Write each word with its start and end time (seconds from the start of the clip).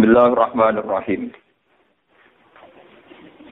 Bismillahirrahmanirrahim. 0.00 1.28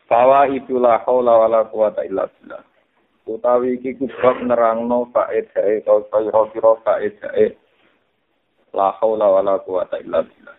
Fawa 0.08 0.48
itulah 0.48 1.04
haula 1.04 1.44
wala 1.44 1.68
quwata 1.68 2.08
illa 2.08 2.24
billah. 2.24 2.64
Utawi 3.28 3.76
iki 3.76 4.00
kubab 4.00 4.40
nerangno 4.40 5.12
faedahe 5.12 5.84
kau 5.84 6.08
kira-kira 6.08 6.72
faedahe 6.88 7.52
la 8.72 8.96
haula 8.96 9.28
wala 9.28 9.60
quwata 9.60 10.00
illa 10.00 10.24
billah. 10.24 10.56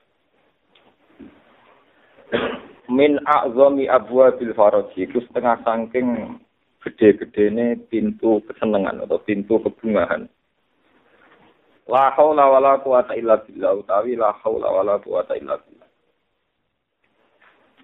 Min 2.93 3.17
a'zami 3.25 3.89
abwabil 3.89 4.53
faraji 4.53 5.09
iku 5.09 5.25
setengah 5.25 5.57
saking 5.65 6.37
gede-gedene 6.85 7.81
pintu 7.89 8.45
kesenangan 8.45 9.09
atau 9.09 9.17
pintu 9.25 9.57
kebungahan. 9.57 10.29
La 11.89 12.13
haula 12.13 12.45
wala 12.45 12.77
quwata 12.85 13.17
illa 13.17 13.41
billah 13.41 13.81
utawi 13.81 14.13
la 14.13 14.29
haula 14.45 14.69
wala 14.69 15.01
quwata 15.01 15.33
illa 15.33 15.57
billah. 15.57 15.89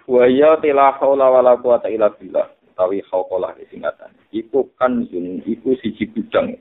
Wa 0.05 0.29
ya 0.29 0.61
la 0.61 0.93
haula 1.01 1.33
wala 1.33 1.57
quwata 1.57 1.89
illa 1.89 2.13
billah 2.13 2.45
utawi 2.75 3.01
hauqalah 3.07 3.57
singkatan. 3.71 4.13
Iku 4.29 4.69
kan 4.77 5.07
yun 5.09 5.41
iku 5.47 5.73
siji 5.79 6.11
gudang. 6.11 6.59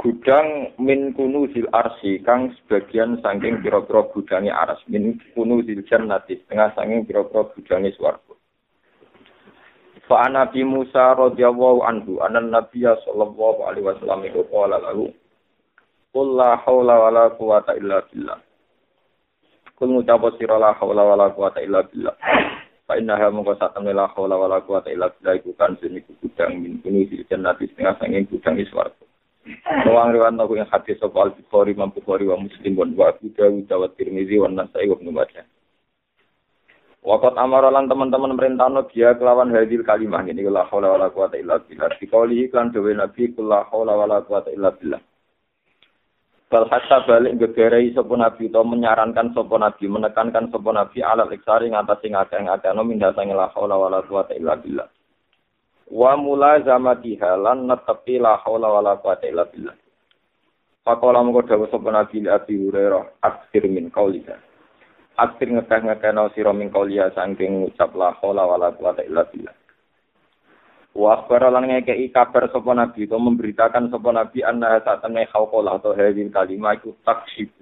Gudang 0.00 0.74
min 0.82 1.14
kunuzil 1.14 1.70
arsi 1.70 2.18
kang 2.26 2.56
sebagian 2.56 3.22
saking 3.22 3.60
pira-pira 3.60 4.08
gudange 4.10 4.48
aras 4.48 4.80
min 4.88 5.20
kunuzil 5.36 5.84
jannati 5.84 6.40
setengah 6.40 6.72
saking 6.72 7.04
pira-pira 7.04 7.46
gudange 7.52 7.94
swarga. 7.94 8.34
Fa 10.08 10.24
Nabi 10.32 10.64
Musa 10.64 11.12
radhiyallahu 11.14 11.84
anhu 11.84 12.18
anan 12.24 12.48
Nabiya 12.48 12.96
sallallahu 13.04 13.68
alaihi 13.68 13.86
wasallam 13.86 14.24
iku 14.24 14.40
qala 14.48 14.80
lahu 14.80 15.12
Qul 16.18 16.34
la 16.34 16.58
haula 16.66 16.98
wala 16.98 17.30
quwata 17.38 17.78
illa 17.78 18.02
billah. 18.10 18.42
Kul 19.78 19.94
ngucap 19.94 20.34
sira 20.34 20.58
la 20.58 20.74
haula 20.74 21.06
wala 21.06 21.30
quwata 21.30 21.62
illa 21.62 21.86
billah. 21.86 22.10
Fa 22.90 22.98
innaha 22.98 23.30
mongko 23.30 23.54
satemene 23.54 23.94
la 23.94 24.10
haula 24.10 24.34
wala 24.34 24.58
quwata 24.66 24.90
illa 24.90 25.14
billah 25.14 25.38
iku 25.38 25.54
kan 25.54 25.78
iku 25.78 26.10
gudang 26.18 26.58
min 26.58 26.82
kuni 26.82 27.06
di 27.06 27.22
jannati 27.22 27.70
setengah 27.70 28.02
sanging 28.02 28.26
gudang 28.26 28.58
swarga. 28.66 28.98
Wong 29.86 30.10
riwayat 30.10 30.34
nopo 30.34 30.58
yang 30.58 30.66
hadis 30.66 30.98
sapa 30.98 31.30
Al-Bukhari, 31.30 31.78
Imam 31.78 31.94
Bukhari 31.94 32.26
wa 32.26 32.34
Muslim 32.34 32.74
wa 32.74 33.14
Abu 33.14 33.30
Dawud 33.38 33.70
wa 33.70 33.88
Tirmizi 33.94 34.42
wa 34.42 34.50
Nasai 34.50 34.90
wa 34.90 34.98
Ibnu 34.98 35.14
Majah. 35.14 35.46
Wakat 37.06 37.38
amaralan 37.38 37.86
teman-teman 37.86 38.34
merintahno 38.34 38.90
dia 38.90 39.14
kelawan 39.14 39.54
hadil 39.54 39.86
kalimah 39.86 40.26
ini 40.26 40.42
la 40.50 40.66
haula 40.66 40.98
wala 40.98 41.14
quwata 41.14 41.38
illa 41.38 41.62
billah. 41.62 41.94
Dikauli 41.94 42.50
iklan 42.50 42.74
dewe 42.74 42.90
Nabi 42.90 43.30
kula 43.38 43.70
haula 43.70 43.94
wala 43.94 44.18
quwata 44.26 44.50
illa 44.50 44.74
billah. 44.74 44.98
Bal 46.48 46.64
hatta 46.64 47.04
balik 47.04 47.36
gegerei 47.36 47.92
sapa 47.92 48.16
nabi 48.16 48.48
to 48.48 48.64
menyarankan 48.64 49.36
sapa 49.36 49.60
nabi 49.60 49.84
menekankan 49.84 50.48
sapa 50.48 50.70
nabi 50.72 51.04
alal 51.04 51.28
iksari 51.28 51.68
ngatasi 51.68 52.08
ngakeh-ngakeh 52.16 52.72
no 52.72 52.88
minda 52.88 53.12
sange 53.12 53.36
la 53.36 53.52
haula 53.52 53.76
wala 53.76 54.00
quwata 54.08 54.32
illa 54.32 54.56
billah. 54.56 54.88
Wa 55.92 56.16
mulazamatiha 56.16 57.36
lan 57.36 57.68
netepi 57.68 58.16
la 58.16 58.40
haula 58.40 58.80
wala 58.80 58.96
quwata 58.96 59.28
illa 59.28 59.44
billah. 59.44 59.76
Pakola 60.88 61.20
mengko 61.20 61.44
dawuh 61.44 61.68
sapa 61.68 61.88
nabi 61.92 62.24
Abi 62.24 62.54
Hurairah 62.64 63.20
akhir 63.20 63.68
min 63.68 63.92
qaulika. 63.92 64.40
Akhir 65.20 65.52
ngekeh-ngekeh 65.52 66.16
no 66.16 66.32
sira 66.32 66.56
min 66.56 66.72
qauliya 66.72 67.12
saking 67.12 67.60
ngucap 67.60 67.92
la 67.92 68.16
haula 68.24 68.48
wala 68.48 68.72
quwata 68.72 69.04
illa 69.04 69.28
billah. 69.28 69.52
Wa 70.96 71.20
akhbara 71.20 71.52
lan 71.52 71.68
ngekei 71.68 72.08
kabar 72.08 72.48
sapa 72.48 72.72
nabi 72.72 73.04
atau 73.04 73.20
memberitakan 73.20 73.92
sapa 73.92 74.08
nabi 74.08 74.40
anna 74.40 74.80
satamne 74.80 75.28
khauqalah 75.28 75.78
atau 75.78 75.92
hadil 75.92 76.32
kalimah 76.32 76.74
iku 76.80 76.96
taksib. 77.04 77.52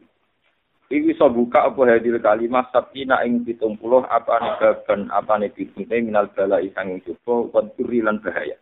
Iki 0.86 1.18
iso 1.18 1.26
buka 1.34 1.66
apa 1.66 1.98
hadil 1.98 2.22
kalimah 2.22 2.70
sabina 2.70 3.26
ing 3.26 3.42
70 3.42 3.76
apa 4.06 4.34
ne 4.38 4.50
baban 4.56 5.00
apa 5.10 5.34
ne 5.42 5.50
pitune 5.50 5.96
minal 5.98 6.30
bala 6.30 6.62
isang 6.62 7.02
coba 7.02 7.60
waduri 7.60 8.00
lan 8.06 8.22
bahaya. 8.22 8.54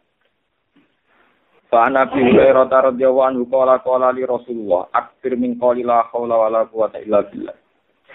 Fa 1.68 1.92
Nabi 1.92 2.24
Hurairah 2.24 2.70
radhiyallahu 2.70 3.28
anhu 3.28 3.44
qala 3.46 3.78
qala 3.84 4.10
li 4.10 4.24
Rasulullah 4.26 4.88
akthir 4.90 5.38
min 5.38 5.60
qali 5.60 5.86
la 5.86 6.08
haula 6.10 6.48
wala 6.48 6.66
quwata 6.66 6.98
illa 6.98 7.22
billah. 7.28 7.54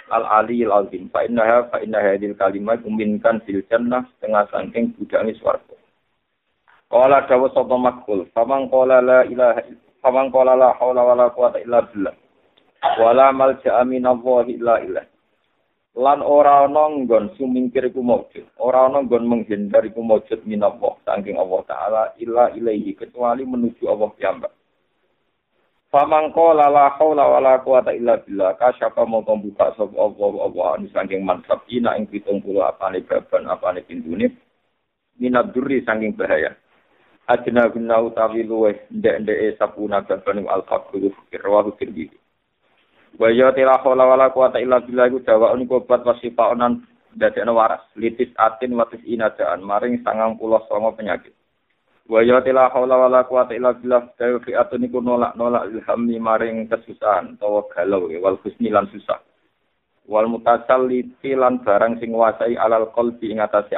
Al 0.10 0.26
Ali 0.44 0.66
al 0.66 0.84
azim 0.84 1.08
fa 1.14 1.24
innaha 1.24 1.70
fa 1.70 1.78
inna 1.80 2.04
hadil 2.04 2.36
kalimah 2.36 2.82
minkan 2.84 3.46
fil 3.46 3.62
jannah 3.72 4.04
setengah 4.18 4.44
saking 4.52 4.92
budangi 4.98 5.38
swarga. 5.38 5.79
Qala 6.90 7.30
dawu 7.30 7.54
sapa 7.54 7.78
makul, 7.78 8.26
famang 8.34 8.66
qala 8.66 8.98
la 8.98 9.22
ilaha 9.30 9.62
famang 10.02 10.34
qala 10.34 10.58
la 10.58 10.74
haula 10.82 11.06
wala 11.06 11.30
quwata 11.30 11.62
illa 11.62 11.86
billah. 11.86 12.18
Wala 12.98 13.30
malja'a 13.30 13.86
minallahi 13.86 14.58
illa 14.58 14.82
illah. 14.82 15.06
Lan 16.02 16.26
ora 16.26 16.66
ana 16.66 16.90
nggon 16.90 17.38
sumingkir 17.38 17.94
iku 17.94 18.02
maujud, 18.02 18.42
ora 18.58 18.90
ana 18.90 19.06
nggon 19.06 19.22
menghindar 19.22 19.86
iku 19.86 20.02
maujud 20.02 20.42
minallah 20.50 20.98
saking 21.06 21.38
Allah 21.38 21.62
taala 21.70 22.04
illa 22.18 22.50
ilaihi 22.58 22.98
kecuali 22.98 23.46
menuju 23.46 23.86
Allah 23.86 24.10
piyambak. 24.18 24.54
Famang 25.94 26.34
qala 26.34 26.74
la 26.74 26.90
haula 26.98 27.26
wala 27.38 27.62
quwata 27.62 27.94
illa 27.94 28.18
billah 28.18 28.58
kasyafa 28.58 29.06
mongko 29.06 29.46
buka 29.46 29.78
sapa 29.78 29.94
Allah 29.94 30.34
Allah 30.42 30.66
anu 30.74 30.90
saking 30.90 31.22
mansab 31.22 31.62
ina 31.70 31.94
ing 32.02 32.10
70 32.10 32.46
apane 32.66 33.06
baban 33.06 33.46
apane 33.46 33.86
pintune 33.86 34.34
minad 35.22 35.54
durri 35.54 35.86
saking 35.86 36.18
bahaya. 36.18 36.58
Adina 37.30 37.70
guna 37.70 38.02
utawi 38.02 38.42
luweh 38.42 38.90
ndek-ndeke 38.90 39.62
sapuna 39.62 40.02
babanu 40.02 40.50
al-faqru 40.50 41.14
fikir 41.14 41.46
rawahu 41.46 41.78
tirmidzi. 41.78 42.18
Wa 43.22 43.30
ya 43.30 43.54
tila 43.54 43.78
haula 43.86 44.10
wala 44.10 44.34
quwata 44.34 44.58
illa 44.58 44.82
billah 44.82 45.14
iku 45.14 45.22
dawaun 45.22 45.62
iku 45.62 45.78
obat 45.78 46.02
wasifa 46.10 46.58
onan 46.58 46.82
dadekno 47.14 47.54
waras 47.54 47.86
litis 47.94 48.34
atin 48.34 48.74
watis 48.74 49.06
inadaan 49.06 49.62
maring 49.62 50.02
sangang 50.02 50.42
puluh 50.42 50.58
songo 50.66 50.90
penyakit. 50.98 51.38
Wa 52.10 52.26
ya 52.26 52.42
tila 52.42 52.74
haula 52.74 52.98
wala 52.98 53.22
quwata 53.30 53.54
illa 53.54 53.78
billah 53.78 54.10
dawa 54.18 54.42
fi 54.42 54.58
atun 54.58 54.90
iku 54.90 54.98
nolak-nolak 54.98 55.70
ilhami 55.70 56.18
maring 56.18 56.66
kesusahan 56.66 57.38
utawa 57.38 57.62
galau 57.78 58.10
wal 58.10 58.42
lan 58.42 58.86
susah. 58.90 59.22
Wal 60.10 60.26
mutasalliti 60.26 61.38
lan 61.38 61.62
barang 61.62 62.02
sing 62.02 62.10
nguasai 62.10 62.58
alal 62.58 62.90
qalbi 62.90 63.30
ing 63.30 63.38
atase. 63.38 63.78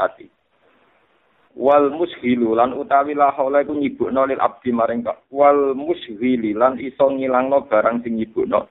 Wal 1.55 1.91
mushilu 1.91 2.55
lan 2.55 2.71
utawi 2.75 3.11
la 3.15 3.31
haula 3.35 3.63
iku 3.63 3.75
nyibukno 3.75 4.27
lil 4.27 4.39
abdi 4.39 4.71
maring 4.71 5.03
wal 5.31 5.75
mushili 5.75 6.55
lan 6.55 6.79
iso 6.79 7.11
ngilangno 7.11 7.67
barang 7.67 8.03
sing 8.03 8.15
nyibukno. 8.19 8.67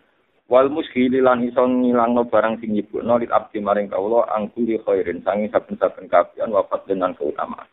Wal 0.51 0.67
mushili 0.67 1.23
lan 1.23 1.45
iso 1.47 1.63
ngilangno 1.63 2.27
barang 2.27 2.59
sing 2.59 2.73
nyibukno 2.75 3.21
lil 3.21 3.31
abdi 3.31 3.61
maring 3.61 3.93
kawula 3.93 4.29
angkuli 4.33 4.81
khairin 4.81 5.21
sangi 5.23 5.53
saben-saben 5.53 6.09
kabian 6.09 6.51
wafat 6.51 6.89
dengan 6.89 7.13
keutamaan. 7.15 7.69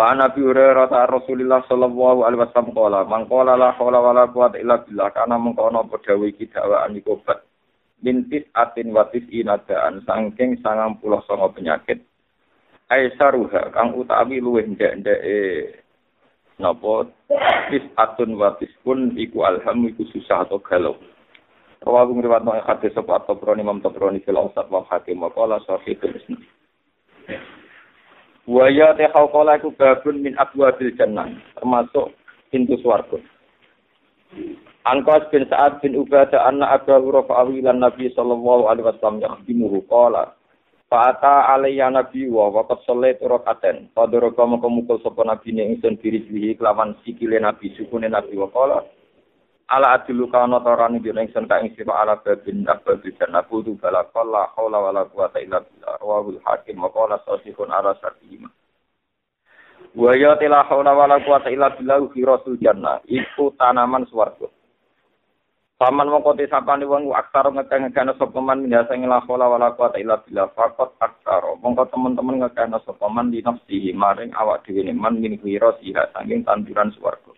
Pak 0.00 0.16
Nabi 0.16 0.40
Hurairah 0.40 0.88
ta 0.88 1.04
Rasulullah 1.04 1.60
sallallahu 1.68 2.24
alaihi 2.24 2.40
wasallam 2.40 2.72
qala 2.72 3.04
man 3.04 3.28
qala 3.28 3.52
la 3.52 3.76
haula 3.76 4.00
wala 4.00 4.32
quwata 4.32 4.56
illa 4.56 4.80
billah 4.80 5.12
kana 5.12 5.36
mengkono 5.36 5.84
padha 5.92 6.16
iki 6.24 6.48
dakwaan 6.48 6.96
iku 6.96 7.20
bat 7.20 7.44
mintis 8.00 8.48
atin 8.56 8.96
watis 8.96 9.28
inadaan 9.28 10.00
saking 10.08 10.56
sangang 10.64 10.96
puluh 10.96 11.20
songo 11.28 11.52
penyakit 11.52 12.00
aisaruha 12.90 13.70
kang 13.70 13.94
utawi 13.94 14.42
luwih 14.42 14.66
ndek-ndeke 14.66 15.78
napa 16.58 17.06
tis 17.70 17.86
atun 17.96 18.36
watis 18.36 18.70
pun 18.82 19.14
iku 19.14 19.46
alham 19.46 19.86
iku 19.86 20.02
susah 20.10 20.44
atau 20.44 20.58
galau 20.60 20.98
Rawahu 21.80 22.20
ngriwat 22.20 22.44
no 22.44 22.52
hadis 22.60 22.92
sapa 22.92 23.24
Tabrani 23.24 23.64
Imam 23.64 23.80
Tabrani 23.80 24.20
fil 24.20 24.36
Awsat 24.36 24.68
wa 24.68 24.84
Hakim 24.92 25.24
wa 25.24 25.32
qala 25.32 25.64
sahih 25.64 25.96
Isnad. 25.96 26.44
Wa 28.44 28.68
ya 28.68 28.92
ta 28.92 29.08
qala 29.08 29.56
iku 29.56 29.72
babun 29.72 30.20
min 30.20 30.36
abwabil 30.36 30.92
jannah 31.00 31.32
termasuk 31.56 32.12
pintu 32.52 32.76
swarga. 32.84 33.16
Angkos 34.84 35.24
bin 35.32 35.48
Sa'ad 35.48 35.80
bin 35.80 35.96
Ubadah 35.96 36.44
anna 36.44 36.68
Abu 36.68 36.92
Hurairah 36.92 37.48
lan 37.64 37.80
Nabi 37.80 38.12
sallallahu 38.12 38.68
alaihi 38.68 38.84
wasallam 38.84 39.24
yahdimuhu 39.24 39.80
qala 39.88 40.36
Fa'ata 40.90 41.54
alaiya 41.54 41.86
nabi 41.86 42.26
wa 42.26 42.50
waqat 42.50 42.82
sholat 42.82 43.22
rakaten. 43.22 43.94
Fadoroka 43.94 44.42
maka 44.42 44.66
mukul 44.66 44.98
sopa 44.98 45.22
nabi 45.22 45.54
ni 45.54 45.62
ingsun 45.70 45.94
diri 46.02 46.26
jlihi 46.26 46.58
kelawan 46.58 46.98
sikile 47.06 47.38
nabi 47.38 47.70
sukune 47.78 48.10
nabi 48.10 48.34
wa 48.34 48.50
kala. 48.50 48.82
Ala 49.70 49.94
adilu 49.94 50.26
kana 50.34 50.58
tarani 50.58 50.98
bi 50.98 51.14
ingsun 51.14 51.46
ka 51.46 51.62
ing 51.62 51.78
sira 51.78 52.02
ala 52.02 52.18
babin 52.18 52.66
ababil 52.66 53.14
jannah 53.22 53.46
kudu 53.46 53.78
bala 53.78 54.02
qalla 54.10 54.50
haula 54.58 54.82
wala 54.90 55.06
quwata 55.06 55.38
illa 55.38 55.62
billah. 55.62 55.94
Rawahul 56.02 56.42
hakim 56.42 56.82
wa 56.82 56.90
qala 56.90 57.22
sahihun 57.22 57.70
ala 57.70 57.94
sartihima. 58.02 58.50
Wa 59.94 60.10
ya 60.18 60.34
tila 60.42 60.66
haula 60.66 60.90
wala 60.90 61.22
quwata 61.22 61.54
illa 61.54 61.70
billah 61.70 62.02
fi 62.10 62.26
rasul 62.26 62.58
jannah. 62.58 62.98
Iku 63.06 63.54
tanaman 63.54 64.10
swarga. 64.10 64.50
Paman 65.80 66.12
mongko 66.12 66.36
te 66.36 66.44
sapane 66.44 66.84
wong 66.84 67.08
aksar 67.08 67.48
ngekeh-ngekehna 67.56 68.12
sapa 68.20 68.36
man 68.36 68.68
minasa 68.68 68.92
ing 68.92 69.08
la 69.08 69.24
haula 69.24 69.48
wala 69.48 69.72
quwata 69.72 69.96
illa 69.96 70.20
billah 70.20 70.52
faqat 70.52 70.92
aksar. 71.00 71.40
Mongko 71.56 71.88
teman-teman 71.88 72.36
ngekehna 72.36 72.84
sapa 72.84 73.08
man 73.08 73.32
di 73.32 73.40
nafsihi 73.40 73.96
maring 73.96 74.28
awak 74.36 74.68
dhewe 74.68 74.92
man 74.92 75.24
min 75.24 75.40
khira 75.40 75.72
siha 75.80 76.12
saking 76.12 76.44
tanduran 76.44 76.92
swarga. 76.92 77.32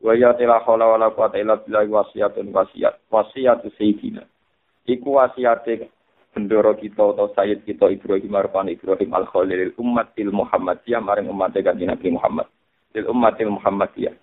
Wa 0.00 0.16
ya 0.16 0.32
la 0.32 0.64
haula 0.64 0.88
wala 0.88 1.12
quwata 1.12 1.36
illa 1.36 1.60
billah 1.60 1.84
wasiyatun 1.84 2.48
wasiyat 2.48 2.96
wasiyatu 3.12 3.68
sayyidina. 3.76 4.24
Iku 4.88 5.20
wasiate 5.20 5.92
bendoro 6.32 6.72
kita 6.80 7.12
atau 7.12 7.28
sayyid 7.36 7.68
kita 7.68 7.92
Ibrahim 7.92 8.40
Arfan 8.40 8.72
Ibrahim 8.72 9.12
Al 9.12 9.28
Khalil 9.28 9.76
umatil 9.76 10.32
Muhammadiyah 10.32 11.04
maring 11.04 11.28
umat 11.28 11.52
kanjeng 11.52 11.92
Nabi 11.92 12.08
Muhammad. 12.08 12.48
Lil 12.96 13.04
umatil 13.04 13.52
Muhammadiyah. 13.52 14.16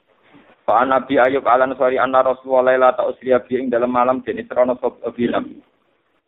Fa 0.64 0.88
Nabi 0.88 1.20
Ayub 1.20 1.44
alan 1.44 1.76
sori 1.76 2.00
anna 2.00 2.24
Rasulullah 2.24 2.80
la 2.80 2.96
ta 2.96 3.04
usriya 3.04 3.44
dalam 3.68 3.92
malam 3.92 4.24
den 4.24 4.40
Isra 4.40 4.64
sop 4.80 5.04
Nabi. 5.04 5.60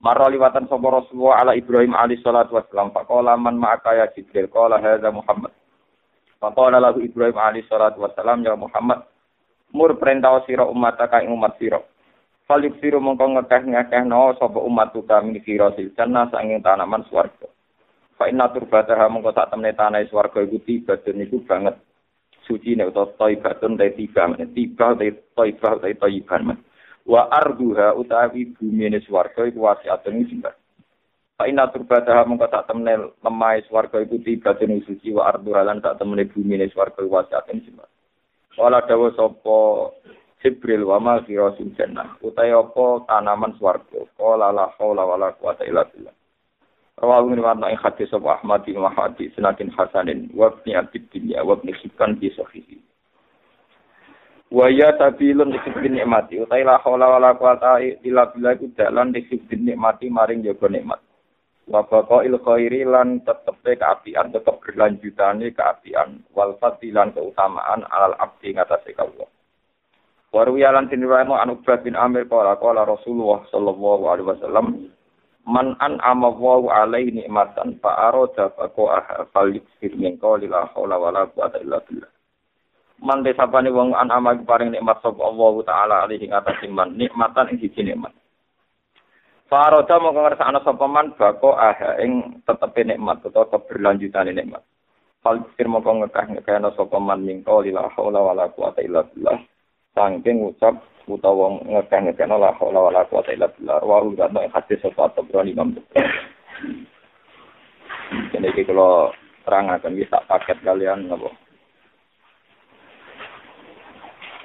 Marra 0.03 0.27
liwatan 0.27 0.67
sapa 0.67 0.85
Rasulullah 0.91 1.41
ala 1.41 1.51
Ibrahim 1.55 1.95
alaihi 1.95 2.19
salatu 2.19 2.59
wassalam. 2.59 2.91
Faqala 2.91 3.39
man 3.39 3.55
ma'aka 3.55 3.95
ya 3.95 4.05
Jibril 4.11 4.51
qala 4.51 4.77
hadza 4.83 5.07
Muhammad. 5.09 5.55
Faqala 6.37 6.83
lahu 6.83 6.99
Ibrahim 6.99 7.39
alaihi 7.39 7.65
salatu 7.71 8.03
wassalam 8.03 8.43
ya 8.43 8.59
Muhammad 8.59 9.07
mur 9.75 9.91
perintah 9.99 10.39
sira 10.47 10.63
umat 10.67 10.95
ing 10.99 11.31
umat 11.31 11.59
sira. 11.59 11.79
Falik 12.45 12.77
sira 12.79 13.01
mongko 13.01 13.41
ngekeh 13.41 14.03
no 14.07 14.31
sapa 14.38 14.59
umat 14.61 14.93
kami 14.93 15.43
sira 15.43 15.75
silcana 15.75 16.31
sanging 16.31 16.63
tanaman 16.63 17.03
swarga. 17.11 17.47
Fa 18.15 18.31
inna 18.31 18.51
turbataha 18.51 19.11
mongko 19.11 19.35
sak 19.35 19.51
temne 19.51 19.75
tanah 19.75 20.05
swarga 20.07 20.43
iku 20.43 20.59
tiba 20.63 20.95
iku 21.01 21.43
banget 21.43 21.75
suci 22.45 22.77
nek 22.77 22.94
utawa 22.94 23.12
thaibatun 23.18 23.77
ta 23.77 23.89
tiba 23.89 24.24
men 24.30 24.53
tiba 24.53 24.94
ta 24.94 25.06
thaibah 25.36 25.74
ta 25.81 26.38
men 26.39 26.57
wa 27.06 27.30
arduha 27.30 27.94
utawi 27.94 28.50
bumi 28.57 28.89
ne 28.89 29.00
swarga 29.06 29.45
iku 29.45 29.69
wasiatun 29.69 30.25
jembar 30.25 30.57
Fa 31.36 31.51
inna 31.51 31.68
turbataha 31.68 32.24
mongko 32.24 32.47
tak 32.47 32.71
temne 32.71 33.12
lemah 33.19 33.59
swarga 33.68 34.01
iku 34.01 34.18
tiba 34.25 34.56
den 34.57 34.81
suci 34.88 35.13
wa 35.13 35.30
arduha 35.30 35.62
lan 35.62 35.81
tak 35.86 36.01
temne 36.01 36.25
bumi 36.25 36.57
ne 36.57 36.65
swarga 36.74 37.06
wasiatun 37.06 37.62
jembar 37.62 37.89
Wala 38.57 38.81
dawa 38.88 39.12
sapa 39.13 39.57
Jibril 40.41 40.86
wa 40.88 40.98
ma 41.01 41.21
khirasul 41.21 41.74
jannah 41.77 42.18
utawi 42.21 42.53
apa 42.53 42.86
tanaman 43.09 43.53
swarga? 43.57 44.01
Qala 44.18 44.50
la 44.50 44.71
haula 44.77 45.03
wala 45.06 45.33
quwata 45.38 45.65
illa 45.65 45.86
Rawahu 46.95 47.36
min 47.36 47.44
warna 47.44 47.75
ing 47.75 47.80
hadis 47.83 48.07
sapa 48.07 48.39
Ahmad 48.39 48.63
bin 48.63 48.80
Mahdi 48.80 49.27
sinakin 49.36 49.68
hasanin 49.75 50.31
wa 50.31 50.47
ibn 50.47 50.80
Abid 50.80 51.12
Dunya 51.12 51.44
wa 51.44 51.59
ibn 51.59 51.68
Hibban 51.75 52.15
bi 52.15 52.31
sahihi. 52.31 52.80
Wa 54.47 54.71
ya 54.71 54.95
tabilun 54.95 55.51
nikmati 55.51 56.39
utai 56.39 56.63
la 56.63 56.80
haula 56.80 57.19
wala 57.19 57.36
quwata 57.36 57.83
illa 57.83 58.31
billah 58.31 58.56
dalan 58.80 59.12
disibin 59.12 59.68
nikmati 59.68 60.07
maring 60.07 60.39
jaga 60.47 60.71
nikmat. 60.71 61.03
Wa 61.68 61.83
il 62.24 62.39
khairi 62.39 62.88
lan 62.88 63.19
tetepe 63.27 63.75
keapian 63.75 64.31
tetep 64.31 64.56
berlanjutane 64.63 65.51
keapian 65.51 66.24
wal 66.31 66.56
fadilan 66.63 67.12
keutamaan 67.12 67.83
alal 67.91 68.15
abdi 68.24 68.56
ngatasé 68.56 68.95
kawula. 68.95 69.27
Warwiyalan 70.31 70.88
tinriwayatno 70.88 71.36
anu 71.36 71.59
bin 71.59 72.00
Amir 72.00 72.24
qala 72.31 72.56
qala 72.56 72.88
Rasulullah 72.88 73.44
sallallahu 73.51 74.03
alaihi 74.07 74.30
wasallam 74.31 74.95
man 75.45 75.77
an 75.77 76.01
amawu 76.01 76.74
alaihi 76.74 77.21
nikmatan 77.21 77.77
fa 77.77 78.09
arada 78.09 78.50
faqaha 78.57 79.30
falyusir 79.30 79.94
min 79.94 80.18
qawli 80.18 80.50
la 80.50 80.65
haula 80.74 80.97
wala 80.97 81.30
quwata 81.30 81.62
illa 81.62 81.77
billah. 81.86 82.09
Man 83.06 83.21
desapane 83.21 83.69
wong 83.69 83.94
an 83.94 84.09
amagi 84.09 84.42
paring 84.44 84.74
nikmat 84.74 84.97
sapa 85.06 85.21
Allah 85.21 85.53
taala 85.62 85.95
alaihi 86.09 86.33
ngatasi 86.33 86.68
man 86.74 86.97
nikmatan 86.97 87.53
ing 87.53 87.62
siji 87.62 87.86
nikmat. 87.86 88.13
Fa 89.45 89.69
arada 89.69 90.01
mongko 90.01 90.19
ngersakno 90.25 90.59
sapa 90.65 90.86
man 90.89 91.13
baqaha 91.13 92.01
ing 92.01 92.41
tetepe 92.41 92.81
nikmat 92.81 93.21
utawa 93.21 93.45
keberlanjutan 93.53 94.33
nikmat. 94.33 94.65
Falyusir 95.21 95.69
mongko 95.69 96.06
ngekah 96.06 96.25
ngekahno 96.33 96.74
sapa 96.74 96.98
man 96.98 97.21
min 97.21 97.45
qawli 97.45 97.69
la 97.69 97.86
haula 97.94 98.21
wala 98.25 98.50
quwata 98.50 98.81
illa 98.81 99.06
billah 99.06 99.38
sangking 99.95 100.44
ucap 100.44 100.75
utawa 101.07 101.56
ngekeh-ngekeh 101.63 102.27
la 102.27 102.51
haula 102.59 102.92
wala 102.92 103.07
quwata 103.07 103.31
illa 103.31 103.47
billah 103.47 103.80
wa 103.80 104.03
rugatno 104.03 104.44
hadis 104.51 104.83
sapa 104.83 105.07
Tabrani 105.15 105.56
Imam 105.56 105.71
Jadi 108.36 108.47
iki 108.51 108.68
kalau 108.68 109.15
terangaken 109.47 109.95
wis 109.95 110.12
tak 110.12 110.27
paket 110.27 110.59
kalian 110.62 111.07
napa 111.07 111.31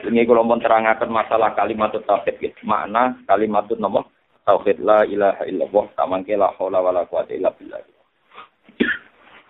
Ini 0.01 0.25
kalau 0.25 0.49
mau 0.49 0.57
terangkan 0.57 1.13
masalah 1.13 1.53
kalimat 1.53 1.93
tauhid 1.93 2.41
gitu. 2.41 2.57
Makna 2.65 3.21
kalimat 3.29 3.69
napa? 3.77 4.09
Tauhid 4.49 4.81
la 4.81 5.05
ilaha 5.05 5.45
illallah 5.45 5.85
tamangke 5.93 6.33
la 6.41 6.49
haula 6.57 6.81
wala 6.81 7.05
quwata 7.05 7.37
illa 7.37 7.53
billah. 7.53 7.85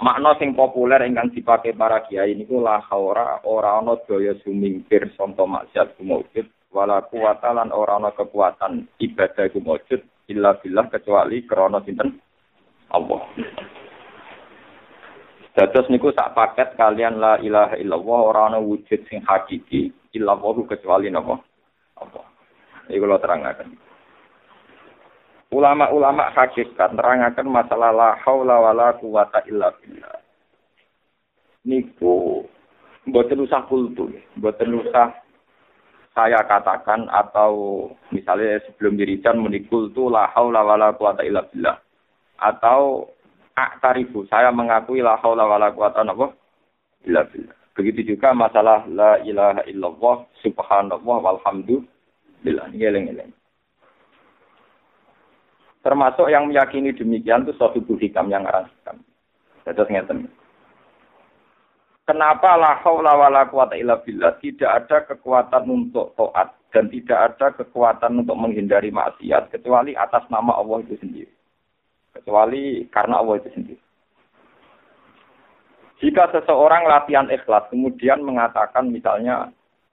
Makna 0.01 0.33
sing 0.41 0.57
populer 0.57 1.05
ingkang 1.05 1.29
dipakai 1.29 1.77
para 1.77 2.01
kiai 2.09 2.33
niku 2.33 2.65
la 2.65 2.81
haura 2.89 3.45
ora 3.45 3.85
ana 3.85 4.01
daya 4.09 4.33
sumingkir 4.41 5.13
sonto 5.13 5.45
maksiat 5.45 6.01
kumujud 6.01 6.49
wala 6.73 7.05
kuwata 7.05 7.53
lan 7.53 7.69
ora 7.69 8.01
ana 8.01 8.09
kekuatan 8.17 8.89
ibadah 8.97 9.45
iku 9.53 9.61
wujud 9.61 10.01
illa 10.33 10.57
billah 10.57 10.89
kecuali 10.89 11.45
krana 11.45 11.85
sinten 11.85 12.17
Allah. 12.97 13.21
Dados 15.53 15.93
niku 15.93 16.17
sak 16.17 16.33
paket 16.33 16.81
kalian 16.81 17.21
la 17.21 17.37
ilaha 17.37 17.77
illallah 17.77 18.21
ora 18.25 18.41
ana 18.49 18.57
wujud 18.57 19.05
sing 19.05 19.21
hakiki 19.21 19.93
illa 20.17 20.33
kecuali 20.65 21.13
napa 21.13 21.45
Allah. 22.01 22.25
Iku 22.89 23.05
kula 23.05 23.21
terangaken. 23.21 23.90
Ulama-ulama 25.51 26.31
hakikat 26.31 26.95
terangaken 26.95 27.51
masalah 27.51 27.91
la 27.91 28.15
haula 28.23 28.63
wala 28.63 28.95
quwata 29.03 29.43
illa 29.51 29.75
billah. 29.83 30.23
Niku 31.67 32.47
mboten 33.11 33.43
usah 33.43 33.67
kultu, 33.67 34.15
mboten 34.39 34.79
usah 34.79 35.11
saya 36.15 36.47
katakan 36.47 37.11
atau 37.11 37.83
misalnya 38.15 38.63
sebelum 38.63 38.95
dirijan 38.95 39.43
menikul 39.43 39.91
tu 39.91 40.07
la 40.07 40.31
haula 40.31 40.63
wala 40.63 40.95
quwata 40.95 41.27
illa 41.27 41.43
billah. 41.51 41.83
Atau 42.39 43.11
aktarifu 43.59 44.31
saya 44.31 44.55
mengakui 44.55 45.03
la 45.03 45.19
haula 45.19 45.51
wala 45.51 45.75
quwata 45.75 46.07
illa 47.11 47.27
billah. 47.27 47.59
Begitu 47.75 48.15
juga 48.15 48.31
masalah 48.39 48.87
la 48.87 49.19
ilaha 49.27 49.67
illallah 49.67 50.31
subhanallah 50.47 51.17
walhamdulillah. 51.27 52.71
Ini 52.71 52.87
eleng-eleng 52.87 53.40
termasuk 55.81 56.29
yang 56.29 56.49
meyakini 56.49 56.93
demikian 56.93 57.45
itu 57.45 57.57
suatu 57.57 57.81
hikam 57.81 58.29
yang 58.29 58.45
arah 58.45 58.69
hikam. 58.69 59.01
Terus 59.65 59.89
ngeten. 59.89 60.29
Kenapa 62.09 62.59
la 62.59 62.75
haula 62.83 63.15
wala 63.15 63.47
quwata 63.47 63.79
illa 63.79 64.03
billah 64.03 64.35
tidak 64.43 64.71
ada 64.83 64.99
kekuatan 65.07 65.65
untuk 65.71 66.11
taat 66.19 66.59
dan 66.75 66.91
tidak 66.91 67.19
ada 67.19 67.47
kekuatan 67.55 68.27
untuk 68.27 68.35
menghindari 68.35 68.91
maksiat 68.91 69.55
kecuali 69.55 69.95
atas 69.95 70.27
nama 70.27 70.59
Allah 70.59 70.83
itu 70.83 70.99
sendiri. 70.99 71.31
Kecuali 72.11 72.83
karena 72.91 73.23
Allah 73.23 73.39
itu 73.39 73.51
sendiri. 73.55 73.83
Jika 76.01 76.33
seseorang 76.35 76.89
latihan 76.89 77.31
ikhlas 77.31 77.69
kemudian 77.71 78.25
mengatakan 78.27 78.91
misalnya 78.91 79.53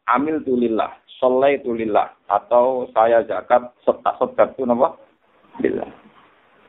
amil 0.10 0.40
tulillah, 0.42 0.98
soleh 1.20 1.60
tulillah, 1.62 2.16
atau 2.32 2.88
saya 2.96 3.22
zakat 3.28 3.76
setak 3.84 4.56
itu 4.56 4.64
nama 4.64 4.96
billah. 5.60 5.92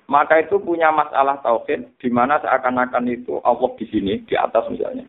Maka 0.08 0.40
itu 0.40 0.56
punya 0.56 0.88
masalah 0.88 1.36
tauhid 1.44 2.00
di 2.00 2.08
mana 2.08 2.40
seakan-akan 2.40 3.04
itu 3.12 3.40
Allah 3.44 3.70
di 3.76 3.84
sini 3.92 4.24
di 4.24 4.34
atas 4.40 4.64
misalnya 4.72 5.04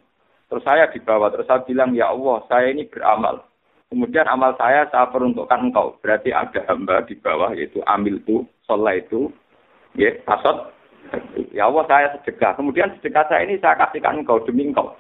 Terus 0.50 0.66
saya 0.66 0.90
dibawa, 0.90 1.30
terus 1.30 1.46
saya 1.46 1.62
bilang, 1.62 1.94
ya 1.94 2.10
Allah, 2.10 2.42
saya 2.50 2.74
ini 2.74 2.90
beramal. 2.90 3.46
Kemudian 3.94 4.26
amal 4.26 4.58
saya 4.58 4.90
saya 4.90 5.06
peruntukkan 5.14 5.70
engkau. 5.70 5.94
Berarti 6.02 6.34
ada 6.34 6.66
hamba 6.66 7.06
di 7.06 7.14
bawah, 7.22 7.54
yaitu 7.54 7.86
amil 7.86 8.18
itu, 8.18 8.42
sholat 8.66 9.06
itu, 9.06 9.30
ya, 9.94 10.10
asot. 10.26 10.74
Ya 11.54 11.70
Allah, 11.70 11.86
saya 11.86 12.08
sedekah. 12.18 12.58
Kemudian 12.58 12.90
sedekah 12.98 13.30
saya 13.30 13.46
ini 13.46 13.62
saya 13.62 13.78
kasihkan 13.78 14.26
engkau 14.26 14.42
demi 14.42 14.74
engkau. 14.74 14.98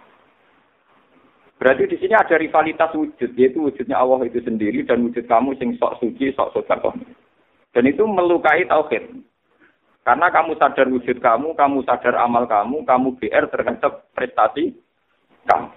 Berarti 1.57 1.91
di 1.91 1.97
sini 1.97 2.13
ada 2.13 2.37
rivalitas 2.37 2.93
wujud, 2.93 3.33
yaitu 3.33 3.59
wujudnya 3.59 3.97
Allah 3.97 4.21
itu 4.29 4.39
sendiri 4.45 4.85
dan 4.85 5.01
wujud 5.01 5.25
kamu 5.25 5.57
sing 5.57 5.75
sok 5.81 5.97
suci, 5.97 6.31
sok 6.37 6.53
sodakoh. 6.55 6.93
Dan 7.73 7.85
itu 7.85 8.03
melukai 8.05 8.65
tauhid. 8.65 9.23
Karena 10.01 10.33
kamu 10.33 10.57
sadar 10.57 10.89
wujud 10.89 11.21
kamu, 11.21 11.53
kamu 11.53 11.85
sadar 11.85 12.17
amal 12.17 12.49
kamu, 12.49 12.81
kamu 12.81 13.07
BR 13.21 13.45
terhadap 13.53 14.09
prestasi 14.17 14.73
kamu. 15.45 15.69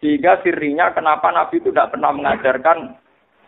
Sehingga 0.00 0.40
sirinya 0.42 0.90
kenapa 0.90 1.28
Nabi 1.30 1.60
itu 1.60 1.70
tidak 1.70 1.92
pernah 1.94 2.10
mengajarkan 2.10 2.98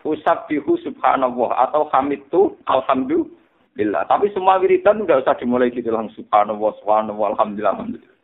usab 0.05 0.47
bihu 0.47 0.77
subhanallah 0.85 1.51
atau 1.67 1.89
hamid 1.91 2.23
itu 2.29 2.55
alhamdulillah. 2.69 4.05
Tapi 4.07 4.31
semua 4.37 4.61
wiridan 4.61 5.03
tidak 5.03 5.25
usah 5.25 5.35
dimulai 5.41 5.73
gitu 5.73 5.91
langsung 5.91 6.23
subhanallah, 6.29 6.71
subhanallah, 6.85 7.27
alhamdulillah, 7.35 7.75
alhamdulillah. 7.75 8.15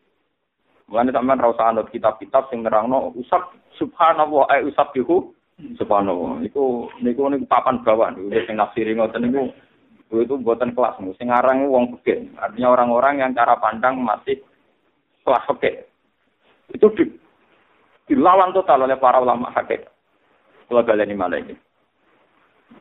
Mulane 0.90 1.10
sampean 1.14 1.38
ra 1.40 1.54
anut 1.70 1.86
kitab-kitab 1.94 2.50
sing 2.50 2.66
nerangno 2.66 3.14
usab 3.14 3.54
subhanallah 3.78 4.50
eh 4.58 4.66
usab 4.66 4.90
bihu 4.90 5.30
subhanallah. 5.76 6.44
Iku 6.44 6.90
niku 7.00 7.28
niku 7.28 7.44
papan 7.46 7.80
bawah 7.84 8.12
niku 8.12 8.32
sing 8.46 8.56
nafsiri 8.56 8.96
ngoten 8.96 9.28
niku 9.28 9.50
itu 10.10 10.34
buatan 10.42 10.74
kelas 10.74 10.98
sing 11.16 11.30
aran 11.30 11.70
wong 11.70 11.94
pekeh. 11.98 12.26
Artinya 12.34 12.74
orang-orang 12.74 13.22
yang 13.22 13.30
cara 13.36 13.54
pandang 13.62 14.02
masih 14.02 14.42
kelas 15.22 15.46
pekeh. 15.54 15.86
Itu 16.74 16.90
di, 16.98 17.06
dilawan 18.10 18.50
total 18.50 18.90
oleh 18.90 18.98
para 18.98 19.22
ulama 19.22 19.54
hakikat. 19.54 19.86
Kalau 20.70 20.86
ini 20.86 21.14
malah 21.18 21.38
ini. 21.38 21.54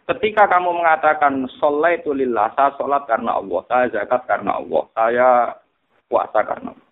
Ketika 0.05 0.45
kamu 0.45 0.73
mengatakan 0.77 1.49
sholat 1.57 2.01
itu 2.01 2.13
lillah, 2.13 2.53
saya 2.53 2.73
sholat 2.77 3.09
karena 3.09 3.37
Allah, 3.37 3.61
saya 3.65 3.85
zakat 3.89 4.21
karena 4.29 4.61
Allah, 4.61 4.83
saya 4.93 5.29
puasa 6.05 6.39
karena 6.45 6.69
Allah. 6.73 6.89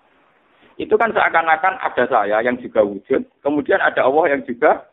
Itu 0.78 0.94
kan 0.98 1.14
seakan-akan 1.14 1.82
ada 1.82 2.04
saya 2.10 2.38
yang 2.46 2.58
juga 2.62 2.86
wujud, 2.86 3.22
kemudian 3.42 3.82
ada 3.82 4.06
Allah 4.06 4.38
yang 4.38 4.42
juga 4.46 4.86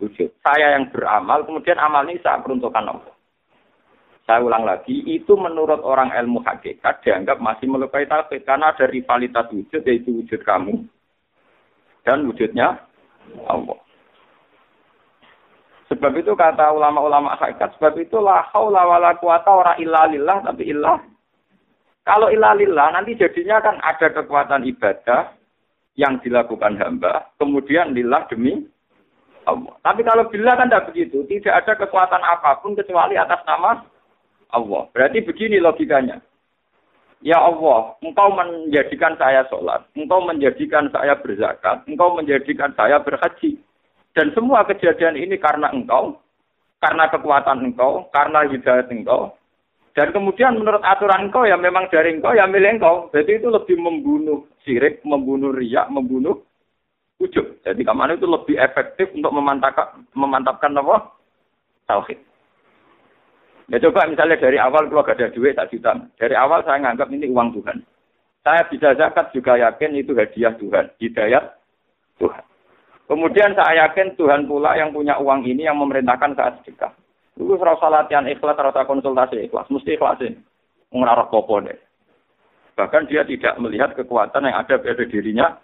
wujud. 0.00 0.28
Saya 0.44 0.76
yang 0.76 0.92
beramal, 0.92 1.44
kemudian 1.44 1.80
amal 1.80 2.04
ini 2.08 2.20
saya 2.20 2.40
peruntukkan 2.44 2.84
Allah. 2.84 3.14
Saya 4.26 4.42
ulang 4.42 4.66
lagi, 4.66 5.06
itu 5.06 5.38
menurut 5.38 5.78
orang 5.86 6.10
ilmu 6.10 6.42
hakikat 6.42 6.98
dianggap 7.06 7.38
masih 7.38 7.70
melukai 7.70 8.10
tauhid 8.10 8.42
karena 8.42 8.74
ada 8.74 8.90
rivalitas 8.90 9.46
wujud 9.54 9.86
yaitu 9.86 10.10
wujud 10.10 10.42
kamu 10.42 10.82
dan 12.02 12.26
wujudnya 12.26 12.82
Allah. 13.46 13.78
Sebab 15.86 16.18
itu 16.18 16.34
kata 16.34 16.74
ulama-ulama 16.74 17.38
hakikat, 17.38 17.78
sebab 17.78 17.94
itu 18.02 18.18
la 18.18 18.42
haula 18.50 18.82
wala 18.82 19.14
quwata 19.22 19.50
ora 19.54 19.72
illa 19.78 20.10
lillah 20.10 20.42
tapi 20.42 20.74
illah. 20.74 20.98
Kalau 22.02 22.26
illa 22.26 22.50
lillah 22.58 22.98
nanti 22.98 23.14
jadinya 23.14 23.62
kan 23.62 23.78
ada 23.78 24.10
kekuatan 24.10 24.66
ibadah 24.66 25.30
yang 25.94 26.18
dilakukan 26.18 26.74
hamba, 26.82 27.30
kemudian 27.38 27.94
lillah 27.94 28.26
demi 28.26 28.66
Allah. 29.46 29.74
Tapi 29.80 30.02
kalau 30.02 30.26
bila 30.28 30.58
kan 30.58 30.68
tidak 30.68 30.90
begitu, 30.90 31.22
tidak 31.30 31.64
ada 31.64 31.72
kekuatan 31.78 32.22
apa 32.22 32.58
pun 32.60 32.74
kecuali 32.74 33.14
atas 33.14 33.40
nama 33.46 33.82
Allah. 34.50 34.82
Berarti 34.90 35.22
begini 35.22 35.62
logikanya. 35.62 36.18
Ya 37.24 37.40
Allah, 37.40 37.96
engkau 38.04 38.28
menjadikan 38.36 39.16
saya 39.16 39.42
sholat, 39.48 39.88
engkau 39.96 40.20
menjadikan 40.20 40.92
saya 40.92 41.16
berzakat, 41.16 41.82
engkau 41.88 42.12
menjadikan 42.12 42.70
saya 42.76 43.00
berhaji. 43.00 43.56
Dan 44.12 44.30
semua 44.36 44.62
kejadian 44.68 45.16
ini 45.16 45.40
karena 45.40 45.72
engkau, 45.72 46.20
karena 46.78 47.08
kekuatan 47.08 47.72
engkau, 47.72 48.06
karena 48.12 48.44
hidayat 48.46 48.92
engkau. 48.92 49.32
Dan 49.96 50.12
kemudian 50.12 50.60
menurut 50.60 50.84
aturan 50.84 51.32
engkau 51.32 51.48
ya 51.48 51.56
memang 51.56 51.88
dari 51.88 52.14
engkau 52.14 52.36
ya 52.36 52.44
milik 52.44 52.78
engkau. 52.78 53.08
Jadi 53.10 53.40
itu 53.40 53.48
lebih 53.48 53.80
membunuh 53.80 54.44
sirik, 54.60 55.00
membunuh 55.02 55.50
riak, 55.56 55.88
membunuh 55.88 56.45
ujub. 57.20 57.46
Jadi 57.64 57.82
ke 57.82 57.92
mana 57.94 58.14
itu 58.14 58.28
lebih 58.28 58.56
efektif 58.60 59.10
untuk 59.16 59.32
memantapkan, 59.32 60.04
memantapkan 60.12 60.76
apa? 60.76 61.16
Tauhid. 61.86 62.18
Ya 63.66 63.82
coba 63.82 64.06
misalnya 64.06 64.38
dari 64.38 64.62
awal 64.62 64.86
kalau 64.86 65.02
gak 65.02 65.18
ada 65.18 65.34
duit 65.34 65.58
tak 65.58 65.74
juta. 65.74 65.90
Dari 66.18 66.34
awal 66.38 66.62
saya 66.62 66.78
nganggap 66.86 67.10
ini 67.10 67.26
uang 67.26 67.50
Tuhan. 67.58 67.82
Saya 68.46 68.62
bisa 68.70 68.94
zakat 68.94 69.34
juga 69.34 69.58
yakin 69.58 69.98
itu 69.98 70.14
hadiah 70.14 70.54
Tuhan, 70.54 70.86
hidayat 71.02 71.58
Tuhan. 72.22 72.44
Kemudian 73.10 73.58
saya 73.58 73.86
yakin 73.86 74.14
Tuhan 74.14 74.46
pula 74.46 74.78
yang 74.78 74.94
punya 74.94 75.18
uang 75.18 75.42
ini 75.46 75.66
yang 75.66 75.82
memerintahkan 75.82 76.38
saat 76.38 76.62
sedekah. 76.62 76.94
Itu 77.34 77.58
rasa 77.58 77.90
latihan 77.90 78.26
ikhlas, 78.26 78.54
rasa 78.54 78.86
konsultasi 78.86 79.50
ikhlas. 79.50 79.66
Mesti 79.66 79.98
ikhlas 79.98 80.22
ini. 80.22 80.38
Mengarah 80.94 81.26
popo 81.26 81.58
deh. 81.58 81.74
Bahkan 82.78 83.10
dia 83.10 83.26
tidak 83.26 83.58
melihat 83.58 83.98
kekuatan 83.98 84.46
yang 84.46 84.56
ada 84.62 84.74
pada 84.78 85.04
dirinya. 85.06 85.58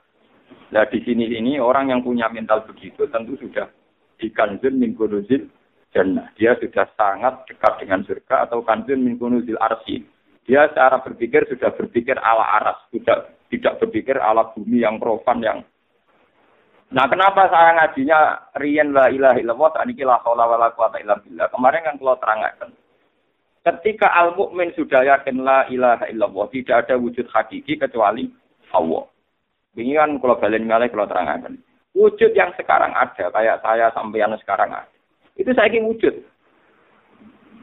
Nah 0.73 0.85
di 0.89 0.99
sini 1.05 1.29
ini 1.29 1.61
orang 1.61 1.93
yang 1.93 2.01
punya 2.01 2.33
mental 2.33 2.65
begitu 2.65 3.05
tentu 3.09 3.37
sudah 3.39 3.69
di 4.17 4.31
kanzun 4.33 4.79
min 4.79 4.97
kunuzil 4.97 5.49
jannah. 5.93 6.33
Dia 6.39 6.57
sudah 6.57 6.89
sangat 6.97 7.45
dekat 7.51 7.83
dengan 7.83 8.01
surga 8.07 8.49
atau 8.49 8.65
kanzun 8.65 9.03
min 9.03 9.21
kunuzil 9.21 9.61
arsi. 9.61 10.05
Dia 10.49 10.67
secara 10.73 11.03
berpikir 11.05 11.47
sudah 11.47 11.71
berpikir 11.77 12.19
ala 12.19 12.43
aras, 12.59 12.79
tidak 12.91 13.39
tidak 13.47 13.79
berpikir 13.79 14.19
ala 14.19 14.51
bumi 14.57 14.83
yang 14.83 14.99
profan 14.99 15.39
yang 15.39 15.61
Nah, 16.93 17.09
kenapa 17.09 17.49
saya 17.49 17.73
ngajinya 17.73 18.53
riyen 18.61 18.93
la 18.93 19.09
ilaha 19.09 19.41
illallah 19.41 19.69
tak 19.73 19.89
niki 19.89 20.05
la 20.05 20.21
haula 20.21 20.45
wala 20.45 20.77
quwata 20.77 21.01
illa 21.01 21.17
billah. 21.25 21.49
Kemarin 21.49 21.89
kan 21.89 21.97
kalau 21.97 22.21
terangkan. 22.21 22.71
Ketika 23.65 24.13
al 24.13 24.37
mukmin 24.37 24.77
sudah 24.77 25.01
yakin 25.01 25.41
la 25.41 25.65
ilaha 25.73 26.05
illallah, 26.13 26.53
tidak 26.53 26.85
ada 26.85 27.01
wujud 27.01 27.25
hakiki 27.33 27.81
kecuali 27.81 28.29
Allah. 28.77 29.09
Ini 29.73 29.97
kan 29.97 30.21
kalau 30.21 30.37
balen 30.37 30.69
malih 30.69 30.93
kalau 30.93 31.09
terangkan. 31.09 31.57
Wujud 31.97 32.33
yang 32.37 32.53
sekarang 32.57 32.93
ada, 32.93 33.29
kayak 33.33 33.61
saya 33.65 33.89
sampeyan 33.93 34.37
sekarang 34.41 34.73
ada. 34.73 34.89
Itu 35.37 35.53
saya 35.53 35.69
ingin 35.73 35.89
wujud. 35.89 36.15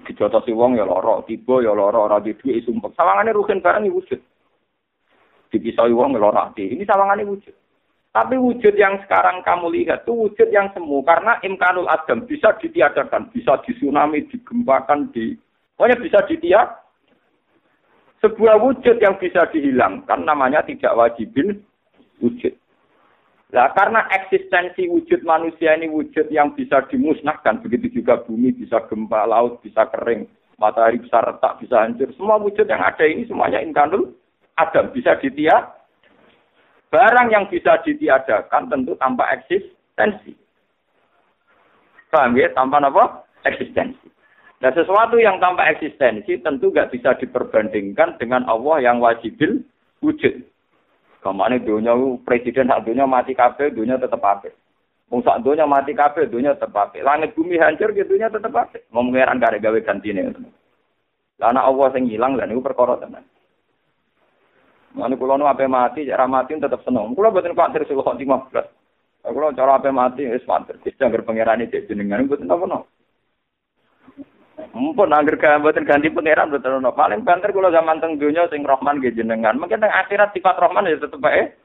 Dijotosi 0.09 0.53
wong 0.53 0.77
ya 0.77 0.85
loro, 0.85 1.21
tiba 1.29 1.61
ya 1.61 1.73
loro, 1.73 2.09
ora 2.09 2.17
di 2.17 2.33
duit 2.33 2.65
sumpek. 2.65 2.97
Sawangane 2.97 3.29
rugen 3.29 3.61
barang 3.61 3.85
wujud. 3.89 4.17
Dipisoi 5.53 5.93
wong 5.93 6.17
ya 6.17 6.21
loro 6.21 6.49
Ini 6.57 6.81
sawangane 6.81 7.25
wujud. 7.29 7.53
Tapi 8.09 8.41
wujud 8.41 8.73
yang 8.73 8.97
sekarang 9.05 9.45
kamu 9.45 9.69
lihat 9.69 10.01
itu 10.01 10.13
wujud 10.17 10.49
yang 10.49 10.73
semu 10.73 11.05
karena 11.05 11.37
imkanul 11.45 11.85
adam 11.85 12.25
bisa 12.25 12.57
ditiadakan, 12.57 13.29
bisa 13.29 13.61
disunami, 13.69 14.25
digempakan, 14.25 15.13
di 15.13 15.37
pokoknya 15.77 15.97
bisa 16.01 16.19
ditiak. 16.25 16.67
Sebuah 18.19 18.59
wujud 18.59 18.97
yang 18.97 19.15
bisa 19.21 19.45
dihilangkan 19.53 20.25
namanya 20.25 20.65
tidak 20.65 20.91
wajibin 20.91 21.63
wujud. 22.19 22.53
Nah, 23.49 23.73
karena 23.73 24.05
eksistensi 24.13 24.85
wujud 24.85 25.25
manusia 25.25 25.73
ini 25.73 25.89
wujud 25.89 26.29
yang 26.29 26.53
bisa 26.53 26.85
dimusnahkan, 26.85 27.65
begitu 27.65 28.01
juga 28.01 28.21
bumi 28.21 28.53
bisa 28.53 28.77
gempa, 28.85 29.25
laut 29.25 29.57
bisa 29.65 29.89
kering, 29.89 30.29
matahari 30.61 31.01
bisa 31.01 31.17
retak, 31.17 31.57
bisa 31.57 31.81
hancur. 31.81 32.13
Semua 32.13 32.37
wujud 32.37 32.69
yang 32.69 32.83
ada 32.83 33.01
ini 33.09 33.25
semuanya 33.25 33.57
imkanul 33.65 34.13
adam 34.53 34.93
bisa 34.93 35.17
ditiak 35.17 35.79
Barang 36.89 37.29
yang 37.29 37.45
bisa 37.45 37.77
ditiadakan 37.85 38.65
tentu 38.65 38.97
tanpa 38.97 39.29
eksistensi. 39.37 40.33
Paham 42.09 42.33
ya? 42.33 42.49
Tanpa 42.57 42.81
apa? 42.81 43.29
Eksistensi. 43.45 44.09
Nah 44.59 44.73
sesuatu 44.73 45.21
yang 45.21 45.37
tanpa 45.37 45.69
eksistensi 45.69 46.41
tentu 46.41 46.73
nggak 46.73 46.89
bisa 46.91 47.13
diperbandingkan 47.21 48.17
dengan 48.17 48.43
Allah 48.49 48.81
yang 48.81 48.97
wajibil 48.97 49.61
wujud. 50.01 50.33
Kamane 51.19 51.59
dunya 51.59 51.91
presiden 52.23 52.71
sak 52.71 52.87
dunya 52.87 53.03
mati 53.03 53.35
kabeh 53.35 53.75
dunya 53.75 53.99
tetep 53.99 54.23
apik. 54.23 54.55
Wong 55.11 55.19
sak 55.19 55.43
dunya 55.43 55.67
mati 55.67 55.91
kabeh 55.91 56.31
dunya 56.31 56.55
tetep 56.55 56.71
apik. 56.71 57.03
Langit 57.03 57.35
bumi 57.35 57.59
hancur 57.59 57.91
ge 57.91 58.07
dunya 58.07 58.31
tetep 58.31 58.55
apik. 58.55 58.87
Ngomong 58.95 59.11
ngeran 59.11 59.43
gawe 59.43 59.57
gawe 59.59 59.79
gantine. 59.83 60.31
Lah 61.39 61.51
ana 61.51 61.67
Allah 61.67 61.87
sing 61.91 62.07
ilang 62.07 62.39
lah 62.39 62.47
niku 62.47 62.63
perkara 62.63 62.95
tenan. 63.03 63.23
Mane 64.95 65.15
kula 65.19 65.37
nu 65.37 65.45
ape 65.45 65.67
mati, 65.67 66.07
cara 66.07 66.25
mati 66.25 66.55
tetep 66.55 66.81
seneng. 66.87 67.11
Kula 67.13 67.35
boten 67.35 67.53
kuatir 67.53 67.83
sik 67.83 67.99
kok 67.99 68.15
15. 68.15 69.27
Kula 69.27 69.55
cara 69.55 69.75
ape 69.75 69.91
mati 69.91 70.23
wis 70.23 70.47
mantep. 70.47 70.79
Dijangger 70.83 71.27
pangerane 71.27 71.67
dek 71.67 71.87
jenengan 71.87 72.27
boten 72.27 72.47
apa-apa. 72.47 72.87
Mumpun 74.75 75.15
angger 75.15 75.39
buatin 75.39 75.87
ganti 75.87 76.11
pangeran 76.11 76.51
buatin 76.51 76.83
no. 76.83 76.91
Paling 76.91 77.23
banter 77.23 77.55
kulo 77.55 77.71
zaman 77.71 78.03
teng 78.03 78.19
dunia 78.19 78.47
sing 78.51 78.67
Rahman 78.67 78.99
ge 78.99 79.15
jenengan. 79.15 79.55
Mungkin 79.55 79.79
teng 79.79 79.91
akhirat 79.91 80.35
sifat 80.35 80.59
Rahman 80.59 80.91
ya 80.91 80.99
tetep 80.99 81.19
bae. 81.19 81.55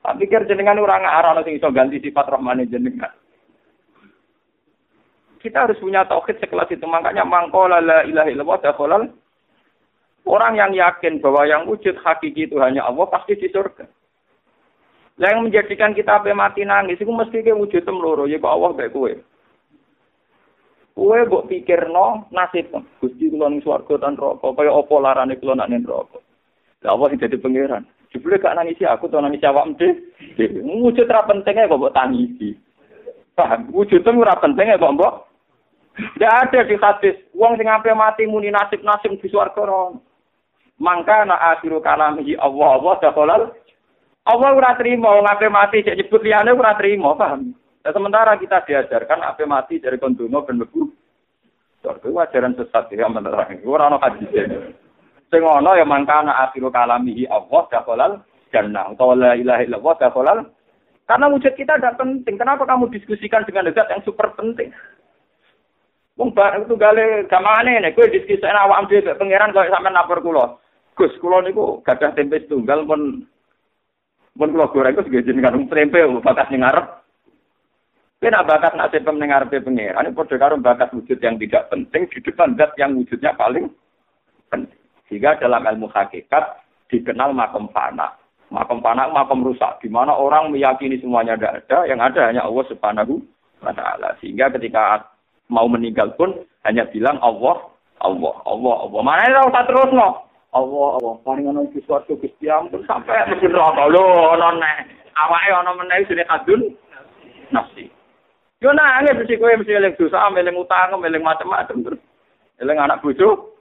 Tak 0.00 0.16
pikir 0.16 0.48
jenengan 0.48 0.80
orang 0.80 1.04
arah 1.04 1.36
sing 1.44 1.60
iso 1.60 1.68
ganti 1.68 2.00
sifat 2.00 2.32
Rahman 2.32 2.64
jenengan. 2.66 3.12
Kita 5.38 5.68
harus 5.68 5.78
punya 5.78 6.02
tauhid 6.08 6.40
sekelas 6.40 6.72
itu. 6.72 6.82
Makanya 6.88 7.22
mangkola 7.22 7.78
la 7.78 8.02
illallah 8.02 8.58
dakhalal 8.58 9.06
Orang 10.28 10.60
yang 10.60 10.76
yakin 10.76 11.24
bahwa 11.24 11.48
yang 11.48 11.64
wujud 11.64 11.96
hakiki 12.04 12.52
itu 12.52 12.60
hanya 12.60 12.84
Allah 12.84 13.08
pasti 13.08 13.32
di 13.32 13.48
surga. 13.48 13.88
Yang 15.16 15.36
menjadikan 15.40 15.96
kita 15.96 16.20
sampai 16.20 16.36
mati 16.36 16.68
nangis 16.68 17.00
itu 17.00 17.08
mesti 17.08 17.40
ke 17.40 17.56
wujud 17.56 17.80
temloro 17.88 18.28
ya 18.28 18.36
Allah 18.44 18.76
baik 18.76 18.92
kue. 18.92 19.16
Kue 20.98 21.22
mbok 21.30 21.46
pikirno 21.46 22.26
nasib 22.34 22.74
Gusti 22.98 23.30
kula 23.30 23.46
ning 23.46 23.62
swarga 23.62 24.02
tan 24.02 24.18
neraka 24.18 24.50
kaya 24.50 24.74
apa 24.74 24.94
larane 24.98 25.38
kula 25.38 25.54
nak 25.54 25.70
ning 25.70 25.86
neraka. 25.86 26.18
Lah 26.82 26.98
Allah 26.98 27.06
sing 27.14 27.22
dadi 27.22 27.38
pangeran. 27.38 27.86
Jebule 28.10 28.42
gak 28.42 28.58
nangisi 28.58 28.82
aku 28.82 29.06
to 29.06 29.22
nangisi 29.22 29.46
awakmu 29.46 29.78
dhewe. 29.78 30.58
Wujud 30.58 31.06
ra 31.06 31.22
pentingnya 31.22 31.70
kok 31.70 31.78
mbok 31.78 31.94
tangisi. 31.94 32.58
Paham? 33.38 33.70
Wujud 33.70 34.02
ora 34.02 34.42
pentingnya 34.42 34.74
kok 34.74 34.94
mbok 34.98 35.14
tidak 35.98 36.34
ada 36.50 36.60
di 36.66 36.74
hadis. 36.78 37.16
Wong 37.30 37.54
sing 37.54 37.70
sampai 37.70 37.94
mati 37.94 38.26
muni 38.26 38.50
nasib-nasib 38.50 39.18
di 39.22 39.30
swarga 39.30 39.94
Mangka 40.78 41.26
na 41.26 41.54
akhiru 41.54 41.82
kalamihi 41.82 42.38
Allah 42.38 42.78
Allah 42.78 42.94
dakhalal 43.02 43.42
Allah 44.26 44.50
ora 44.54 44.78
trimo 44.78 45.10
ngape 45.10 45.46
mati 45.50 45.82
cek 45.82 45.98
nyebut 45.98 46.22
liyane 46.22 46.54
ora 46.54 46.74
trimo 46.78 47.14
paham. 47.18 47.50
Nah, 47.88 47.96
sementara 47.96 48.36
kita 48.36 48.68
diajarkan 48.68 49.24
ape 49.32 49.48
mati 49.48 49.80
dari 49.80 49.96
kondono 49.96 50.44
ben 50.44 50.60
mlebu 50.60 50.92
surga 51.80 52.28
ajaran 52.28 52.52
sesat 52.52 52.92
ya 52.92 53.08
menerang. 53.08 53.64
Ora 53.64 53.88
ana 53.88 53.96
hadis. 53.96 54.28
Sing 55.32 55.40
ana 55.40 55.72
ya 55.72 55.88
mangka 55.88 56.20
na 56.20 56.36
akhiru 56.44 56.68
kalamihi 56.68 57.24
Allah 57.32 57.64
dakhalal 57.72 58.20
jannah 58.52 58.92
utawa 58.92 59.16
la 59.16 59.32
ilaha 59.40 59.64
illallah 59.64 59.96
karena 61.08 61.32
wujud 61.32 61.56
kita 61.56 61.80
tidak 61.80 61.96
penting. 61.96 62.36
Kenapa 62.36 62.68
kamu 62.68 62.92
diskusikan 62.92 63.48
dengan 63.48 63.72
zat 63.72 63.88
yang 63.88 64.04
super 64.04 64.36
penting? 64.36 64.68
Wong 66.20 66.36
bareng 66.36 66.68
itu 66.68 66.76
gale 66.76 67.24
gamane 67.24 67.80
nek 67.80 67.96
kowe 67.96 68.04
diskusi 68.04 68.44
awak 68.44 68.84
dhewe 68.92 69.16
pangeran 69.16 69.56
kok 69.56 69.64
sampean 69.64 69.96
lapor 69.96 70.20
kula. 70.20 70.60
Gus, 70.92 71.16
kula 71.24 71.40
niku 71.40 71.80
gadah 71.88 72.12
tempe 72.12 72.36
setunggal 72.44 72.84
pun 72.84 73.24
pun 74.36 74.52
kula 74.52 74.68
goreng 74.76 74.92
kok 74.92 75.08
nggih 75.08 75.24
jenengan 75.24 75.56
tempe 75.72 76.04
batas 76.20 76.52
ning 76.52 76.60
ngarep. 76.60 77.07
Kowe 78.18 78.34
nak 78.34 78.50
bakat 78.50 78.74
nasib 78.74 79.06
ning 79.14 79.30
ngarepe 79.30 79.62
pangeran, 79.62 80.10
padha 80.10 80.36
karo 80.42 80.58
bakat 80.58 80.90
wujud 80.90 81.22
yang 81.22 81.38
tidak 81.38 81.70
penting 81.70 82.02
di 82.10 82.18
depan 82.18 82.58
zat 82.58 82.74
yang 82.74 82.98
wujudnya 82.98 83.30
paling 83.38 83.70
penting. 84.50 84.74
Sehingga 85.06 85.38
dalam 85.38 85.62
ilmu 85.62 85.86
hakikat 85.86 86.66
dikenal 86.90 87.30
makom 87.30 87.70
fana. 87.70 88.18
Makom 88.50 88.82
fana 88.82 89.06
makom 89.14 89.46
rusak, 89.46 89.78
di 89.78 89.86
mana 89.86 90.18
orang 90.18 90.50
meyakini 90.50 90.98
semuanya 90.98 91.38
tidak 91.38 91.62
ada, 91.62 91.78
yang 91.86 92.02
ada 92.02 92.26
hanya 92.26 92.42
Allah 92.42 92.64
Subhanahu 92.66 93.22
wa 93.62 93.70
taala. 93.70 94.10
Sehingga 94.18 94.50
ketika 94.50 95.06
mau 95.46 95.70
meninggal 95.70 96.10
pun 96.18 96.42
hanya 96.66 96.90
bilang 96.90 97.22
Allah, 97.22 97.70
Allah, 98.02 98.34
Allah, 98.50 98.76
Allah. 98.82 99.00
Mana 99.06 99.30
ora 99.30 99.46
usah 99.46 99.64
terus 99.70 99.90
no. 99.94 100.08
Allah, 100.48 100.88
Allah, 100.98 101.14
paling 101.22 101.44
ana 101.54 101.62
suatu 101.84 102.16
Gusti 102.18 102.48
ampun 102.48 102.80
sampai 102.88 103.30
mesti 103.30 103.46
neraka 103.46 103.84
lho 103.92 104.32
ana 104.32 104.56
nek 104.56 104.76
awake 105.12 105.52
ana 105.52 105.70
meneh 105.76 106.02
sine 106.08 106.24
kadun 106.24 106.60
nafsi. 107.52 107.92
Yo 108.58 108.74
nangis 108.74 109.14
mesti 109.14 109.38
kowe 109.38 109.54
mesti 109.54 109.70
eling 109.70 109.94
dosa, 109.94 110.26
eling 110.34 110.58
utang, 110.58 110.98
eling 110.98 111.22
macam-macam 111.22 111.78
terus. 111.78 112.02
Eling 112.58 112.78
anak 112.78 112.98
bojo. 112.98 113.54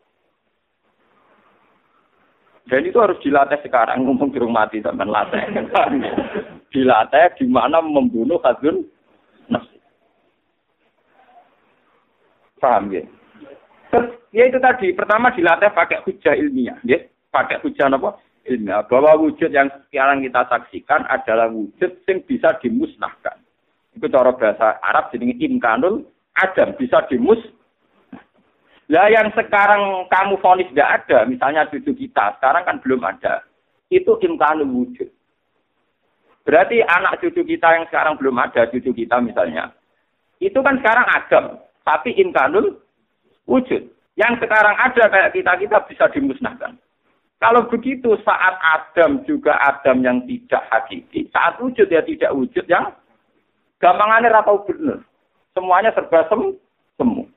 Dan 2.67 2.83
itu 2.83 2.99
harus 2.99 3.15
dilatih 3.23 3.61
sekarang, 3.63 4.03
ngomong 4.03 4.33
di 4.33 4.43
rumah 4.43 4.67
mati 4.67 4.83
sampai 4.83 5.07
latih. 5.07 5.39
dilatih 6.73 7.25
di 7.39 7.45
mana 7.47 7.79
membunuh 7.79 8.41
hadun 8.43 8.83
nafsi. 9.47 9.79
Paham 12.59 12.91
ya? 12.91 13.07
Ya 14.35 14.43
itu 14.51 14.59
tadi, 14.59 14.91
pertama 14.91 15.31
dilatih 15.31 15.71
pakai 15.71 16.03
hujah 16.03 16.35
ilmiah, 16.35 16.75
ya. 16.83 16.99
Pakai 17.31 17.63
hujah 17.63 17.87
apa? 17.87 18.19
Ilmiah. 18.43 18.83
Bahwa 18.83 19.15
wujud 19.15 19.47
yang 19.53 19.71
sekarang 19.87 20.27
kita 20.27 20.43
saksikan 20.51 21.07
adalah 21.07 21.47
wujud 21.47 22.03
yang 22.03 22.19
bisa 22.27 22.51
dimusnahkan. 22.59 23.46
Itu 23.97 24.05
cara 24.13 24.29
bahasa 24.37 24.77
Arab 24.85 25.09
jadi 25.09 25.33
imkanul 25.49 26.05
adam 26.37 26.77
bisa 26.77 27.01
dimus. 27.09 27.41
Lah 28.93 29.09
yang 29.09 29.33
sekarang 29.33 30.05
kamu 30.07 30.37
vonis 30.39 30.69
tidak 30.71 31.03
ada, 31.03 31.25
misalnya 31.25 31.65
cucu 31.67 31.97
kita, 31.97 32.37
sekarang 32.39 32.63
kan 32.63 32.77
belum 32.79 33.01
ada. 33.03 33.43
Itu 33.89 34.21
imkanul 34.21 34.69
wujud. 34.69 35.09
Berarti 36.45 36.79
anak 36.85 37.19
cucu 37.19 37.43
kita 37.43 37.67
yang 37.73 37.89
sekarang 37.91 38.15
belum 38.15 38.37
ada, 38.39 38.69
cucu 38.71 38.93
kita 38.95 39.19
misalnya. 39.19 39.75
Itu 40.39 40.61
kan 40.63 40.79
sekarang 40.79 41.03
adam, 41.09 41.45
tapi 41.83 42.15
imkanul 42.15 42.79
wujud. 43.49 43.81
Yang 44.15 44.33
sekarang 44.45 44.77
ada 44.77 45.03
kayak 45.09 45.33
kita-kita 45.35 45.77
bisa 45.89 46.05
dimusnahkan. 46.13 46.79
Kalau 47.37 47.69
begitu 47.69 48.17
saat 48.25 48.57
Adam 48.65 49.21
juga 49.29 49.61
Adam 49.61 50.01
yang 50.01 50.25
tidak 50.25 50.63
hakiki, 50.73 51.29
saat 51.29 51.61
wujud 51.61 51.85
ya 51.85 52.01
tidak 52.01 52.33
wujud 52.33 52.65
yang 52.65 52.89
Gampangannya 53.77 54.33
ratau 54.33 54.65
bener. 54.65 55.05
Semuanya 55.53 55.93
serba 55.93 56.25
sem 56.29 56.57
semu. 56.97 57.29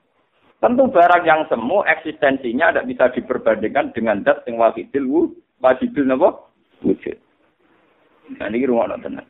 Tentu 0.61 0.85
barang 0.93 1.25
yang 1.25 1.41
semu 1.49 1.81
eksistensinya 1.89 2.69
tidak 2.69 2.87
bisa 2.89 3.05
diperbandingkan 3.17 3.93
dengan 3.97 4.21
dat 4.21 4.45
yang 4.45 4.61
wajibul 4.61 5.33
wajibul 5.57 6.05
napa 6.05 6.29
wujud. 6.85 7.17
Nah 8.37 8.47
ini 8.49 8.69
rumah 8.69 8.93
tenan. 9.01 9.25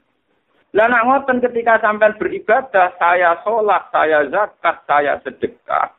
Lah 0.71 0.87
nak 0.87 1.03
ngoten 1.03 1.43
ketika 1.43 1.83
sampai 1.83 2.15
beribadah, 2.15 2.95
saya 2.95 3.35
sholat, 3.43 3.91
saya 3.91 4.23
zakat, 4.31 4.75
saya 4.87 5.19
sedekah, 5.19 5.91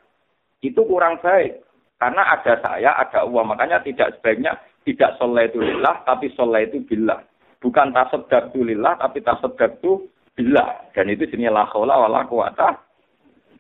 itu 0.64 0.81
kurang 0.88 1.21
baik. 1.21 1.61
Karena 2.00 2.25
ada 2.33 2.57
saya, 2.57 2.90
ada 2.97 3.28
uang. 3.28 3.52
Makanya 3.52 3.85
tidak 3.85 4.16
sebaiknya 4.16 4.57
tidak 4.88 5.21
sholat 5.21 5.52
itu 5.52 5.61
lillah, 5.61 6.00
tapi 6.09 6.33
sholat 6.33 6.73
itu 6.73 6.81
billah. 6.88 7.21
Bukan 7.61 7.92
tasoddak 7.92 8.50
itu 8.50 8.64
lillah, 8.64 8.97
tapi 8.97 9.21
tasoddak 9.21 9.76
itu 9.78 10.09
bila 10.33 10.89
dan 10.97 11.12
itu 11.12 11.29
jenis 11.29 11.53
la 11.53 11.69
haula 11.69 12.09
wala 12.09 12.25
quwata 12.25 12.79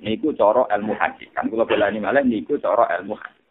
niku 0.00 0.32
cara 0.32 0.66
ilmu 0.72 0.96
hadis 0.96 1.28
kan 1.36 1.46
kula 1.52 1.68
belani 1.68 2.00
malah 2.00 2.24
niku 2.24 2.56
cara 2.58 2.88
ilmu 3.00 3.14
hadis 3.16 3.42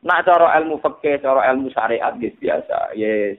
Nah, 0.00 0.24
cara 0.24 0.56
ilmu 0.56 0.80
fikih, 0.80 1.20
cara 1.20 1.44
ilmu 1.52 1.68
syariat 1.76 2.16
guys 2.16 2.32
biasa. 2.40 2.96
Yes. 2.96 3.36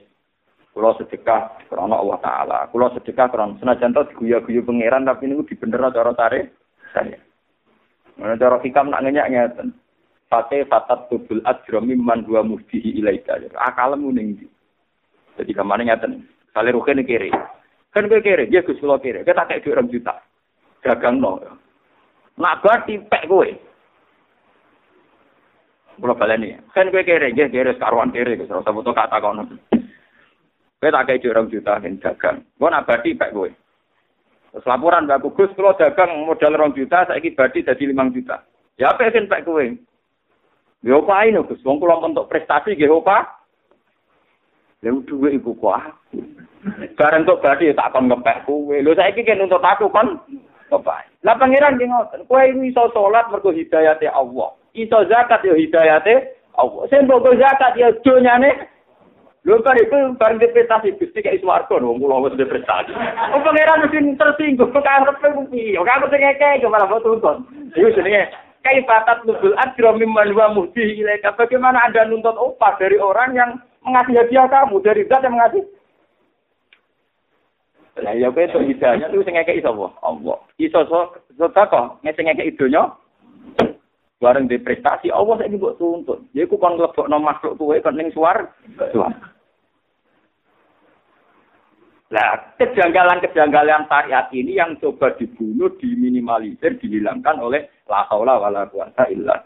Kulo 0.72 0.96
sedekah 0.96 1.68
karena 1.68 2.00
Allah 2.00 2.18
Taala. 2.22 2.58
Kulo 2.72 2.88
sedekah 2.96 3.28
karena 3.28 3.58
senajan 3.60 3.92
to 3.92 4.08
diguyu-guyu 4.14 4.64
pangeran 4.64 5.04
tapi 5.04 5.28
niku 5.28 5.44
dibener 5.44 5.84
cara 5.92 6.16
tarik 6.16 6.48
saya. 6.96 7.18
Mana 8.16 8.40
cara 8.40 8.56
hikam 8.62 8.88
nak 8.88 9.04
ngenyak 9.04 9.28
ngeten. 9.28 9.68
Fate 10.32 10.64
fatat 10.64 11.12
tubul 11.12 11.44
ajra 11.44 11.82
mimman 11.82 12.24
dua 12.24 12.40
muhdihi 12.40 12.96
ilaika. 12.96 13.36
Akalmu 13.58 14.14
ning 14.16 14.38
ndi? 14.38 14.46
Jadi 15.36 15.52
ke 15.52 15.60
mana 15.60 15.84
ngeten. 15.84 16.24
Kali 16.56 16.72
rugen 16.72 17.04
kiri. 17.04 17.28
Kan 17.92 18.08
gue 18.08 18.24
kere, 18.24 18.48
ya 18.48 18.64
Gus 18.64 18.80
kula 18.80 18.96
kere. 18.96 19.20
Kita 19.20 19.44
kayak 19.44 19.68
dua 19.68 19.84
juta. 19.84 20.16
Dagang 20.80 21.20
no. 21.20 21.36
Nak 22.40 22.64
berarti 22.64 22.96
pek 23.04 23.28
gue. 23.28 23.48
Kula 26.00 26.16
baleni. 26.16 26.56
Kan 26.72 26.88
gue 26.88 27.04
kere, 27.04 27.36
ya 27.36 27.52
kere 27.52 27.76
sekaruan 27.76 28.08
kere. 28.08 28.40
Gus 28.40 28.48
rasa 28.48 28.72
foto 28.72 28.96
kata 28.96 29.20
kono. 29.20 29.44
Gue 30.80 30.88
tak 30.88 31.04
kayak 31.04 31.20
dua 31.20 31.44
juta 31.52 31.76
kan 31.76 32.00
dagang. 32.00 32.36
Gue 32.56 32.68
nak 32.72 32.88
berarti 32.88 33.12
pek 33.12 33.32
gue. 33.36 33.52
Terus 34.52 34.68
laporan 34.68 35.08
Mbak 35.08 35.32
Gus, 35.32 35.52
kalau 35.56 35.76
dagang 35.76 36.28
modal 36.28 36.52
rong 36.56 36.76
juta, 36.76 37.08
saya 37.08 37.20
badi 37.20 37.64
jadi 37.64 37.84
lima 37.88 38.08
juta. 38.12 38.44
Ya 38.76 38.92
apa 38.92 39.08
yang 39.08 39.28
pek 39.28 39.44
gue? 39.44 39.80
Ya 40.80 40.96
apa 40.96 41.28
ini 41.28 41.44
Gus? 41.44 41.60
Wong 41.64 41.76
kula 41.76 42.00
untuk 42.00 42.28
prestasi 42.28 42.72
ge 42.72 42.88
apa? 42.88 43.41
Lha 44.82 44.90
duwe 45.06 45.38
ibu 45.38 45.54
kuah. 45.62 45.94
Bareng 46.98 47.22
kok 47.22 47.38
badhe 47.38 47.70
tak 47.70 47.94
kon 47.94 48.10
ngepek 48.10 48.42
kowe. 48.50 48.74
Lho 48.74 48.92
saiki 48.98 49.22
kan 49.22 49.38
untuk 49.38 49.62
aku 49.62 49.86
kon 49.86 50.18
ngepek. 50.74 51.02
Lah 51.22 51.38
pangeran 51.38 51.78
ki 51.78 51.86
ngoten, 51.86 52.26
kowe 52.26 52.42
iso 52.42 52.90
salat 52.90 53.30
mergo 53.30 53.54
hidayate 53.54 54.10
Allah. 54.10 54.50
Iso 54.74 55.06
zakat 55.06 55.46
ya 55.46 55.54
hidayate 55.54 56.34
Allah. 56.58 56.82
Sing 56.90 57.06
mbok 57.06 57.30
zakat 57.38 57.78
ya 57.78 57.94
donyane 58.02 58.70
Lho 59.42 59.58
kan 59.66 59.74
itu 59.74 59.98
bareng 60.22 60.38
depresi 60.38 60.94
Gusti 61.02 61.18
kayak 61.18 61.42
swarga 61.42 61.82
dong, 61.82 61.98
kula 61.98 62.22
wis 62.22 62.38
depresi. 62.38 62.94
Oh 63.34 63.42
pangeran 63.42 63.82
mesti 63.82 64.14
tersinggung 64.14 64.70
kok 64.70 64.86
arep 64.86 65.18
kuwi. 65.18 65.74
Kok 65.74 65.90
aku 65.98 66.06
sing 66.14 66.22
ngekek 66.22 66.62
malah 66.70 66.86
foto 66.86 67.18
tuntun. 67.18 67.42
Iku 67.74 67.90
jenenge 67.90 68.30
kaifatat 68.62 69.26
nubul 69.26 69.58
ajra 69.58 69.98
mimman 69.98 70.30
wa 70.38 70.46
muhdi. 70.54 71.02
Bagaimana 71.22 71.82
Anda 71.82 72.06
nuntut 72.06 72.38
upah 72.38 72.78
dari 72.78 73.02
orang 73.02 73.34
yang 73.34 73.50
mengasih 73.82 74.14
hadiah 74.18 74.46
kamu, 74.46 74.76
dari 74.82 75.02
zat 75.10 75.22
yang 75.26 75.34
mengasih 75.34 75.62
Lah 78.00 78.16
ya 78.16 78.32
kowe 78.32 78.40
tok 78.48 78.64
hidayah 78.64 79.04
itu 79.12 79.20
sing 79.20 79.36
ngekeki 79.36 79.60
sapa? 79.60 79.92
Allah. 80.00 80.40
Iso 80.56 80.80
sedekah 80.88 82.00
sing 82.00 82.24
ngekeki 82.24 82.56
donya. 82.56 82.88
Bareng 84.16 84.48
di 84.48 84.56
prestasi 84.56 85.12
Allah 85.12 85.36
saiki 85.36 85.60
mbok 85.60 85.76
tuntut. 85.76 86.24
Ya 86.32 86.48
iku 86.48 86.56
kon 86.56 86.80
mlebokno 86.80 87.20
makhluk 87.20 87.60
kowe 87.60 87.76
kon 87.84 88.00
ning 88.00 88.08
suar. 88.16 88.48
Lah, 92.12 92.52
kejanggalan-kejanggalan 92.60 93.88
syariat 93.88 94.28
ini 94.36 94.60
yang 94.60 94.76
coba 94.84 95.16
dibunuh, 95.16 95.72
diminimalisir, 95.80 96.76
dihilangkan 96.76 97.40
oleh 97.40 97.72
la 97.88 98.04
haula 98.12 98.36
wala 98.36 98.68
quwata 98.68 99.08
illa. 99.08 99.40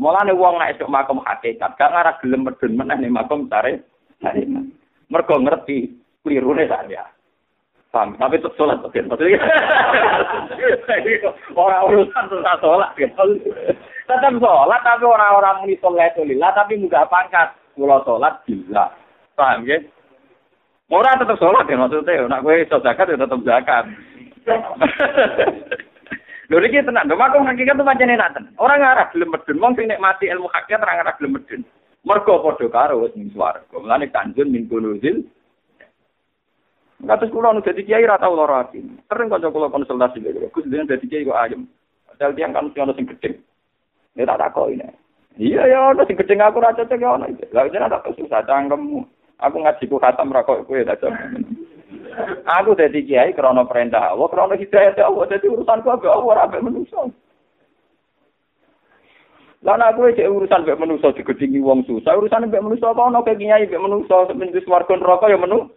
Mulane 0.00 0.32
wong 0.32 0.56
nek 0.56 0.76
esuk 0.78 0.88
makom 0.88 1.20
hakikat, 1.20 1.76
gak 1.76 1.92
ngarah 1.92 2.16
gelem 2.24 2.48
medun 2.48 2.72
meneh 2.72 2.96
ning 2.96 3.12
makom 3.12 3.48
tarik. 3.52 3.84
Mergo 5.10 5.36
ngerti 5.40 5.92
klirune 6.24 6.64
saya. 6.70 7.04
Paham? 7.90 8.14
Tapi 8.14 8.38
tetap 8.38 8.54
sholat, 8.54 8.78
oke. 8.86 8.94
Maksudnya, 9.02 9.42
orang 11.58 11.90
urusan 11.90 12.24
susah 12.30 12.54
sholat, 12.62 12.94
gitu. 12.94 13.42
Tetap 14.06 14.34
sholat, 14.38 14.80
tapi 14.86 15.04
orang-orang 15.10 15.66
ini 15.66 15.74
sholat 15.82 16.14
lillah, 16.14 16.54
tapi 16.54 16.78
mudah 16.78 17.02
pangkat. 17.10 17.50
Kalau 17.74 17.98
sholat, 18.06 18.46
gila. 18.46 18.94
Paham, 19.34 19.66
ya? 19.66 19.82
Orang 20.86 21.18
tetap 21.18 21.34
sholat, 21.42 21.66
ya, 21.66 21.74
maksudnya. 21.74 22.30
Nak 22.30 22.46
gue 22.46 22.62
iso 22.62 22.78
zakat, 22.78 23.10
ya 23.10 23.18
tetap 23.18 23.42
zakat. 23.42 23.84
Lho 26.50 26.58
iki 26.66 26.82
tenan, 26.82 27.06
lho 27.06 27.14
makung 27.14 27.46
hakikat 27.46 27.78
itu 27.78 27.86
pancene 27.86 28.18
nak 28.18 28.34
tenan. 28.34 28.50
Ora 28.58 28.74
ngarah 28.74 29.06
gelem 29.14 29.30
medun, 29.30 29.62
wong 29.62 29.72
sing 29.78 29.86
nikmati 29.86 30.26
ilmu 30.26 30.50
hakikat 30.50 30.82
ora 30.82 30.98
ngarah 30.98 31.14
gelem 31.14 31.38
medun. 31.38 31.62
Mergo 32.02 32.42
padha 32.42 32.66
karo 32.66 33.06
wis 33.06 33.14
ning 33.14 33.30
swarga. 33.30 33.62
Mulane 33.70 34.10
kanjeng 34.10 34.50
min 34.50 34.66
kunuzil 34.66 35.22
Kados 37.00 37.32
kula 37.32 37.56
nu 37.56 37.64
dadi 37.64 37.86
kiai 37.86 38.04
ra 38.04 38.20
tau 38.20 38.36
lara 38.36 38.66
ati. 38.66 38.82
Sering 39.08 39.32
kanca 39.32 39.48
kula 39.48 39.72
konsultasi 39.72 40.20
lho. 40.20 40.50
Gus 40.52 40.66
dengan 40.66 40.90
dadi 40.90 41.06
kiai 41.08 41.24
kok 41.24 41.38
ayem. 41.38 41.64
Padahal 42.10 42.36
tiang 42.36 42.52
kan 42.52 42.68
ono 42.68 42.92
sing 42.92 43.06
gedhe. 43.08 43.40
Ya 44.18 44.26
tak 44.28 44.42
takoki 44.42 44.76
nek. 44.76 44.92
Iya 45.38 45.64
ya 45.64 45.78
ono 45.94 46.02
sing 46.04 46.18
gedhe 46.18 46.34
aku 46.36 46.60
ra 46.60 46.76
cocok 46.76 47.00
ya 47.00 47.14
ono. 47.14 47.24
Lah 47.54 47.70
jeneng 47.72 47.88
tak 47.88 48.04
susah 48.18 48.42
cangkemmu. 48.44 49.00
Aku 49.40 49.56
ngaji 49.56 49.84
ku 49.88 49.96
khatam 49.96 50.34
ra 50.34 50.44
kok 50.44 50.68
kowe 50.68 50.82
tak 50.84 51.00
Aku 52.60 52.74
dadi 52.78 53.02
kiai 53.06 53.34
krana 53.34 53.66
perintah 53.66 54.14
Allah, 54.14 54.26
krana 54.30 54.54
hidayah 54.54 54.94
Allah. 55.02 55.24
Dadi 55.26 55.46
urusanku 55.50 55.90
ambek 55.90 56.10
Allah 56.10 56.26
ora 56.26 56.42
ambek 56.46 56.62
manusa. 56.62 57.10
Nek 59.60 59.92
kowe 59.92 60.08
cek 60.08 60.24
urusan 60.24 60.64
mbek 60.64 60.80
manusa 60.80 61.12
digedhingi 61.12 61.60
wong 61.60 61.84
susah, 61.84 62.16
urusan 62.16 62.48
mbek 62.48 62.64
manusa 62.64 62.96
apa 62.96 63.12
ono 63.12 63.20
kek 63.20 63.36
kiai 63.36 63.68
mbek 63.68 63.82
manusa 63.82 64.32
wis 64.32 64.70
warga 64.70 64.96
neraka 64.96 65.28
ya 65.28 65.36
menu. 65.36 65.68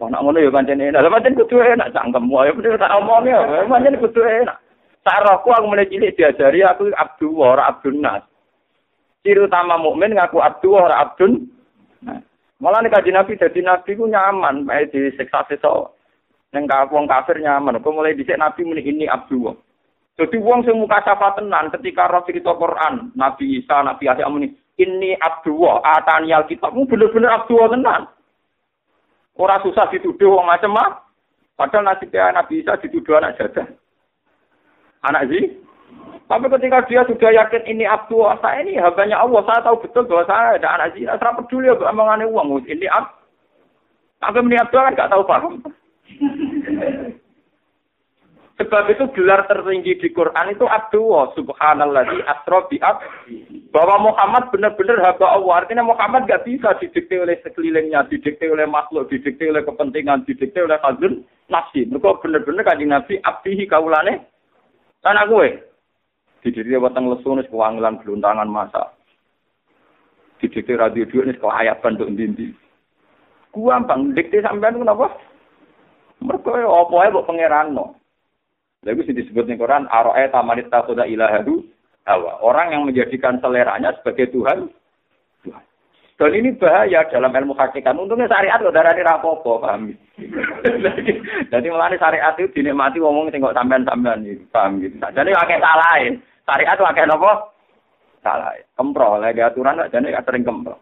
Wah, 0.00 0.08
nak 0.10 0.22
ngono 0.26 0.42
ya 0.42 0.50
pancen 0.50 0.80
enak. 0.80 1.06
Lah 1.06 1.12
pancen 1.12 1.38
kudu 1.38 1.60
enak 1.60 1.92
cangkem 1.94 2.26
wae 2.26 2.50
bener 2.56 2.80
tak 2.80 2.92
omongi 2.98 3.30
ya. 3.30 3.68
Pancen 3.68 4.00
kudu 4.00 4.20
enak. 4.24 4.58
Sarahku 5.04 5.52
aku 5.52 5.68
mulai 5.68 5.86
cilik 5.92 6.16
diajari 6.16 6.64
aku 6.64 6.88
abdu 6.96 7.36
ora 7.36 7.68
abdun 7.68 8.00
nas. 8.00 8.24
Ciri 9.20 9.44
utama 9.44 9.76
mukmin 9.76 10.16
ngaku 10.16 10.40
abdu 10.40 10.72
ora 10.72 11.04
abdun. 11.04 11.52
Nah, 12.00 12.20
malah 12.62 12.82
nih 12.82 12.90
kaji 12.90 13.10
nabi 13.10 13.38
jadi 13.38 13.60
nabi 13.62 13.90
ku 13.98 14.06
nyaman, 14.06 14.66
baik 14.66 14.94
di 14.94 15.10
seksa 15.18 15.46
seksa. 15.46 15.90
Neng 16.54 16.70
wong 16.70 17.10
kafir 17.10 17.42
nyaman. 17.42 17.82
Aku 17.82 17.90
mulai 17.90 18.14
dicek 18.14 18.38
nabi 18.38 18.62
muni 18.62 18.86
ini 18.86 19.10
abdu. 19.10 19.50
Jadi 20.14 20.38
wong 20.38 20.62
sing 20.62 20.78
muka 20.78 21.02
tenan 21.02 21.74
ketika 21.74 22.06
roh 22.06 22.22
cerita 22.22 22.54
Quran, 22.54 23.10
Nabi 23.18 23.58
Isa, 23.58 23.82
Nabi 23.82 24.06
Isa 24.06 24.30
muni 24.30 24.54
ini 24.78 25.18
abdu 25.18 25.66
atani 25.66 26.30
alkitabmu 26.30 26.86
bener-bener 26.86 27.34
abdu 27.34 27.58
tenan. 27.58 28.06
Ora 29.34 29.58
susah 29.66 29.90
dituduh 29.90 30.38
wong 30.38 30.46
macam 30.46 30.78
mah. 30.78 31.02
Padahal 31.58 31.90
nasibnya 31.90 32.30
Nabi 32.30 32.62
Isa 32.62 32.78
dituduh 32.78 33.18
anak 33.18 33.34
jadah. 33.42 33.66
Anak 35.02 35.26
sih. 35.34 35.58
Tapi 36.24 36.46
ketika 36.48 36.80
dia 36.88 37.04
sudah 37.04 37.30
yakin 37.36 37.68
ini 37.68 37.84
abdu 37.84 38.24
saya 38.40 38.64
ini 38.64 38.80
hambanya 38.80 39.20
Allah, 39.20 39.44
saya 39.44 39.60
tahu 39.60 39.84
betul 39.84 40.08
bahwa 40.08 40.24
saya 40.24 40.56
ada 40.56 40.68
anak 40.80 40.96
zina. 40.96 41.20
Saya 41.20 41.36
peduli 41.36 41.68
ya 41.68 41.76
omongannya 41.76 42.24
uang. 42.26 42.64
Ini 42.64 42.88
ab. 42.88 43.20
Tapi 44.24 44.40
ini 44.40 44.56
abdu 44.56 44.76
kan 44.80 44.96
gak 44.96 45.12
tahu 45.12 45.22
paham. 45.28 45.60
Sebab 48.54 48.86
itu 48.86 49.04
gelar 49.18 49.50
tertinggi 49.50 49.98
di 49.98 50.14
Quran 50.14 50.54
itu 50.54 50.62
Abdullah 50.62 51.34
subhanallah 51.34 52.06
di 52.06 52.22
bi 52.70 52.78
bahwa 53.74 53.96
Muhammad 53.98 54.54
benar-benar 54.54 55.02
hamba 55.02 55.26
Allah. 55.34 55.54
Artinya 55.58 55.82
Muhammad 55.82 56.30
gak 56.30 56.46
bisa 56.46 56.70
didikte 56.78 57.18
oleh 57.18 57.34
sekelilingnya, 57.42 58.06
didikte 58.06 58.46
oleh 58.46 58.62
makhluk, 58.70 59.10
didikte 59.10 59.50
oleh 59.50 59.66
kepentingan, 59.66 60.22
didikte 60.22 60.62
oleh 60.62 60.78
hazun 60.86 61.26
nafsi. 61.50 61.82
Mereka 61.90 62.22
benar-benar 62.22 62.62
kanjeng 62.62 62.94
Nabi 62.94 63.18
abdihi 63.26 63.66
kaulane 63.66 64.22
tanah 65.02 65.26
gue. 65.26 65.73
Didikte 66.44 66.76
watang 66.76 67.08
lesu 67.08 67.32
nis 67.32 67.48
kewangilan 67.48 68.04
geluntangan 68.04 68.44
masa. 68.44 68.92
Didikte 70.44 70.76
radio 70.76 71.08
dua 71.08 71.24
nis 71.24 71.40
kelayapan 71.40 71.96
untuk 71.96 72.12
dindi. 72.12 72.52
Gua 73.48 73.80
bang, 73.80 74.12
dikte 74.12 74.44
sampean 74.44 74.76
kenapa? 74.76 75.08
Mereka 76.20 76.52
apa 76.52 76.94
ya 77.00 77.14
buat 77.16 77.24
pangeran 77.24 77.72
no. 77.72 77.96
Lalu 78.84 79.08
sih 79.08 79.16
disebut 79.16 79.48
di 79.48 79.56
Quran, 79.56 79.88
aroe 79.88 80.28
tamanit 80.28 80.68
tasoda 80.68 81.08
ilahadu 81.08 81.64
hawa. 82.04 82.36
Orang 82.44 82.76
yang 82.76 82.84
menjadikan 82.84 83.40
seleranya 83.40 83.96
sebagai 83.96 84.28
Tuhan. 84.28 84.68
Tuhan. 85.48 85.64
Dan 86.14 86.30
ini 86.30 86.52
bahaya 86.54 87.08
dalam 87.08 87.32
ilmu 87.32 87.56
hakikat. 87.56 87.96
Untungnya 87.96 88.28
syariat 88.28 88.60
kok 88.60 88.76
darah 88.76 88.94
rapopo, 88.94 89.58
paham 89.58 89.90
Jadi 91.52 91.66
melani 91.66 91.96
syariat 91.98 92.36
itu 92.38 92.52
dinikmati 92.54 93.02
ngomong 93.02 93.32
tengok 93.32 93.56
sampean-sampean 93.56 94.22
paham 94.52 94.78
gitu. 94.78 94.94
Jadi 95.00 95.30
pakai 95.32 95.58
salah 95.58 95.96
Syariat 96.44 96.76
pakai 96.76 97.08
apa? 97.08 97.32
Salah. 98.20 98.56
Kempro, 98.76 99.20
lagi 99.20 99.40
aturan 99.40 99.84
jadi 99.88 100.20
sering 100.24 100.44
kempro. 100.44 100.76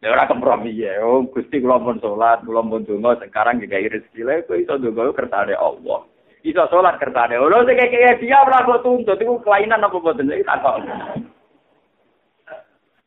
Ya 0.00 0.16
ora 0.16 0.24
kompromi 0.24 0.72
ya. 0.72 0.96
Oh, 1.04 1.28
Gusti 1.28 1.60
kula 1.60 1.76
pun 1.76 2.00
salat, 2.00 2.40
kula 2.48 2.64
pun 2.64 2.88
donga 2.88 3.20
sekarang 3.20 3.60
juga 3.60 3.84
rezeki 3.84 4.24
lha 4.24 4.40
kok 4.48 4.56
iso 4.56 4.80
donga 4.80 5.12
kertane 5.12 5.52
Allah. 5.52 6.08
Iso 6.40 6.64
salat 6.72 6.96
kertane 6.96 7.36
Allah 7.36 7.68
sing 7.68 7.76
kaya 7.76 8.16
dia 8.16 8.40
ora 8.40 8.64
kok 8.64 8.80
tuntut 8.80 9.20
iku 9.20 9.44
kelainan 9.44 9.84
apa 9.84 10.00
boten 10.00 10.32
iki 10.32 10.48
takok. 10.48 10.80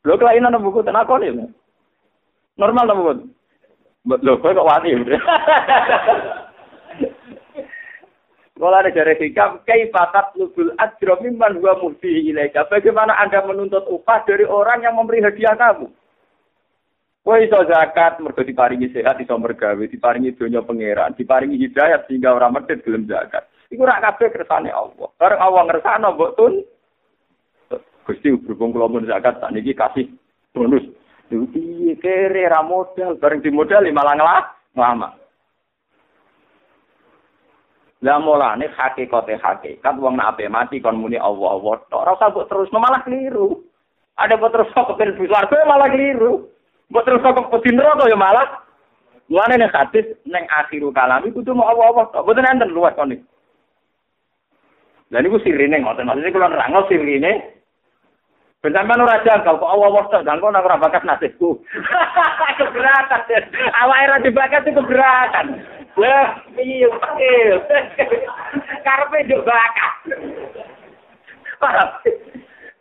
Lho 0.06 0.13
kelainan 0.21 0.53
apa 0.53 0.69
boten 0.69 0.93
aku. 0.93 1.13
Normal 2.62 2.86
apa 2.86 3.01
boten? 3.01 3.27
Lho 4.06 4.38
kok 4.38 4.53
wani. 4.53 4.93
Kalau 8.53 8.77
ada 8.77 8.93
dari 8.93 9.17
hikam, 9.17 9.65
kaifatat 9.65 10.37
lubul 10.37 10.69
ajro 10.77 11.17
mimman 11.25 11.57
huwa 11.57 11.73
muhdihi 11.81 12.29
ilaika. 12.29 12.69
Bagaimana 12.69 13.17
Anda 13.17 13.41
menuntut 13.41 13.89
upah 13.89 14.29
dari 14.29 14.45
orang 14.45 14.85
yang 14.85 14.93
memberi 14.93 15.25
hadiah 15.25 15.57
kamu? 15.57 15.89
Kowe 17.23 17.39
iso 17.39 17.55
zakat 17.65 18.19
mergo 18.19 18.43
diparingi 18.43 18.91
sehat 18.91 19.15
iso 19.17 19.33
mergawe, 19.39 19.79
diparingi 19.79 20.35
donya 20.35 20.59
pangeran, 20.59 21.15
diparingi 21.15 21.55
hidayat 21.55 22.05
sehingga 22.05 22.35
ora 22.35 22.51
medhit 22.51 22.83
gelem 22.83 23.07
zakat. 23.07 23.47
Iku 23.71 23.87
ora 23.87 24.03
kabeh 24.03 24.27
kersane 24.29 24.69
Allah. 24.69 25.07
Bareng 25.17 25.39
Allah 25.41 25.61
ngersakno 25.65 26.07
mbok 26.13 26.33
tun 26.35 26.53
Gusti 28.03 28.35
berhubung 28.35 28.75
kula 28.75 28.91
mun 28.91 29.07
zakat 29.07 29.39
sakniki 29.39 29.71
kasih 29.71 30.11
bonus. 30.51 30.83
Lho 31.31 31.47
kere 32.03 32.51
ra 32.51 32.59
modal, 32.59 33.15
bareng 33.15 33.39
di 33.39 33.49
modal 33.49 33.87
malah 33.95 34.13
ngelah. 34.75 35.22
Lah 38.03 38.19
mulane 38.19 38.67
hakikate 38.67 39.39
hakikat 39.39 39.95
wong 39.95 40.19
nek 40.19 40.35
ape 40.35 40.51
mati 40.51 40.83
kon 40.83 40.99
muni 40.99 41.15
Allah 41.15 41.55
Allah 41.55 41.79
tok 41.87 42.03
ora 42.03 42.11
usah 42.19 42.35
terus 42.51 42.67
malah 42.75 42.99
keliru. 43.07 43.63
Ada 44.19 44.35
buat 44.35 44.51
terus 44.51 44.67
kok 44.75 44.91
kepen 44.91 45.15
malah 45.63 45.87
keliru. 45.87 46.51
Mbok 46.91 47.03
terus 47.07 47.23
kok 47.23 47.47
pedi 47.47 47.71
neraka 47.71 48.11
ya 48.11 48.19
malah. 48.19 48.59
Mulane 49.31 49.55
nek 49.55 49.71
hadis 49.71 50.19
neng 50.27 50.43
akhiru 50.51 50.91
kalami 50.91 51.31
kudu 51.31 51.55
mau 51.55 51.71
apa-apa. 51.71 52.27
Mboten 52.27 52.43
enten 52.43 52.75
luwes 52.75 52.91
kon 52.99 53.15
iki. 53.15 53.23
Lah 55.15 55.23
niku 55.23 55.39
sirine 55.39 55.79
ngoten. 55.79 56.03
Maksudnya 56.03 56.35
kula 56.35 56.51
nerangno 56.51 56.83
sirine. 56.91 57.55
Ben 58.59 58.75
sampean 58.75 58.99
ora 58.99 59.23
jangkal 59.23 59.63
kok 59.63 59.71
Allah 59.79 60.03
tok 60.11 60.25
jangkal 60.27 60.51
nek 60.51 60.67
ora 60.67 60.75
bakat 60.75 61.07
nasibku. 61.07 61.55
keberatan. 62.59 63.43
Awake 63.79 64.07
ra 64.11 64.17
dibakat 64.19 64.67
itu 64.67 64.75
keberatan. 64.75 65.47
Wah, 65.93 66.29
iya, 66.58 66.89
iya. 67.21 67.56
Karepe 68.82 69.17
njuk 69.29 69.45
bakat. 69.45 69.93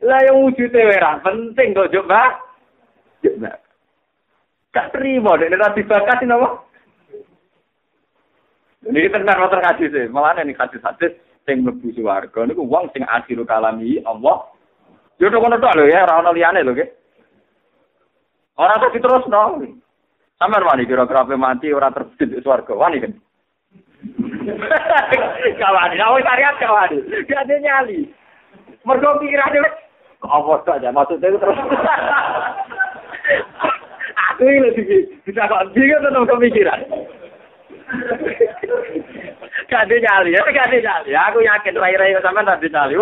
Lah 0.02 0.20
yang 0.26 0.42
wujudnya 0.42 0.88
merah 0.88 1.20
penting 1.20 1.76
kok 1.76 1.92
njuk 1.92 2.08
bakat. 2.08 2.40
Gak 4.72 4.88
terima, 4.96 5.36
dia 5.36 5.52
nanti 5.52 5.84
bakat 5.84 6.24
ini 6.24 6.32
apa? 6.32 6.48
Ini 8.82 9.12
tenar 9.14 9.38
motor 9.38 9.62
kasih 9.62 9.92
sih, 9.92 10.10
malah 10.10 10.34
ini 10.42 10.56
kasih 10.56 10.80
hadis 10.82 11.14
sing 11.46 11.62
mlebu 11.62 11.94
swarga 11.94 12.48
niku 12.48 12.66
wong 12.66 12.90
sing 12.90 13.06
akhir 13.06 13.38
kalami 13.46 14.02
Allah. 14.02 14.48
Yo 15.22 15.30
tok 15.30 15.38
ngono 15.38 15.60
tok 15.62 15.76
lho 15.78 15.86
ya, 15.86 16.02
ora 16.02 16.18
ono 16.18 16.34
liyane 16.34 16.66
lho, 16.66 16.74
nggih. 16.74 16.88
Ora 18.58 18.80
terus 18.82 18.94
diterusno. 18.98 19.42
Sampeyan 20.42 20.66
wani 20.66 20.90
kira-kira 20.90 21.22
mati 21.38 21.70
ora 21.70 21.94
terbit 21.94 22.42
swarga, 22.42 22.74
wani 22.74 22.98
kan. 22.98 23.14
kawani, 25.62 26.02
awak 26.02 26.26
syariat 26.26 26.58
kawani. 26.58 26.98
Gak 27.30 27.46
ada 27.46 27.54
nyali. 27.62 28.10
Mergo 28.82 29.22
pikirane 29.22 29.62
apa 30.18 30.54
saja 30.66 30.90
maksudnya 30.90 31.30
terus. 31.38 31.54
Aku 34.34 34.42
ini 34.50 34.66
lagi 34.66 34.82
bisa 35.22 35.46
kok 35.46 35.70
bingung 35.78 36.02
tentang 36.02 36.26
pemikiran. 36.26 36.80
Gak 39.70 39.86
nyali 39.86 40.34
ya, 40.34 40.42
gak 40.42 40.74
nyali. 40.74 41.10
Aku 41.14 41.38
yakin 41.38 41.78
rai-rai 41.78 42.18
sama 42.18 42.42
nanti 42.42 42.66
nyali. 42.66 42.98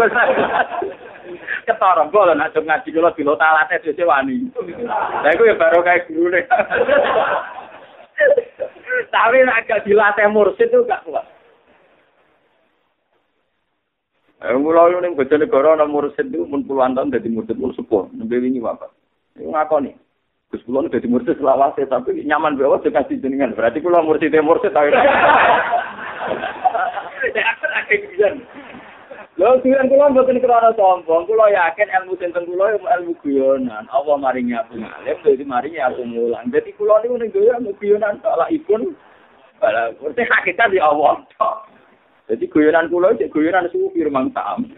Ketara 1.67 2.09
gue 2.09 2.35
nak 2.35 2.53
coba 2.55 2.67
ngaji 2.67 2.89
kalau 2.95 3.15
di 3.17 3.23
lotalatnya 3.25 3.77
sih 3.85 4.07
wani. 4.07 4.49
Nah, 4.87 5.31
aku 5.31 5.49
ya 5.49 5.55
baru 5.59 5.81
kayak 5.85 6.07
guru 6.09 6.33
deh. 6.33 6.45
Tapi 9.11 9.37
agak 9.43 9.83
dilatih 9.85 10.29
mursid 10.31 10.69
itu 10.71 10.87
gak 10.87 11.03
kuat. 11.09 11.27
Eh, 14.41 14.57
mulai 14.57 14.97
ini 14.97 15.13
bojonegoro 15.13 15.77
ana 15.77 15.85
mursid 15.85 16.33
itu 16.33 16.49
mun 16.49 16.65
puluhan 16.65 16.97
tahun 16.97 17.13
dadi 17.13 17.29
mursid 17.29 17.61
mun 17.61 17.77
sepuh, 17.77 18.09
nembe 18.17 18.41
wingi 18.41 18.57
bapak. 18.57 18.89
Iku 19.37 19.53
ngakoni. 19.53 19.93
Gus 20.49 20.65
kula 20.65 20.89
udah 20.89 21.01
mursid 21.05 21.37
selawase 21.37 21.85
tapi 21.85 22.25
nyaman 22.25 22.57
bawa 22.57 22.81
juga 22.81 23.05
kasih 23.05 23.21
jenengan. 23.21 23.53
Berarti 23.53 23.85
kula 23.85 24.01
mursid 24.01 24.33
mursid. 24.41 24.73
Ya 27.21 27.45
aku 27.53 27.69
akeh 27.69 27.99
pisan. 28.09 28.41
Lho 29.41 29.57
tujuan 29.65 29.89
kula 29.89 30.13
mboten 30.13 30.37
krana 30.37 30.69
sombong, 30.77 31.25
kula 31.25 31.49
yakin 31.49 31.89
ilmu 31.89 32.13
sinten 32.21 32.45
kula 32.45 32.77
ilmu 32.77 33.17
guyonan. 33.25 33.89
Allah 33.89 34.21
maringi 34.21 34.53
aku 34.53 34.77
ngalim, 34.77 35.17
dadi 35.25 35.45
maringi 35.49 35.81
aku 35.81 36.05
mulang. 36.05 36.53
Dadi 36.53 36.77
kula 36.77 37.01
niku 37.01 37.17
ning 37.17 37.33
ilmu 37.33 37.73
guyonan 37.81 38.21
tok 38.21 38.37
lah 38.37 38.53
ipun. 38.53 38.93
Bala, 39.57 39.97
mesti 39.97 40.29
hakikat 40.29 40.77
di 40.77 40.81
Allah 40.81 41.25
Jadi 42.29 42.53
guyonan 42.53 42.93
kula 42.93 43.17
cek 43.17 43.33
guyonan 43.33 43.73
sufi 43.73 44.05
rumang 44.05 44.29
sam. 44.37 44.69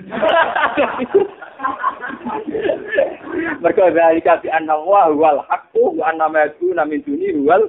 Mereka 3.66 3.90
dari 3.90 4.22
bi 4.22 4.46
anna 4.46 4.78
wa 4.78 5.10
wal 5.10 5.42
haqqu 5.42 5.98
wa 5.98 6.06
anna 6.06 6.30
ma 6.30 6.46
yakuna 6.46 6.86
min 6.86 7.02
duni 7.02 7.34
wal 7.42 7.66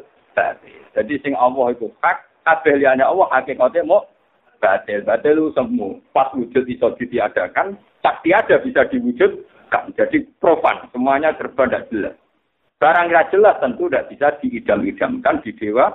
Jadi 0.93 1.17
sing 1.25 1.33
Allah 1.33 1.73
itu 1.73 1.89
hak, 2.05 2.21
kabeh 2.45 2.77
liyane 2.77 3.01
Allah 3.01 3.25
hakikate 3.33 3.81
mau 3.81 4.05
batil. 4.63 5.03
Batil 5.03 5.35
itu 5.35 5.51
semu. 5.51 5.99
Pas 6.15 6.31
wujud 6.31 6.63
iso 6.71 6.95
ditiadakan, 6.95 7.75
tak 7.99 8.23
tiada 8.23 8.63
bisa 8.63 8.87
diwujudkan. 8.87 9.91
Jadi 9.99 10.23
profan, 10.39 10.87
semuanya 10.95 11.35
serba 11.35 11.67
tidak 11.67 11.91
jelas. 11.91 12.15
Barang 12.79 13.11
yang 13.11 13.27
jelas 13.31 13.59
tentu 13.59 13.91
tidak 13.91 14.07
bisa 14.07 14.27
diidam-idamkan 14.39 15.43
di 15.43 15.51
dewa. 15.59 15.91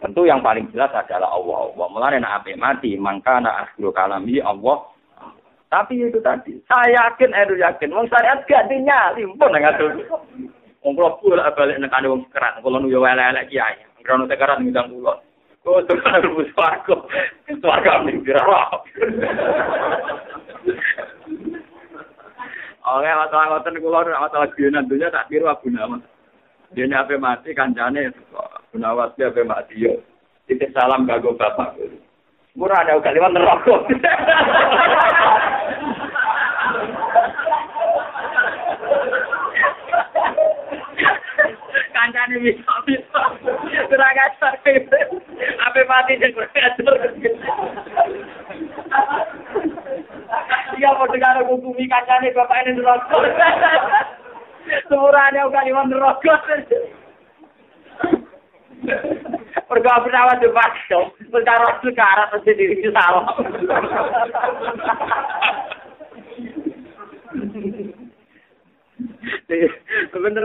Tentu 0.00 0.24
yang 0.26 0.42
paling 0.42 0.66
jelas 0.74 0.90
adalah 0.90 1.30
Allah. 1.30 1.70
Allah 1.70 1.86
mulai 1.92 2.18
nak 2.18 2.42
mati, 2.58 2.98
maka 2.98 3.38
nak 3.38 3.70
akhiru 3.70 3.94
kalami 3.94 4.42
Allah. 4.42 4.90
Tapi 5.70 6.02
itu 6.02 6.18
tadi, 6.18 6.58
saya 6.66 6.98
yakin, 6.98 7.30
Edu 7.30 7.54
yakin, 7.54 7.94
wong 7.94 8.10
syariat 8.10 8.42
gak 8.42 8.66
dinyali, 8.66 9.22
pun 9.38 9.54
nggak 9.54 9.78
tuh. 9.78 10.02
Kalau 10.82 11.14
pula 11.22 11.46
balik 11.54 11.78
nekane 11.78 12.10
wong 12.10 12.26
kerat, 12.34 12.58
kalau 12.58 12.82
nuyo 12.82 13.06
elek-elek 13.06 13.46
kiai, 13.54 13.78
krono 14.02 14.26
tekeran 14.26 14.66
ngundang 14.66 14.90
pulau. 14.90 15.22
Harus 15.60 16.48
suaraku, 16.56 16.96
suaraku 17.60 17.92
nih 18.08 18.16
dirarap. 18.24 18.80
Oke, 22.80 23.10
masalah 23.12 23.46
ngoten 23.52 23.76
kula 23.84 24.00
masalah 24.08 24.48
guyonan 24.56 24.88
dunya 24.88 25.12
tak 25.12 25.28
kira 25.28 25.52
Abu 25.52 25.68
Nawas. 25.68 26.00
Dene 26.72 26.96
ape 26.96 27.20
mati 27.20 27.52
kancane 27.52 28.08
Abu 28.08 28.76
Nawas 28.80 29.12
dia 29.20 29.28
ape 29.28 29.44
mati 29.44 29.84
yo. 29.84 30.00
Titip 30.48 30.72
salam 30.72 31.04
kanggo 31.04 31.36
bapak. 31.36 31.76
Murah 32.56 32.82
ada 32.82 32.98
kalimat 33.04 33.36
neraka. 33.36 33.84
Kancane 42.30 42.46
bisa 42.46 42.74
bisa. 42.86 43.22
Kurang 43.90 44.14
ajar. 44.22 44.54
Ape 45.66 45.82
mati 45.90 46.14
sing 46.14 46.30
kurang 46.30 46.54
ajar. 46.54 46.94
Iya 50.78 50.90
padha 50.94 51.18
karo 51.18 51.40
ngukumi 51.50 51.90
kancane 51.90 52.30
bapak 52.30 52.62
ini 52.70 52.78
neraka. 52.78 53.18
Semurane 54.86 55.42
uga 55.42 55.66
liwat 55.66 55.86
neraka. 55.90 56.34
Pergo 59.66 59.90
penawa 60.06 60.38
de 60.38 60.48
bakso, 60.54 61.14
perkara 61.30 61.78
sekarang 61.82 62.30
mesti 62.30 62.52
diri 62.54 62.90
salah. 62.94 63.26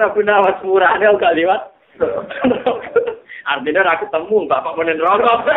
Aku 0.09 0.21
nawas 0.25 0.57
murahnya 0.65 1.13
uga 1.13 1.33
liwat. 1.33 1.74
Artinya 3.51 3.81
aku 3.93 4.05
temu 4.09 4.49
bapak 4.49 4.75
menen 4.75 4.99
rokok. 4.99 5.39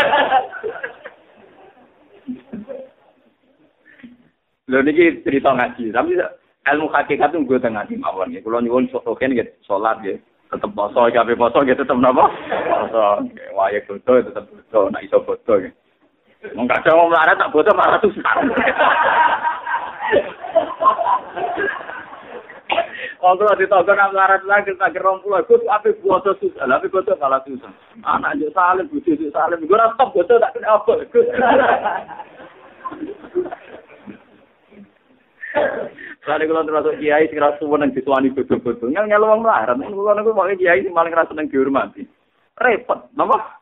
Lho 4.69 4.85
niki 4.85 5.25
cerita 5.25 5.57
ngaji, 5.57 5.97
tapi 5.97 6.21
ilmu 6.69 6.93
hakikat 6.93 7.33
itu 7.33 7.41
gue 7.49 7.57
tengah 7.57 7.89
mawon 7.97 8.37
ya. 8.37 8.45
Kalau 8.45 8.61
nyuwun 8.61 8.85
soken 8.93 9.33
gitu, 9.33 9.49
sholat 9.65 9.97
gitu, 10.05 10.21
tetap 10.53 10.69
poso, 10.77 11.09
kafe 11.09 11.33
poso 11.33 11.65
gitu, 11.65 11.81
tetap 11.81 11.97
napa? 11.97 12.29
Poso, 12.69 13.25
waya 13.57 13.81
bodo, 13.89 14.21
tetap 14.21 14.45
bodo, 14.45 14.93
nak 14.93 15.01
iso 15.01 15.25
bodo 15.25 15.53
gitu. 15.65 15.73
Ada 16.53 16.93
mau 16.93 17.09
melarat 17.09 17.41
tak 17.41 17.49
bodo 17.49 17.73
malah 17.73 17.97
susah. 18.05 18.35
Kalau 23.19 23.51
di 23.59 23.67
toko 23.67 23.91
nak 23.99 24.15
melarat 24.15 24.47
lagi 24.47 24.71
tak 24.79 24.95
gerong 24.95 25.19
pulau, 25.27 25.43
gue 25.43 25.59
tuh 25.59 25.67
apa 25.67 25.91
bodo 25.99 26.39
susah, 26.39 26.71
tapi 26.71 26.87
bodo 26.87 27.19
malah 27.19 27.43
susah. 27.43 27.67
Anak 28.07 28.39
aja 28.39 28.47
salim, 28.55 28.87
bujuk 28.95 29.19
salim, 29.35 29.67
gue 29.67 29.75
rasa 29.75 30.07
bodo 30.15 30.39
tak 30.39 30.55
kena 30.55 30.79
apa. 30.79 31.03
Soale 36.23 36.47
kula 36.47 36.63
termasuk 36.63 37.03
kiai 37.03 37.27
sing 37.27 37.43
ra 37.43 37.59
suwun 37.59 37.83
nang 37.83 37.91
disuwani 37.91 38.31
bodo-bodo. 38.31 38.87
Ngel 38.87 39.11
ngel 39.11 39.27
wong 39.27 39.43
melarat. 39.43 39.75
Kula 39.83 40.15
niku 40.15 40.31
mau 40.31 40.47
kiai 40.55 40.87
sing 40.87 40.95
paling 40.95 41.11
ra 41.11 41.27
seneng 41.27 41.51
dihormati. 41.51 42.07
Repot, 42.55 43.11
napa? 43.19 43.59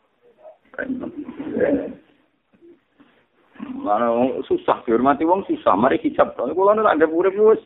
Mana 3.72 4.12
susah 4.44 4.84
dihormati 4.84 5.24
wong 5.24 5.48
susah. 5.48 5.72
Mari 5.78 5.96
hijab. 6.04 6.36
Kula 6.36 6.76
niku 6.76 6.90
anggap 6.90 7.08
urip 7.08 7.32
wis 7.38 7.62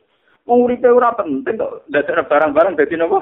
wong 0.49 0.59
uripe 0.69 0.89
ora 0.89 1.13
penting 1.17 1.57
kok. 1.57 1.85
Dadek 1.91 2.29
barang-barang 2.29 2.77
dadi 2.79 2.95
napa? 2.97 3.21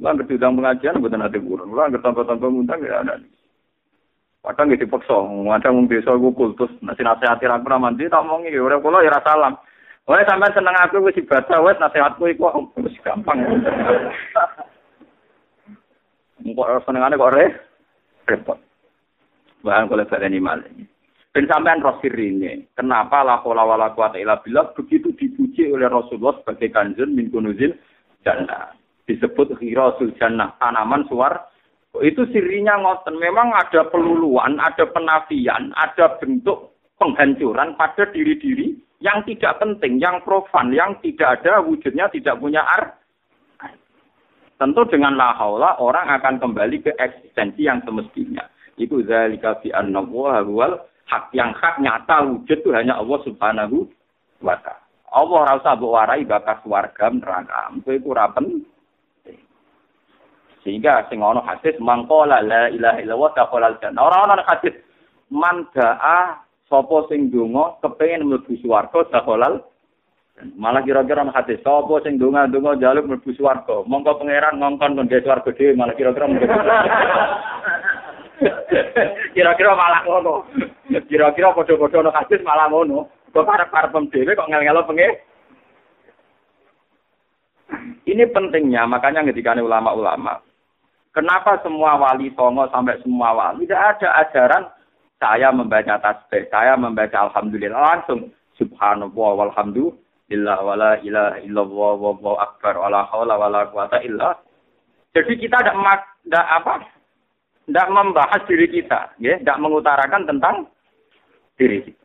Lah 0.00 0.16
ngerti 0.16 0.40
udang 0.40 0.56
pengajian 0.58 0.98
mboten 0.98 1.22
ate 1.22 1.38
kurun. 1.38 1.70
Lah 1.74 1.86
ngerti 1.86 2.04
tanpa-tanpa 2.04 2.46
ngundang 2.48 2.80
ya 2.82 3.04
ada. 3.04 3.20
Padahal 4.42 4.74
nggih 4.74 4.82
dipaksa, 4.82 5.14
kadang 5.14 5.74
wong 5.78 5.86
desa 5.86 6.18
iku 6.18 6.34
kultus, 6.34 6.74
nek 6.82 6.98
nasihati 6.98 7.46
ra 7.46 7.62
pernah 7.62 7.86
mandi 7.86 8.10
tak 8.10 8.26
omongi 8.26 8.50
ya 8.50 8.58
ora 8.58 8.82
kula 8.82 9.06
ya 9.06 9.14
ra 9.14 9.22
salam. 9.22 9.54
Wae 10.02 10.26
sampean 10.26 10.50
seneng 10.50 10.74
aku 10.82 10.98
wis 11.06 11.14
ibadah 11.14 11.62
wis 11.62 11.78
nasihatku 11.78 12.26
iku 12.26 12.50
wis 12.82 12.98
gampang. 13.06 13.38
Kok 16.42 16.82
senengane 16.82 17.14
kok 17.14 17.32
re? 17.38 17.54
Repot. 18.26 18.58
Bahan 19.62 19.86
kalau 19.86 20.10
baleni 20.10 20.42
malah. 20.42 20.66
Dan 21.32 21.48
sampean 21.48 21.80
roh 21.80 21.96
ini, 22.04 22.68
kenapa 22.76 23.24
la 23.24 23.40
haula 23.40 23.64
wala 23.64 23.96
quwata 23.96 24.20
illa 24.20 24.36
billah 24.44 24.76
begitu 24.76 25.16
dipuji 25.16 25.72
oleh 25.72 25.88
Rasulullah 25.88 26.36
sebagai 26.44 26.68
kanjeng 26.68 27.16
min 27.16 27.32
kunuzil 27.32 27.72
jannah. 28.20 28.76
Disebut 29.08 29.56
khirasul 29.56 30.12
jannah, 30.20 30.52
tanaman 30.60 31.08
suar 31.08 31.48
itu 32.04 32.28
sirinya 32.36 32.76
ngoten. 32.80 33.16
Memang 33.16 33.48
ada 33.56 33.88
peluluan, 33.88 34.60
ada 34.60 34.84
penafian, 34.92 35.72
ada 35.72 36.20
bentuk 36.20 36.76
penghancuran 37.00 37.80
pada 37.80 38.12
diri-diri 38.12 38.76
yang 39.00 39.24
tidak 39.24 39.56
penting, 39.56 39.96
yang 39.96 40.20
profan, 40.24 40.68
yang 40.76 41.00
tidak 41.00 41.40
ada 41.40 41.64
wujudnya, 41.64 42.12
tidak 42.12 42.36
punya 42.38 42.60
ar. 42.60 42.96
Tentu 44.60 44.84
dengan 44.86 45.16
la 45.16 45.32
haula 45.34 45.80
orang 45.80 46.12
akan 46.12 46.38
kembali 46.38 46.86
ke 46.86 46.92
eksistensi 47.00 47.66
yang 47.66 47.80
semestinya. 47.82 48.46
Itu 48.76 49.00
zalika 49.08 49.58
fi 49.58 49.74
anna 49.74 50.04
huwal 50.04 50.91
hak 51.12 51.28
yang 51.36 51.52
hak 51.52 51.76
nyata 51.76 52.24
wujud 52.24 52.64
itu 52.64 52.72
hanya 52.72 52.96
Allah 52.96 53.20
Subhanahu 53.28 53.84
wa 54.40 54.56
taala. 54.64 54.80
Allah 55.12 55.40
rasa 55.44 55.76
mbok 55.76 55.92
warai 55.92 56.24
bakas 56.24 56.64
warga 56.64 57.12
neraka. 57.12 57.68
Itu 57.84 58.08
ora 58.08 58.32
penting. 58.32 58.64
Sehingga 60.64 61.04
sing 61.12 61.20
ana 61.20 61.44
hadis 61.44 61.76
mangkola 61.76 62.40
la 62.40 62.72
ilaha 62.72 62.96
illallah 63.04 63.30
dakhala 63.36 63.76
jannah. 63.84 64.08
Ora 64.08 64.24
ana 64.24 64.40
hadis 64.48 64.72
man 65.28 65.68
da'a 65.76 66.40
sapa 66.64 66.96
sing 67.12 67.28
donga 67.28 67.76
kepengin 67.84 68.24
mlebu 68.24 68.56
swarga 68.64 69.04
dakhala 69.12 69.60
Malah 70.56 70.80
kira-kira 70.80 71.28
ana 71.28 71.36
hadis 71.36 71.60
sapa 71.60 72.00
sing 72.08 72.16
donga-donga 72.16 72.80
njaluk 72.80 73.04
mlebu 73.04 73.36
swarga. 73.36 73.84
Mongko 73.84 74.16
pangeran 74.16 74.56
ngongkon 74.64 74.96
kon 74.96 75.12
swarga 75.12 75.50
dhewe 75.52 75.76
malah 75.76 75.92
kira-kira 75.92 76.24
Kira-kira 79.34 79.72
malah 79.74 80.02
ngono. 80.06 80.46
Kira-kira 81.08 81.54
padha-padha 81.54 81.98
ana 82.02 82.10
hadis 82.16 82.40
malah 82.42 82.66
ngono. 82.68 83.08
Kok 83.32 83.46
karep-karep 83.48 83.94
dhewe 84.12 84.32
kok 84.36 84.48
ngel-ngelo 84.50 84.84
pengen 84.84 85.12
ini 88.04 88.28
pentingnya, 88.28 88.84
makanya 88.84 89.24
ketika 89.24 89.56
ulama-ulama 89.56 90.42
Kenapa 91.12 91.60
semua 91.60 92.00
wali 92.00 92.32
songo 92.32 92.64
sampai 92.72 92.96
semua 93.04 93.36
wali 93.36 93.68
tidak 93.68 94.00
ada 94.00 94.08
ajaran 94.24 94.64
saya 95.20 95.52
membaca 95.52 96.00
tasbih, 96.00 96.48
saya 96.48 96.72
membaca 96.72 97.28
alhamdulillah 97.28 97.76
langsung 97.76 98.32
subhanallah 98.56 99.30
walhamdulillah 99.44 100.58
wala 100.64 100.96
ilaha 101.04 101.36
illallah 101.44 101.92
wallahu 102.00 102.40
akbar 102.40 102.80
wala 102.80 103.04
haula 103.12 103.36
wala 103.36 103.68
quwata 103.68 104.00
illa. 104.00 104.40
Jadi 105.12 105.36
kita 105.36 105.60
tidak 105.60 106.46
apa? 106.48 106.80
Tidak 107.62 107.90
membahas 107.94 108.42
diri 108.50 108.66
kita, 108.66 109.14
ya, 109.22 109.38
tidak 109.38 109.60
mengutarakan 109.62 110.26
tentang 110.26 110.66
diri 111.54 111.78
kita. 111.86 112.02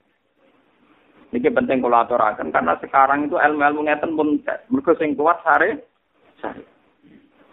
Ini 1.27 1.49
penting 1.51 1.83
kalau 1.83 1.99
aturakan 1.99 2.55
karena 2.55 2.79
sekarang 2.79 3.27
itu 3.27 3.35
ilmu-ilmu 3.35 3.83
ngeten 3.83 4.15
pun 4.15 4.39
mereka 4.71 4.95
sing 4.95 5.11
kuat 5.11 5.43
sare 5.43 5.83
sare. 6.39 6.63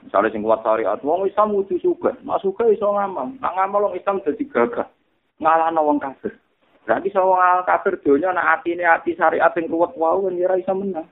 Misalnya 0.04 0.30
sing 0.30 0.44
kuat 0.44 0.60
syariat, 0.62 1.00
wong 1.00 1.26
Islam 1.26 1.56
kudu 1.56 1.80
suka, 1.80 2.12
mak 2.22 2.44
suka 2.44 2.68
iso 2.68 2.92
ngamal, 2.92 3.34
nak 3.40 3.52
ngamal 3.56 3.96
Islam 3.96 4.20
dadi 4.20 4.44
gagah, 4.46 4.84
ngalahno 5.40 5.80
wong 5.80 5.98
kafir. 5.98 6.36
Berarti 6.84 7.08
so 7.08 7.24
wong 7.24 7.64
kafir 7.64 7.96
donya 8.04 8.30
nak 8.30 8.60
atine 8.60 8.84
ati 8.84 9.16
syariat 9.16 9.50
sing 9.56 9.66
kuat 9.66 9.96
wau 9.96 10.28
kan 10.28 10.36
iso 10.36 10.72
menang. 10.76 11.08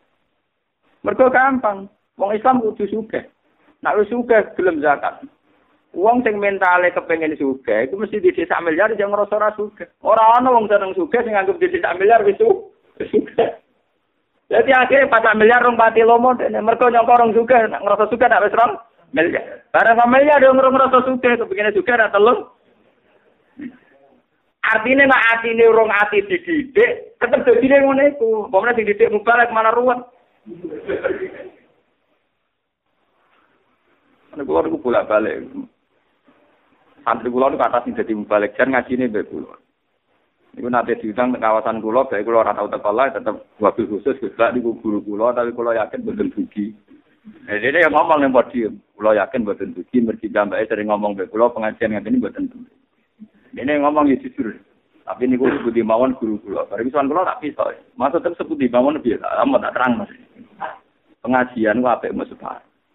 Mergo 1.02 1.32
gampang, 1.32 1.88
wong 2.20 2.30
Islam 2.36 2.60
kudu 2.62 2.84
suka. 2.86 3.26
Nak 3.80 3.96
wis 3.98 4.12
suka 4.12 4.54
gelem 4.54 4.78
zakat. 4.78 5.24
Wong 5.92 6.24
sing 6.24 6.40
mentale 6.40 6.88
kepengin 6.88 7.36
suka, 7.36 7.84
iku 7.84 8.00
mesti 8.00 8.16
di 8.16 8.32
sak 8.48 8.64
miliar 8.64 8.96
jangan 8.96 9.12
ngrasa 9.12 9.36
ora 9.36 9.52
suka. 9.52 9.84
Ora 10.00 10.40
ana 10.40 10.48
wong 10.48 10.64
seneng 10.64 10.96
suka 10.96 11.20
sing 11.20 11.36
anggap 11.36 11.60
di 11.60 11.68
sak 11.68 12.00
miliar 12.00 12.24
wis 12.24 12.40
suka. 12.40 13.44
Jadi 14.48 14.72
akhirnya 14.72 15.12
pas 15.12 15.24
miliar 15.36 15.60
rong 15.60 15.76
pati 15.76 16.00
lomo, 16.00 16.32
mereka 16.32 16.88
nyongkor 16.88 17.20
rong 17.20 17.36
juga, 17.36 17.68
ngerasa 17.68 18.08
suka 18.08 18.24
nak 18.24 18.40
wes 18.40 18.56
rong 18.56 18.72
miliar. 19.12 19.68
Barang 19.68 20.00
sama 20.00 20.16
miliar 20.16 20.40
dong 20.40 20.56
rong 20.56 20.72
ngerasa 20.72 20.98
suka, 21.04 21.30
kepingin 21.36 21.76
juga 21.76 22.00
nak 22.00 22.12
telur. 22.16 22.38
Artinya 24.64 25.04
nak 25.12 25.24
hati 25.28 25.52
ini 25.52 25.68
rong 25.68 25.92
hati 25.92 26.24
dididik, 26.24 27.20
tetap 27.20 27.44
jadi 27.44 27.84
ngono 27.84 28.00
itu. 28.08 28.30
Pokoknya 28.48 28.80
dididik 28.80 29.12
mubalek 29.12 29.52
mana 29.52 29.68
ruwet. 29.76 30.00
Nek 34.32 34.44
kula 34.48 34.64
niku 34.64 34.80
bolak-balik. 34.80 35.44
Santri 37.02 37.34
kula 37.34 37.50
niku 37.50 37.62
kata 37.62 37.82
sing 37.82 37.98
dadi 37.98 38.14
balik 38.14 38.54
jan 38.54 38.70
ngajine 38.70 39.10
mbek 39.10 39.26
kula. 39.26 39.58
Niku 40.54 40.68
nate 40.70 40.94
diundang 41.02 41.34
ke 41.34 41.42
kawasan 41.42 41.82
kula, 41.82 42.06
baik 42.06 42.22
kula 42.22 42.46
ora 42.46 42.54
tau 42.54 42.70
teko 42.70 42.90
lah 42.94 43.10
tetep 43.10 43.34
wabil 43.58 43.88
khusus 43.90 44.18
Gus 44.22 44.38
niku 44.54 44.78
guru 44.78 45.02
kula 45.02 45.34
tapi 45.34 45.50
kula 45.50 45.74
yakin 45.74 46.06
boten 46.06 46.30
dugi. 46.30 46.70
Nah, 47.46 47.54
dia 47.54 47.70
yang 47.70 47.94
ngomong 47.94 48.22
yang 48.22 48.34
podium. 48.34 48.78
Kula 48.94 49.18
yakin 49.18 49.42
boten 49.42 49.74
dugi 49.74 49.98
mergi 49.98 50.30
gambake 50.30 50.70
sering 50.70 50.94
ngomong 50.94 51.18
mbek 51.18 51.34
kula 51.34 51.50
pengajian 51.50 51.98
ngene 51.98 52.22
boten 52.22 52.46
dugi. 52.46 52.74
Ini 53.58 53.82
ngomong 53.82 54.06
ya 54.06 54.16
jujur. 54.22 54.54
Tapi 55.02 55.26
niku 55.26 55.50
sebuti 55.50 55.82
mawon 55.82 56.14
guru 56.22 56.38
kula. 56.38 56.70
Bareng 56.70 56.86
sowan 56.94 57.10
kula 57.10 57.26
tak 57.26 57.42
pisah. 57.42 57.74
Maksud 57.98 58.22
tetep 58.22 58.38
sebuti 58.38 58.70
mawon 58.70 59.02
piye? 59.02 59.18
Amun 59.42 59.58
tak 59.58 59.74
terang 59.74 59.98
Mas. 59.98 60.12
Pengajian 61.22 61.82
ku 61.82 61.90
apik 61.90 62.14
mesti 62.14 62.38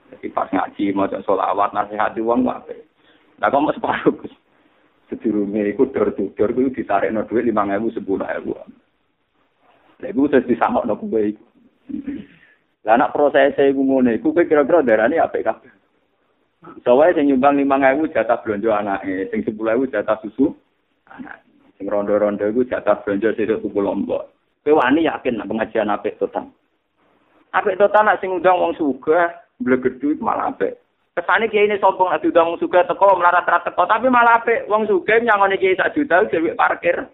Jadi 0.07 0.31
pas 0.31 0.47
ngaji, 0.47 0.95
mau 0.95 1.03
sholawat, 1.03 1.75
nasihati 1.75 2.23
uang, 2.23 2.47
apa? 2.47 2.86
Nah, 3.37 3.53
kok 3.53 3.61
mau 3.61 3.73
separuh, 3.73 4.13
Gus? 4.17 4.33
Sedurunge 5.07 5.71
iku 5.71 5.87
dor 5.87 6.11
dor 6.11 6.49
iku 6.51 6.71
ditarekno 6.73 7.23
dhuwit 7.23 7.47
5000 7.47 8.03
10000. 8.03 10.03
Lha 10.03 10.07
iku 10.11 10.27
wis 10.27 10.43
disamokno 10.43 10.99
kuwe 10.99 11.31
iku. 11.31 11.43
Lah 12.83 12.99
anak 12.99 13.15
proses 13.15 13.55
iku 13.55 13.81
ngene 13.87 14.19
iku 14.19 14.35
kowe 14.35 14.43
kira-kira 14.43 14.83
darane 14.83 15.15
apik 15.15 15.47
kabeh. 15.47 15.71
Soale 16.83 17.15
sing 17.15 17.31
nyumbang 17.31 17.63
5000 17.63 18.11
jatah 18.11 18.43
blonjo 18.43 18.75
anake, 18.75 19.31
sing 19.31 19.47
10000 19.47 19.95
jatah 19.95 20.19
susu 20.19 20.51
anak. 21.07 21.39
Rondo-rondo 21.79 22.43
iku 22.43 22.67
jatah 22.67 22.99
blonjo 22.99 23.31
sesuk 23.31 23.63
tuku 23.63 23.79
lombok. 23.79 24.27
Kowe 24.67 24.75
wani 24.75 25.07
yakin 25.07 25.39
nek 25.39 25.47
pengajian 25.47 25.87
apik 25.87 26.19
total. 26.19 26.51
Apik 27.55 27.79
total 27.79 28.11
nek 28.11 28.19
sing 28.19 28.35
undang 28.35 28.59
wong 28.59 28.75
sugih 28.75 29.31
blegedu 29.63 30.19
malah 30.19 30.51
apik. 30.51 30.75
Kesane 31.17 31.49
kiai 31.49 31.65
ini 31.65 31.81
sombong 31.81 32.13
nek 32.13 32.21
diundang 32.21 32.53
wong 32.53 32.61
sugih 32.61 32.85
teko 32.85 33.17
melarat 33.17 33.49
teko, 33.65 33.89
tapi 33.89 34.05
malah 34.05 34.37
apik. 34.37 34.69
Wong 34.69 34.85
sugih 34.85 35.17
nyangoni 35.25 35.57
kiai 35.57 35.73
sak 35.73 35.97
juta 35.97 36.21
dhewe 36.29 36.53
parkir. 36.53 37.09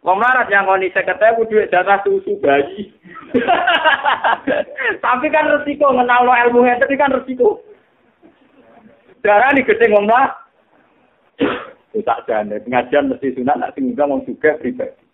Wong 0.00 0.16
melarat 0.16 0.48
nyangoni 0.48 0.88
50.000 0.88 1.20
dhuwit 1.44 1.68
jatah 1.68 2.00
susu 2.08 2.40
bayi. 2.40 2.88
tapi 5.04 5.28
kan 5.28 5.44
resiko 5.44 5.92
ngenal 5.92 6.24
lo 6.24 6.32
ilmu 6.32 6.64
ngeten 6.64 6.96
kan 6.96 7.12
resiko. 7.12 7.60
Darah 9.20 9.52
nih 9.52 9.68
gede 9.68 9.92
wong 9.92 10.08
lah. 10.08 10.32
Tak 11.92 12.24
jane 12.24 12.64
pengajian 12.64 13.12
mesti 13.12 13.36
sunat 13.36 13.60
nak 13.60 13.76
sing 13.76 13.92
wong 13.92 14.24
sugih 14.24 14.56
pribadi. 14.56 15.04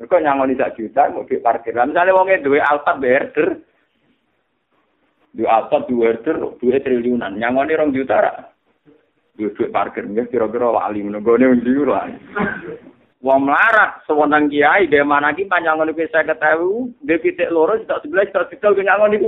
Mereka 0.00 0.24
nyangoni 0.24 0.56
sak 0.56 0.80
juta 0.80 1.12
mau 1.12 1.28
parkir. 1.28 1.76
Misalnya 1.76 2.16
wongnya 2.16 2.40
duwe 2.40 2.64
alfat 2.64 2.96
berder, 2.96 3.60
di 5.32 5.44
apa? 5.48 5.84
Dua 5.88 6.12
order 6.12 6.36
dua 6.60 6.76
triliunan. 6.80 7.40
Nyangoni 7.40 7.76
rong 7.76 7.96
juta 7.96 8.20
ra? 8.20 8.32
Dua 9.36 9.48
duit 9.56 9.72
parkir. 9.72 10.04
Nggak 10.04 10.28
kira-kira 10.28 10.68
wali 10.68 11.00
menegone 11.02 11.48
undi 11.48 11.72
lah. 11.82 12.08
Wong 13.24 13.48
melarat. 13.48 14.04
Sewenang 14.04 14.52
kiai 14.52 14.86
dia 14.92 15.02
mana 15.02 15.32
ki 15.32 15.48
panjangan 15.48 15.88
iki 15.88 16.06
ketahui 16.12 16.92
dia 17.02 17.16
pitik 17.16 17.48
loro 17.48 17.80
tak 17.88 18.04
sebelah 18.04 18.28
tak 18.28 18.52
sekel 18.52 18.76
ke 18.76 18.84
nyangon 18.84 19.16
iku 19.16 19.26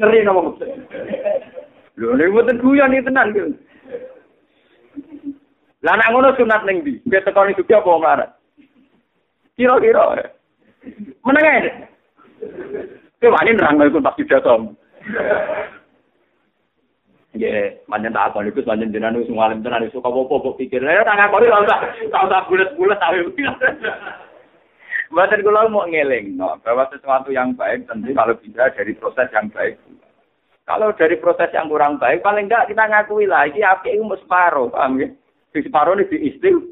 ngeri 0.00 0.24
nama 0.24 0.40
lho 1.92 2.16
nek 2.16 2.30
mboten 2.32 2.56
guyon 2.58 2.96
iki 2.96 3.04
tenan 3.04 3.36
ki 3.36 3.42
lah 5.82 5.98
nek 5.98 6.10
ngono 6.14 6.30
sunat 6.38 6.62
ning 6.62 6.86
ndi? 6.86 7.02
Kowe 7.10 7.18
tekoni 7.26 7.58
juga 7.58 7.82
apa 7.82 7.90
melarat? 7.98 8.30
Kira-kira. 9.58 10.30
Meneng 11.26 11.46
Kowe 13.22 13.30
wani 13.30 13.54
nerang 13.54 13.78
iku 13.78 14.02
pas 14.02 14.18
pidato. 14.18 14.74
Nggih, 17.38 17.86
manjen 17.86 18.10
tak 18.10 18.34
akon 18.34 18.50
iku 18.50 18.66
manjen 18.66 18.90
jenengan 18.90 19.22
wis 19.22 19.30
ngalim 19.30 19.62
tenan 19.62 19.86
iso 19.86 20.02
kok 20.02 20.58
pikir. 20.58 20.82
Lah 20.82 21.06
tak 21.06 21.30
akon 21.30 21.46
ora 21.46 21.62
usah 21.62 21.78
tak 22.10 22.24
usah 22.26 22.42
bulet-bulet 22.50 22.98
tapi. 22.98 23.22
Mboten 25.14 25.44
kula 25.44 25.68
mau 25.68 25.84
ngeling, 25.86 26.40
no, 26.40 26.56
bahwa 26.64 26.88
sesuatu 26.88 27.28
yang 27.30 27.52
baik 27.52 27.84
tentu 27.84 28.16
kalau 28.16 28.32
bisa 28.40 28.72
dari 28.72 28.96
proses 28.96 29.28
yang 29.30 29.52
baik. 29.52 29.76
Kalau 30.64 30.88
dari 30.96 31.20
proses 31.20 31.52
yang 31.52 31.68
kurang 31.68 32.00
baik, 32.00 32.24
paling 32.24 32.48
enggak 32.48 32.72
kita 32.72 32.88
ngakui 32.88 33.28
lagi 33.28 33.60
api 33.60 33.92
itu 33.92 34.08
mau 34.08 34.16
separuh, 34.16 34.72
paham 34.72 35.04
ya? 35.04 35.12
Di 35.52 35.60
separuh 35.60 36.00
ini 36.00 36.08
di 36.08 36.16
istilah. 36.32 36.64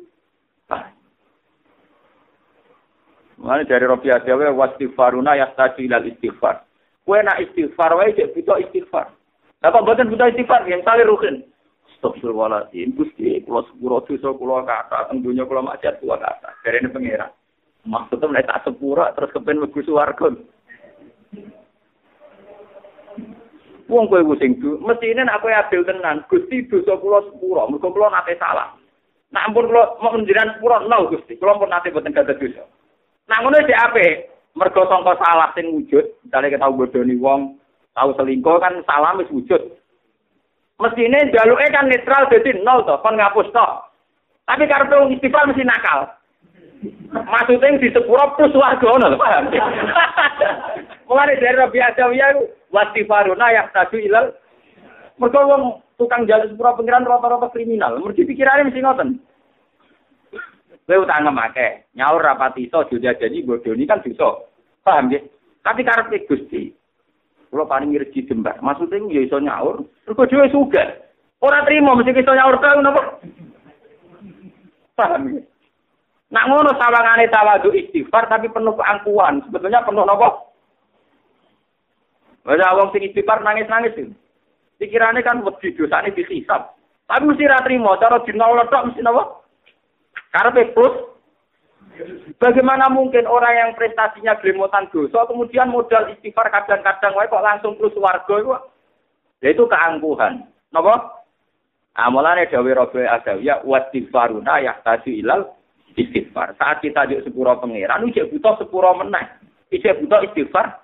Mana 3.41 3.65
dari 3.65 3.89
Robi 3.89 4.13
Adawe 4.13 4.53
wastighfaruna 4.53 5.33
yastaju 5.33 5.81
ilal 5.81 6.05
istighfar. 6.05 6.61
Kue 7.09 7.25
nak 7.25 7.41
istighfar 7.41 7.97
wae 7.97 8.13
cek 8.13 8.37
butuh 8.37 8.61
istighfar. 8.61 9.09
Apa 9.65 9.81
buatan 9.81 10.13
butuh 10.13 10.29
istighfar 10.29 10.69
yang 10.69 10.85
saling 10.85 11.09
rukin. 11.09 11.37
Astagfirullahaladzim. 11.97 12.97
Gusti, 12.97 13.41
kalau 13.45 13.65
sepuro 13.69 14.05
dosa 14.05 14.29
kula 14.37 14.65
kata, 14.69 15.09
tentunya 15.09 15.49
kalau 15.49 15.65
maksiat 15.65 16.05
kula 16.05 16.17
kata. 16.21 16.49
Dari 16.65 16.85
ini 16.85 16.93
pengira. 16.93 17.29
Maksudnya 17.89 18.29
mulai 18.29 18.45
tak 18.45 18.61
sepura 18.69 19.09
terus 19.17 19.33
kepen 19.33 19.57
mlebu 19.57 19.81
swarga. 19.89 20.29
Wong 23.91 24.07
kowe 24.07 24.23
ku 24.23 24.37
mesti 24.87 25.07
ini 25.11 25.25
aku 25.27 25.49
adil 25.49 25.83
tenan. 25.83 26.29
Gusti 26.29 26.69
dosa 26.69 26.95
kula 27.01 27.25
sepuro, 27.27 27.65
mergo 27.73 27.89
kula 27.89 28.13
nate 28.13 28.37
salah. 28.37 28.77
Nak 29.33 29.49
ampun 29.49 29.67
kula 29.67 29.97
mau 29.99 30.13
menjiran 30.13 30.61
sepuro 30.61 30.77
nol 30.85 31.09
Gusti. 31.09 31.41
Kula 31.41 31.57
pun 31.57 31.73
nate 31.73 31.89
boten 31.89 32.13
gadah 32.13 32.37
dosa. 32.37 32.65
Ngono 33.31 33.57
sik 33.63 33.79
apik. 33.79 34.31
Mergo 34.59 34.83
sangka 34.91 35.15
salah 35.23 35.55
sing 35.55 35.71
wujud, 35.71 36.03
misale 36.27 36.51
kita 36.51 36.67
bodoni 36.67 37.15
wong, 37.15 37.55
tahu 37.95 38.11
selingkuh 38.19 38.59
kan 38.59 38.83
salah 38.83 39.15
wis 39.15 39.31
wujud. 39.31 39.63
Mestine 40.83 41.31
jaluke 41.31 41.71
kan 41.71 41.87
netral 41.87 42.27
dadi 42.27 42.59
nol 42.59 42.83
to, 42.83 42.99
kon 42.99 43.15
ngapus 43.15 43.47
to. 43.55 43.67
Tapi 44.51 44.67
kartu 44.67 45.07
istighfar 45.15 45.47
mesti 45.47 45.63
nakal. 45.63 46.11
Maksudnya 47.15 47.79
di 47.79 47.95
sepuro 47.95 48.35
plus 48.35 48.57
warga 48.59 48.83
ngono 48.83 49.15
paham. 49.15 49.45
Mulane 51.07 51.39
dari 51.39 51.55
Rabi 51.55 51.79
wastifaruna 52.75 53.55
ya 53.55 53.71
tadu 53.71 54.03
ilal 54.03 54.35
mergo 55.21 55.41
wong 55.47 55.63
tukang 55.95 56.27
jalan 56.27 56.51
sepuro 56.51 56.75
pengiran 56.75 57.07
rata-rata 57.07 57.55
kriminal. 57.55 58.03
Mergi 58.03 58.27
pikirane 58.27 58.67
mesti 58.67 58.83
ngoten. 58.83 59.09
Kowe 60.91 61.07
utang 61.07 61.23
akeh, 61.23 61.87
nyaur 61.95 62.19
rapat 62.19 62.59
iso 62.59 62.83
jadi 62.91 63.47
bodoni 63.47 63.87
kan 63.87 64.03
bisa. 64.03 64.43
Paham 64.83 65.07
ya? 65.15 65.23
Tapi 65.63 65.87
karepe 65.87 66.27
Gusti. 66.27 66.75
Kula 67.47 67.63
paling 67.71 67.95
rezeki 67.95 68.27
jembar. 68.27 68.59
Maksudnya 68.59 68.99
ya 69.07 69.23
iso 69.23 69.39
nyaur, 69.39 69.87
mergo 69.87 70.27
dhewe 70.27 70.51
sugih. 70.51 70.91
Ora 71.47 71.63
trimo 71.63 71.95
mesti 71.95 72.11
iso 72.11 72.35
nyaur 72.35 72.59
ta 72.59 72.75
napa? 72.83 73.23
Paham 74.99 75.31
ya? 75.31 75.47
Nak 76.35 76.47
ngono 76.51 76.75
sawangane 76.75 77.31
tawadu 77.31 77.71
istighfar 77.71 78.27
tapi 78.27 78.51
penuh 78.51 78.75
keangkuhan. 78.75 79.47
Sebetulnya 79.47 79.87
penuh 79.87 80.03
napa? 80.03 80.43
Ada 82.51 82.75
wong 82.83 82.91
sing 82.91 83.07
istighfar 83.07 83.47
nangis-nangis. 83.47 84.11
Pikirannya 84.83 85.23
kan 85.23 85.47
wedi 85.47 85.71
dosane 85.71 86.11
dihisab. 86.11 86.75
Tapi 87.07 87.23
mesti 87.31 87.47
ra 87.47 87.63
trimo, 87.63 87.95
cara 87.95 88.19
dinol 88.27 88.59
tok 88.67 88.91
mesti 88.91 89.07
napa? 89.07 89.40
Karena 90.31 90.63
plus, 90.71 90.95
bagaimana 92.39 92.87
mungkin 92.87 93.27
orang 93.27 93.55
yang 93.55 93.71
prestasinya 93.75 94.39
gelemotan 94.39 94.87
dosa, 94.95 95.27
kemudian 95.27 95.75
modal 95.75 96.07
istighfar 96.15 96.49
kadang-kadang 96.55 97.19
wae 97.19 97.27
kok 97.27 97.43
langsung 97.43 97.75
plus 97.75 97.95
warga 97.99 98.35
itu, 98.39 98.55
yaitu 99.43 99.65
keangkuhan. 99.67 100.47
Napa? 100.71 101.19
Amalane 101.99 102.47
dawe 102.47 102.71
Rabi 102.71 103.03
Adawiyah 103.03 103.67
wastighfaruna 103.67 104.63
yahtaju 104.63 105.11
ilal 105.11 105.43
istighfar. 105.99 106.55
Saat 106.55 106.87
kita 106.87 107.11
di 107.11 107.19
sepuro 107.27 107.59
pangeran, 107.59 108.07
ujek 108.07 108.31
butuh 108.31 108.55
sepuro 108.63 108.95
meneh. 108.95 109.27
Ijek 109.75 109.99
butuh 110.07 110.23
istighfar, 110.31 110.79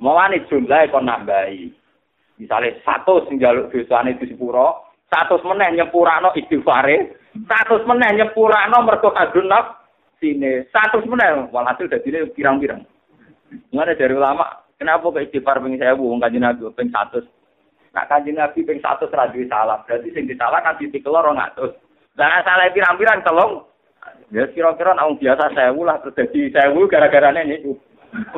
mawane 0.00 0.48
jumlahe 0.48 0.88
kon 0.88 1.04
nambahi. 1.04 1.68
Misalnya 2.40 2.80
satu 2.86 3.28
sing 3.28 3.36
jaluk 3.36 3.68
dosane 3.68 4.16
di 4.16 4.32
sepuro, 4.32 4.88
satu 5.12 5.36
meneh 5.44 5.76
nyepurano 5.76 6.32
istighfare, 6.32 7.27
satu 7.46 7.84
meneh 7.86 8.18
nyepurano 8.18 8.82
mergo 8.82 9.12
kadun 9.12 9.46
naf 9.46 9.84
sini 10.18 10.66
satu 10.72 11.04
meneh. 11.06 11.46
Walhasil 11.52 11.86
dadi 11.86 12.10
pirang-pirang. 12.34 12.82
Mana 13.72 13.96
dari 13.96 14.12
ulama 14.12 14.44
kenapa 14.76 15.08
ke 15.14 15.28
istighfar 15.28 15.60
ping 15.64 15.80
1000 15.80 15.96
wong 15.96 16.20
kanjeng 16.20 16.44
Nabi 16.44 16.68
ping 16.76 16.92
100 16.92 17.24
Nak 17.96 18.06
kanjeng 18.12 18.36
Nabi 18.36 18.60
ping 18.64 18.80
100 18.80 19.08
ra 19.12 19.28
salah. 19.28 19.78
Berarti 19.84 20.08
sing 20.12 20.24
disalah 20.28 20.60
kan 20.64 20.76
ditikel 20.76 21.12
200 21.12 22.16
Lah 22.18 22.42
salah 22.42 22.66
pirang-pirang 22.72 23.20
telung. 23.22 23.64
Ya 24.28 24.44
kira-kira 24.52 24.92
nang 24.92 25.16
biasa 25.16 25.52
1000 25.52 25.76
lah 25.84 25.96
terus 26.04 26.16
dadi 26.16 26.52
1000 26.52 26.92
gara-gara 26.92 27.30
ini 27.44 27.76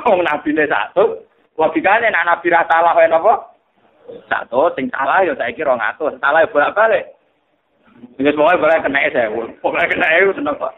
wong 0.03 0.21
nabi 0.27 0.51
ne 0.55 0.65
satu. 0.67 1.27
Logikane 1.59 2.11
nak 2.11 2.27
nabi 2.27 2.51
ra 2.51 2.67
salah 2.67 2.95
wae 2.95 3.11
napa? 3.11 3.55
Satu 4.27 4.71
sing 4.75 4.91
salah 4.91 5.23
ya 5.23 5.35
saiki 5.35 5.63
200 5.63 6.19
salah 6.19 6.43
ya 6.43 6.51
bolak-balik 6.51 7.20
ini 8.21 8.29
semuanya 8.33 8.61
boleh 8.61 8.79
kena 8.85 9.01
saya, 9.13 9.29
pokoknya 9.65 9.91
kena 9.91 10.07
itu 10.21 10.37
tenang 10.37 10.57
pak. 10.57 10.73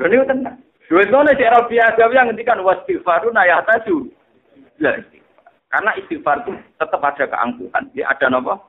Lalu 0.00 0.14
ini 0.16 0.28
tenang. 0.28 0.56
Dua 0.92 1.08
itu 1.08 1.16
nih 1.16 1.38
cara 1.40 1.58
biasa 1.64 2.04
yang 2.12 2.28
ngendikan 2.28 2.60
wastighfaru 2.60 3.32
nayah 3.32 3.64
taju. 3.64 4.12
Karena 5.72 5.90
istighfar 5.96 6.44
itu 6.44 6.52
tetap 6.76 7.00
ada 7.00 7.24
keangkuhan. 7.24 7.88
Ya 7.96 8.12
ada 8.12 8.28
apa? 8.28 8.60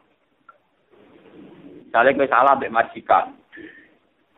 Misalnya 1.84 2.16
gue 2.16 2.32
salah 2.32 2.56
mbek 2.56 2.72
majikan. 2.72 3.36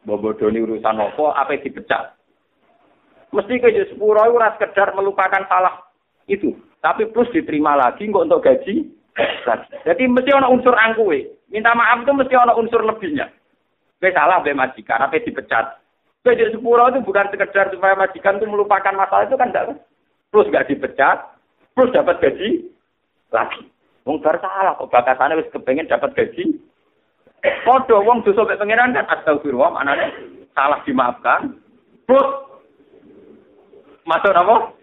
Bobodoni 0.01 0.65
urusan 0.65 0.97
apa, 0.97 1.25
apa 1.37 1.61
dipecat. 1.61 2.17
Mesti 3.29 3.53
ke 3.61 3.69
sepuro 3.93 4.17
itu 4.25 4.37
sekedar 4.57 4.97
melupakan 4.97 5.45
salah 5.45 5.85
itu. 6.25 6.57
Tapi 6.81 7.05
plus 7.13 7.29
diterima 7.29 7.77
lagi 7.77 8.09
kok 8.09 8.25
untuk 8.25 8.41
gaji. 8.41 8.89
Jadi 9.85 10.03
mesti 10.11 10.31
ada 10.35 10.51
unsur 10.51 10.75
angkuhe. 10.75 11.31
Minta 11.47 11.71
maaf 11.71 12.03
itu 12.03 12.11
mesti 12.11 12.33
ada 12.35 12.57
unsur 12.57 12.83
lebihnya. 12.83 13.31
Gue 14.01 14.11
salah 14.11 14.43
mbek 14.43 14.59
majikan, 14.59 14.99
apa 14.99 15.23
dipecat. 15.23 15.79
Gue 16.25 16.35
sepuro 16.35 16.91
itu 16.91 16.99
bukan 17.05 17.31
sekedar 17.31 17.71
supaya 17.71 17.95
majikan 17.95 18.41
itu 18.41 18.45
melupakan 18.49 18.91
masalah 18.91 19.23
itu 19.23 19.39
kan 19.39 19.53
enggak. 19.53 19.79
Plus 20.33 20.51
gak 20.51 20.67
dipecat, 20.67 21.31
plus 21.77 21.93
dapat 21.95 22.19
gaji 22.19 22.67
lagi. 23.31 23.71
Wong 24.03 24.19
salah 24.19 24.75
kok 24.75 24.91
bakasannya 24.91 25.39
wis 25.39 25.49
kepengen 25.49 25.89
dapat 25.89 26.13
gaji 26.13 26.59
Padha 27.65 27.97
wong 28.01 28.25
dosa 28.25 28.41
mek 28.45 28.57
pangeran 28.57 28.93
kan 28.97 29.05
astagfirullah 29.05 29.69
manane 29.69 30.09
salah 30.57 30.81
dimaafkan. 30.81 31.61
Plus 32.09 32.29
masuk 34.05 34.33
apa? 34.33 34.73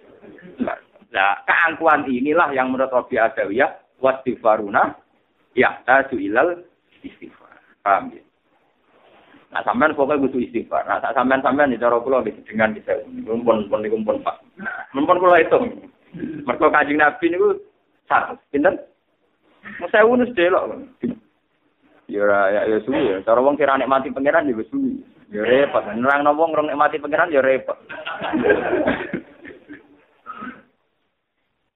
Nah, 1.12 1.34
keangkuhan 1.44 2.06
inilah 2.06 2.54
yang 2.54 2.70
menurut 2.70 2.90
Rabi 2.90 3.18
Adawiyah 3.18 3.81
wastighfaruna 4.02 4.98
ya 5.54 5.78
taju 5.86 6.18
ilal 6.18 6.66
istighfar. 7.06 7.54
Paham 7.86 8.10
ya? 8.12 8.22
Nah, 9.52 9.60
sampean 9.68 9.92
pokoknya 9.92 10.24
butuh 10.24 10.40
istighfar. 10.40 10.88
Nah, 10.88 10.98
tak 10.98 11.12
sampean-sampean 11.12 11.72
di 11.72 11.80
cara 11.80 12.00
kula 12.00 12.24
dengan 12.24 12.72
bisa 12.72 12.98
mumpun 13.06 13.68
pun 13.68 13.84
niku 13.84 14.00
pun 14.00 14.24
Pak. 14.24 14.40
Mumpun 14.96 15.20
kula 15.20 15.44
itu. 15.44 15.58
Mergo 16.44 16.72
Kanjeng 16.72 16.98
Nabi 16.98 17.24
niku 17.28 17.60
satu. 18.08 18.36
Pinten? 18.48 18.80
Saya 19.92 20.08
unus 20.08 20.32
delok. 20.34 20.72
Ya 22.10 22.26
ya 22.48 22.60
ya 22.66 22.76
suwi 22.82 23.12
ya. 23.12 23.24
Cara 23.28 23.44
wong 23.44 23.60
kira 23.60 23.76
nikmati 23.76 24.10
pangeran 24.10 24.48
ya 24.48 24.56
suwi. 24.72 25.04
Ya 25.28 25.44
repot. 25.44 25.84
Nerang 25.84 26.26
wong 26.32 26.56
rong 26.56 26.68
nikmati 26.72 26.96
pangeran 26.96 27.32
ya 27.32 27.44
repot. 27.44 27.76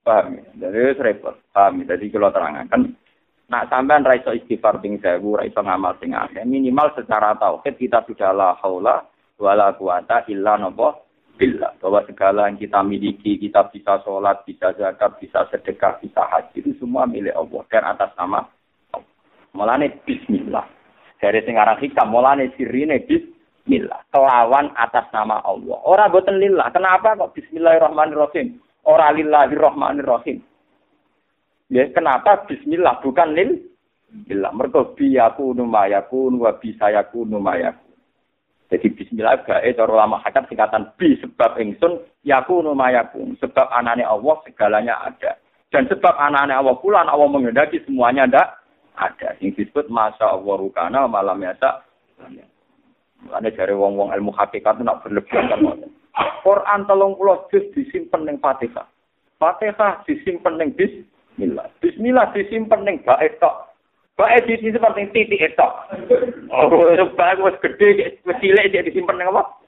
Paham 0.07 0.39
ya? 0.39 0.71
Jadi 0.71 1.03
repot. 1.03 1.35
Paham 1.51 1.83
ya? 1.83 1.99
Jadi 1.99 2.15
kalau 2.15 2.31
terangkan 2.31 2.95
Nak 3.47 3.71
sampean 3.71 4.03
ra 4.03 4.19
iso 4.19 4.35
istighfar 4.35 4.83
ping 4.83 4.99
1000, 4.99 5.23
ra 5.23 5.47
iso 5.47 5.63
ngamal 5.63 5.95
sing 6.03 6.15
akeh. 6.15 6.43
Minimal 6.43 6.99
secara 6.99 7.39
tauhid 7.39 7.79
kita 7.79 8.03
sudah 8.03 8.35
la 8.35 8.59
haula 8.59 9.07
wala 9.39 9.71
quwata 9.79 10.27
illa 10.27 10.59
napa 10.59 10.99
billah. 11.39 11.79
Bahwa 11.79 12.03
segala 12.11 12.51
yang 12.51 12.59
kita 12.59 12.83
miliki, 12.83 13.39
kita 13.39 13.71
bisa 13.71 14.03
sholat, 14.03 14.43
bisa 14.43 14.75
zakat, 14.75 15.15
bisa 15.23 15.47
sedekah, 15.55 15.95
bisa 16.03 16.27
haji, 16.27 16.59
itu 16.59 16.75
semua 16.83 17.07
milik 17.07 17.39
Allah 17.39 17.63
dan 17.71 17.87
atas 17.87 18.11
nama 18.19 18.43
Mulane 19.55 19.95
bismillah. 20.03 20.67
Dari 21.23 21.41
sing 21.47 21.57
aran 21.57 21.79
hikam 21.79 22.13
mulane 22.13 22.51
sirine 22.59 22.99
bismillah. 23.07 24.05
Kelawan 24.11 24.75
atas 24.75 25.07
nama 25.15 25.39
Allah. 25.47 25.81
Ora 25.87 26.11
boten 26.11 26.43
lillah. 26.43 26.69
Kenapa 26.75 27.15
kok 27.15 27.33
bismillahirrahmanirrahim? 27.33 28.66
Ora 28.87 29.11
lillahirrahmanirrahim. 29.11 30.39
Ya, 31.75 31.91
kenapa 31.91 32.47
bismillah 32.47 33.03
bukan 33.03 33.35
lil 33.35 33.67
Bila 34.07 34.55
mergo 34.55 34.95
bi 34.95 35.19
yakunu 35.19 35.67
ma 35.67 35.91
yakun 35.91 36.39
wa 36.39 36.55
bi 36.55 36.73
sayakunu 36.79 37.43
ma 37.43 37.59
yakun. 37.59 37.91
Jadi 38.71 38.87
bismillah 38.95 39.43
gae 39.43 39.75
cara 39.75 39.91
ulama 39.91 40.23
hakat 40.23 40.47
singkatan 40.47 40.95
bi 40.95 41.19
sebab 41.19 41.59
ingsun 41.59 42.01
yakunu 42.23 42.71
ma 42.73 42.95
yakun. 42.95 43.35
Sebab 43.43 43.67
anane 43.75 44.07
Allah 44.07 44.39
segalanya 44.47 44.95
ada. 45.03 45.35
Dan 45.75 45.91
sebab 45.91 46.15
anane 46.23 46.55
Allah 46.55 46.79
pula 46.79 47.03
Allah 47.03 47.27
mengendaki 47.27 47.83
semuanya 47.83 48.31
ndak 48.31 48.49
ada. 48.95 49.35
Yang 49.43 49.67
disebut 49.67 49.91
masa 49.91 50.33
Allah 50.33 50.55
rukana 50.55 51.11
malam 51.11 51.43
yasa. 51.43 51.83
Ada 53.27 53.51
dari 53.51 53.75
wong-wong 53.75 54.15
ilmu 54.15 54.31
hakikat 54.39 54.79
itu 54.79 54.87
nak 54.87 55.03
berlebihan 55.03 55.51
kan. 55.51 55.61
Quran 56.17 56.89
telung 56.89 57.19
pulau 57.21 57.45
juz 57.53 57.65
disimpan 57.77 58.25
neng 58.25 58.41
Fatihah. 58.41 58.89
Fatihah 59.37 60.01
disimpan 60.09 60.57
neng 60.57 60.73
Bismillah. 60.73 61.69
Bismillah 61.85 62.33
disimpan 62.33 62.87
neng 62.87 63.05
baik 63.05 63.37
tok. 63.37 63.75
Baik 64.17 64.49
disimpan 64.49 64.97
neng 64.97 65.13
titik 65.13 65.53
tok. 65.61 65.93
Oh, 66.49 66.73
baik 67.19 67.43
wis 67.45 67.61
gede, 67.61 68.17
wis 68.25 68.39
cilik 68.41 68.73
dia 68.73 68.87
disimpan 68.87 69.21
neng 69.21 69.29
apa? 69.35 69.61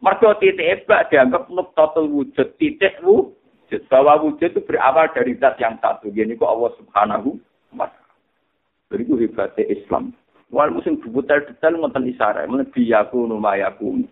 Mergo 0.00 0.32
titik 0.40 0.88
bak 0.88 1.12
dianggap 1.12 1.52
nuktatul 1.52 2.08
wujud 2.08 2.56
titik 2.56 2.96
wujud. 3.04 3.82
Bahwa 3.92 4.16
wujud 4.24 4.48
itu 4.48 4.64
berawal 4.64 5.12
dari 5.12 5.36
zat 5.36 5.60
yang 5.60 5.76
satu. 5.84 6.08
Ini 6.08 6.40
kok 6.40 6.48
Allah 6.48 6.72
subhanahu 6.80 7.36
wa 7.76 7.88
ta'ala. 7.88 9.00
Itu 9.00 9.20
hebatnya 9.20 9.68
Islam. 9.68 10.16
Wal 10.52 10.68
musim 10.68 11.00
detail-detail 11.00 11.80
ngoten 11.80 12.12
isyarat, 12.12 12.48
bi 12.76 12.84
yakunu 12.84 13.40
ma 13.40 13.56
yakunu. 13.56 14.04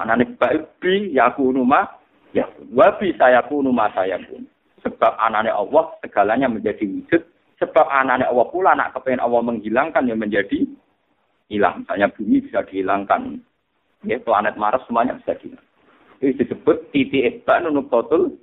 Mana 0.00 0.16
nih 0.16 0.32
bi 0.80 1.12
yakunu 1.12 1.60
ma 1.60 1.84
ya 2.32 2.48
wa 2.72 2.88
bi 2.96 3.12
sayakunu 3.12 3.68
ma 3.68 3.92
sayakun. 3.92 4.48
Sebab 4.80 5.12
anaknya 5.20 5.52
Allah 5.52 5.92
segalanya 6.00 6.48
menjadi 6.48 6.88
wujud. 6.88 7.20
Sebab 7.60 7.84
anaknya 7.92 8.32
Allah 8.32 8.48
pula 8.48 8.72
anak 8.72 8.96
kepengen 8.96 9.20
Allah 9.20 9.44
menghilangkan 9.44 10.08
yang 10.08 10.16
menjadi 10.16 10.64
hilang. 11.52 11.84
Misalnya 11.84 12.08
bumi 12.16 12.40
bisa 12.40 12.64
dihilangkan. 12.64 13.44
Ya, 14.08 14.16
planet 14.16 14.56
Mars 14.56 14.80
semuanya 14.88 15.20
bisa 15.20 15.36
hilang. 15.44 15.60
Itu 16.24 16.32
disebut 16.40 16.88
titik 16.96 17.44
nunuk 17.44 17.92
totul 17.92 18.40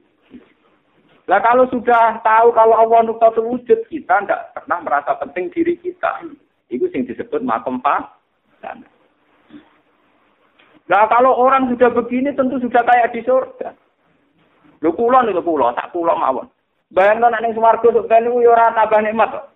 Nah 1.28 1.44
kalau 1.44 1.68
sudah 1.68 2.24
tahu 2.24 2.56
kalau 2.56 2.76
Allah 2.80 3.04
nuktatul 3.04 3.52
wujud, 3.52 3.84
kita 3.92 4.24
tidak 4.24 4.56
pernah 4.56 4.80
merasa 4.80 5.12
penting 5.20 5.52
diri 5.52 5.76
kita. 5.76 6.24
Itu 6.72 6.88
yang 6.88 7.04
disebut 7.04 7.44
makom 7.44 7.84
sana. 7.84 8.08
Nah 8.64 8.97
kalau 10.88 11.36
orang 11.36 11.68
sudah 11.68 11.92
begini 11.92 12.32
tentu 12.32 12.64
sudah 12.64 12.84
kayak 12.88 13.12
di 13.12 13.20
surga. 13.28 13.76
Lu 14.80 14.96
kulon 14.96 15.28
itu 15.28 15.44
kulon, 15.44 15.76
tak 15.76 15.92
kulon 15.92 16.16
mawon. 16.16 16.48
Bayangkan 16.88 17.36
ning 17.44 17.52
swarga 17.52 17.84
sok 17.84 18.08
ben 18.08 18.32
yo 18.32 18.56
ora 18.56 18.72
tambah 18.72 19.04
nikmat. 19.04 19.52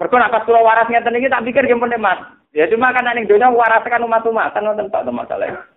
Mergo 0.00 0.16
nek 0.16 0.32
pas 0.32 0.44
kula 0.48 0.64
waras 0.64 0.88
ngeten 0.88 1.16
iki 1.20 1.28
tak 1.28 1.44
pikir 1.44 1.68
yang 1.68 1.80
nikmat. 1.84 2.32
Ya 2.56 2.64
cuma 2.72 2.96
kan 2.96 3.04
ning 3.12 3.28
donya 3.28 3.52
waras 3.52 3.84
kan 3.84 4.00
umat-umatan 4.00 4.64
ngoten 4.64 4.88
tok 4.88 5.04
masalah. 5.12 5.68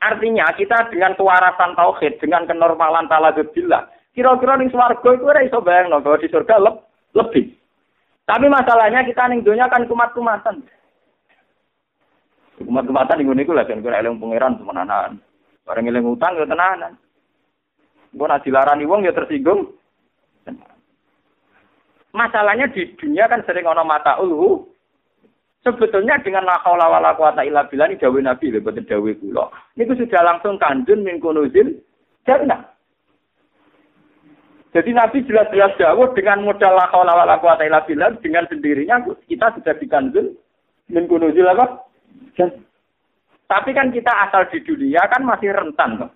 Artinya 0.00 0.50
kita 0.56 0.90
dengan 0.90 1.14
kewarasan 1.14 1.76
tauhid, 1.76 2.18
dengan 2.18 2.48
kenormalan 2.48 3.04
taladudillah, 3.06 3.86
kira-kira 4.16 4.58
ning 4.58 4.72
swarga 4.72 5.10
itu 5.14 5.24
ora 5.28 5.46
iso 5.46 5.62
bayangno 5.62 6.02
bahwa 6.02 6.18
di 6.18 6.26
surga 6.26 6.56
le 6.58 6.70
lebih. 7.14 7.54
Tapi 8.26 8.46
masalahnya 8.50 9.06
kita 9.06 9.30
ning 9.30 9.46
dunia 9.46 9.70
kan 9.70 9.86
kumat-kumatan. 9.86 10.66
Kumat-kumatan 12.60 13.16
ning 13.18 13.26
ngene 13.32 13.42
iku 13.44 13.56
lah 13.56 13.64
kan 13.64 13.80
eling 13.80 14.20
pangeran 14.20 14.60
temenanan. 14.60 15.12
Bareng 15.64 15.88
eling 15.88 16.04
utang 16.04 16.36
ya 16.36 16.44
tenanan. 16.44 16.92
Engko 18.12 18.24
nek 18.28 18.42
dilarani 18.44 18.84
wong 18.84 19.06
ya 19.06 19.16
tersinggung. 19.16 19.72
Masalahnya 22.10 22.66
di 22.74 22.90
dunia 22.98 23.30
kan 23.30 23.46
sering 23.46 23.70
ono 23.70 23.86
mata 23.86 24.18
ulu, 24.18 24.66
Sebetulnya 25.60 26.16
dengan 26.24 26.48
la 26.48 26.56
haula 26.64 26.88
wala 26.88 27.12
quwata 27.12 27.44
illa 27.44 27.68
billah 27.68 27.92
ini 27.92 28.00
dawuh 28.00 28.16
Nabi 28.24 28.48
lho 28.48 28.64
boten 28.64 28.88
dawuh 28.88 29.12
kula. 29.20 29.44
Niku 29.76 29.92
sudah 29.92 30.24
langsung 30.24 30.56
kanjun 30.56 31.04
min 31.04 31.20
kunuzil. 31.20 31.76
Jadi 34.70 34.90
Nabi 34.96 35.20
jelas-jelas 35.28 35.76
dawuh 35.76 36.16
dengan 36.16 36.48
modal 36.48 36.80
la 36.80 36.88
haula 36.88 37.12
wala 37.12 37.36
quwata 37.44 37.68
illa 37.68 37.84
dengan 37.84 38.48
sendirinya 38.48 39.04
kita 39.28 39.52
sudah 39.60 39.76
dikanjun 39.76 40.32
min 40.88 41.04
kunuzil 41.04 41.44
apa? 41.44 41.89
Tapi 43.50 43.70
kan 43.74 43.90
kita 43.90 44.30
asal 44.30 44.46
di 44.48 44.62
dunia 44.62 45.02
kan 45.10 45.26
masih 45.26 45.50
rentan 45.50 45.98
kok. 45.98 46.12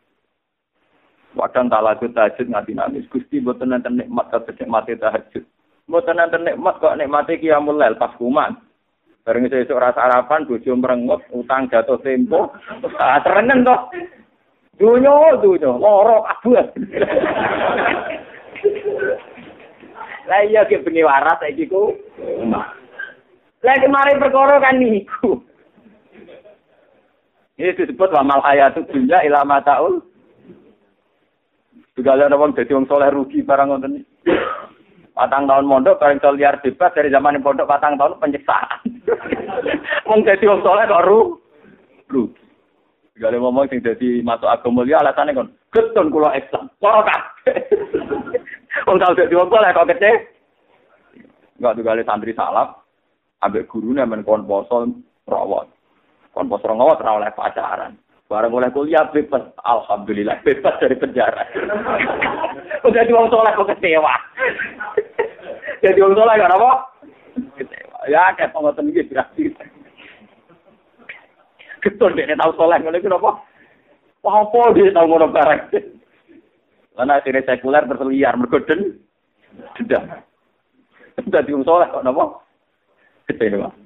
Wadang 1.35 1.67
talagut 1.67 2.15
tahajud 2.15 2.47
ngati 2.47 2.79
nangis. 2.79 3.11
Gusti 3.11 3.43
boten 3.43 3.75
nenten 3.75 3.99
nikmat 3.99 4.31
kok 4.31 4.47
nikmate 4.55 4.95
tahajud. 4.95 5.43
Boten 5.91 6.15
nenten 6.15 6.47
nikmat 6.47 6.79
kok 6.79 6.95
nikmate 6.95 7.43
qiyamul 7.43 7.75
lail 7.75 7.99
pas 7.99 8.15
kuman. 8.15 8.55
Bareng 9.25 9.49
esuk 9.49 9.81
rasa 9.81 10.05
sarapan, 10.05 10.45
bojo 10.45 10.77
merengut, 10.77 11.25
utang 11.33 11.65
jatuh 11.73 11.97
tempo, 12.05 12.53
ah 13.01 13.17
terengen 13.25 13.65
toh. 13.65 13.89
Dunyo, 14.77 15.41
dunyo, 15.41 15.81
loro 15.81 16.29
kabeh. 16.29 16.77
Lah 20.29 20.41
iya 20.45 20.69
ki 20.69 20.85
bengi 20.85 21.05
waras 21.05 21.41
saiki 21.41 21.69
ku. 21.69 21.93
Lah 23.65 23.77
kemarin 23.81 24.21
perkara 24.21 24.61
kan 24.61 24.77
niku. 24.77 25.41
Ini 27.55 27.71
disebut 27.79 28.11
wamal 28.11 28.43
hayatu 28.43 28.83
dunya 28.91 29.23
ila 29.31 29.47
mataul. 29.47 30.03
Segala 31.95 32.27
orang 32.27 32.59
jadi 32.59 32.75
orang 32.75 32.91
soleh 32.91 33.09
rugi 33.15 33.47
barang 33.47 33.71
ngoten 33.71 34.03
Patang 35.15 35.47
tahun 35.47 35.71
mondok, 35.71 36.03
paling 36.03 36.19
iso 36.19 36.35
liar 36.35 36.59
bebas 36.59 36.91
dari 36.91 37.07
zaman 37.07 37.39
pondok 37.39 37.71
patang 37.71 37.95
tahun 37.95 38.19
penyiksaan. 38.19 38.83
Wong 40.11 40.27
dadi 40.27 40.43
wong 40.43 40.59
soleh 40.67 40.91
kok 40.91 41.07
ru. 41.07 41.39
Ru. 42.11 42.35
Gale 43.15 43.39
ngomong 43.39 43.71
sing 43.71 43.79
dadi 43.79 44.27
masuk 44.27 44.51
agama 44.51 44.83
mulia 44.83 44.99
alasane 44.99 45.31
kon, 45.31 45.55
getun 45.71 46.11
kula 46.11 46.35
Islam. 46.35 46.67
Ora 46.83 47.07
kabeh. 47.07 47.57
Wong 48.91 48.99
tau 48.99 49.15
dadi 49.15 49.39
wong 49.39 49.55
soleh 49.55 49.71
kok 49.71 49.87
kece. 49.95 50.11
Enggak 51.63 51.75
tuh 51.79 52.03
santri 52.03 52.35
salaf, 52.35 52.83
ambek 53.39 53.71
gurune 53.71 54.03
men 54.03 54.27
kon 54.27 54.43
rawat. 55.31 55.74
Kon 56.35 56.51
poso 56.51 56.67
rawat 56.67 56.99
ora 56.99 57.23
oleh 57.23 57.31
pacaran. 57.31 57.95
Barang 58.27 58.51
oleh 58.51 58.73
kuliah 58.75 59.07
bebas, 59.15 59.55
alhamdulillah 59.63 60.43
bebas 60.43 60.75
dari 60.83 60.99
penjara. 60.99 61.47
Udah 62.83 62.91
jadi 63.07 63.15
wong 63.15 63.31
soleh 63.31 63.53
kok 63.55 63.71
kecewa. 63.71 64.15
Jadi 65.79 65.99
wong 66.03 66.17
soleh 66.19 66.35
kan 66.35 66.57
apa? 66.57 66.71
Kecewa. 67.55 67.99
Ya 68.11 68.35
kayak 68.35 68.51
pengotan 68.51 68.91
iki 68.91 69.07
berarti. 69.07 69.55
Keton 71.85 72.17
dek 72.19 72.35
tahu 72.35 72.53
soleh 72.59 72.81
ngono 72.83 72.97
iku 72.99 73.13
apa? 73.13 73.31
Wah 74.25 74.35
apa 74.43 74.73
dia 74.75 74.91
tahu 74.91 75.07
ngono 75.07 75.27
barang. 75.31 75.63
Karena 76.97 77.13
akhirnya 77.21 77.47
sekuler 77.47 77.85
berliar 77.87 78.35
mergoden. 78.35 78.99
Sudah. 79.79 80.25
Dadi 81.23 81.55
wong 81.55 81.63
soleh 81.63 81.87
kok 81.93 82.03
napa? 82.03 82.41
Kecewa. 83.29 83.84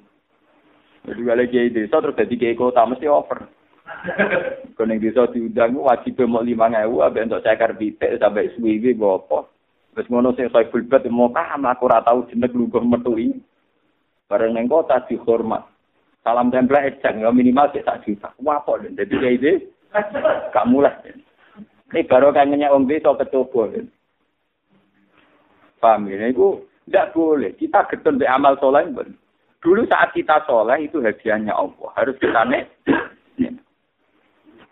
Jadi 1.07 1.21
kalau 1.23 1.45
kiai 1.47 1.69
desa 1.71 1.95
terus 2.03 2.17
jadi 2.17 2.35
kiai 2.35 2.59
kota 2.59 2.83
mesti 2.83 3.07
over. 3.07 3.47
Kalau 4.77 4.91
yang 4.91 5.01
desa 5.01 5.27
diundang 5.31 5.75
wajib 5.79 6.21
mau 6.29 6.45
lima 6.45 6.69
ngewu, 6.69 7.01
abis 7.03 7.25
untuk 7.25 7.43
cekar 7.43 7.73
bitek 7.75 8.21
sampai 8.21 8.51
suwi 8.53 8.93
apa. 8.95 9.39
Terus 9.95 10.07
ngono 10.07 10.31
sing 10.37 10.47
saya 10.53 10.69
fulbat 10.69 11.03
mau 11.09 11.33
paham 11.33 11.65
aku 11.65 11.89
ora 11.89 12.05
tau 12.05 12.23
jeneng 12.29 12.53
lugu 12.53 12.79
metui. 12.83 13.35
Bareng 14.29 14.53
neng 14.53 14.69
kota 14.69 15.01
dihormat. 15.09 15.65
Salam 16.21 16.53
tempel 16.53 16.85
ejang 16.85 17.25
ya 17.25 17.33
minimal 17.33 17.71
sik 17.73 17.83
sak 17.83 18.05
juta. 18.05 18.29
Wah 18.45 18.61
kok 18.61 18.85
dadi 18.85 19.15
kiai 19.17 19.35
ide 19.41 19.51
gak 20.53 20.67
mulai. 20.69 20.93
Ini 21.89 22.05
baru 22.05 22.29
kangennya 22.29 22.69
om 22.69 22.85
desa 22.85 23.17
kecoba. 23.17 23.73
Paham 25.81 26.05
ya? 26.11 26.29
Itu 26.29 26.69
tidak 26.85 27.17
boleh. 27.17 27.57
Kita 27.57 27.89
getun 27.89 28.21
di 28.21 28.29
amal 28.29 28.61
soleh. 28.61 28.85
Dulu 29.59 29.83
saat 29.91 30.15
kita 30.15 30.47
soleh 30.47 30.87
itu 30.87 31.03
hadiahnya 31.03 31.51
Allah. 31.51 31.89
Harus 31.99 32.15
kita 32.15 32.47
nek. 32.47 32.71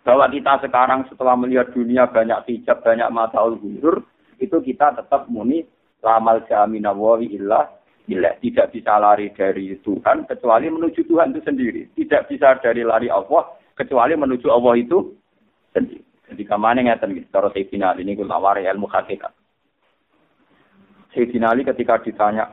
Bahwa 0.00 0.24
kita 0.32 0.64
sekarang 0.64 1.04
setelah 1.12 1.36
melihat 1.36 1.68
dunia 1.76 2.08
banyak 2.08 2.48
hijab, 2.48 2.80
banyak 2.80 3.12
mata 3.12 3.44
ulhur, 3.44 4.00
itu 4.40 4.56
kita 4.64 4.96
tetap 4.96 5.28
muni 5.28 5.68
lamal 6.00 6.40
jamina 6.48 6.96
wawi 6.96 7.36
illah 7.36 7.68
illah. 8.08 8.32
Tidak 8.40 8.72
bisa 8.72 8.96
lari 8.96 9.28
dari 9.36 9.76
Tuhan 9.84 10.24
kecuali 10.24 10.72
menuju 10.72 11.04
Tuhan 11.04 11.36
itu 11.36 11.44
sendiri. 11.44 11.92
Tidak 11.92 12.24
bisa 12.32 12.56
dari 12.64 12.80
lari 12.80 13.12
Allah 13.12 13.52
kecuali 13.76 14.16
menuju 14.16 14.48
Allah 14.48 14.74
itu 14.80 15.12
sendiri. 15.76 16.08
Jadi 16.28 16.42
ke 16.44 16.56
mana 16.56 16.80
ngeten 16.84 17.16
gitu. 17.16 17.28
Cara 17.28 17.48
Sayyidina 17.52 17.96
ini 18.00 18.16
gue 18.16 18.24
lawari 18.24 18.64
ilmu 18.64 18.88
hakikat. 18.88 19.32
Sayyidina 21.16 21.56
Ali 21.56 21.64
ketika 21.64 22.00
ditanya, 22.04 22.52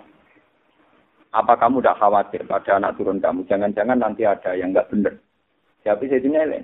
apa 1.36 1.60
kamu 1.60 1.84
tidak 1.84 2.00
khawatir 2.00 2.42
pada 2.48 2.80
anak 2.80 2.96
turun 2.96 3.20
kamu? 3.20 3.44
Jangan-jangan 3.52 4.00
nanti 4.00 4.24
ada 4.24 4.56
yang 4.56 4.72
nggak 4.72 4.88
benar. 4.88 5.20
Siapa 5.84 6.00
Sayyidina 6.08 6.48
Ali? 6.48 6.64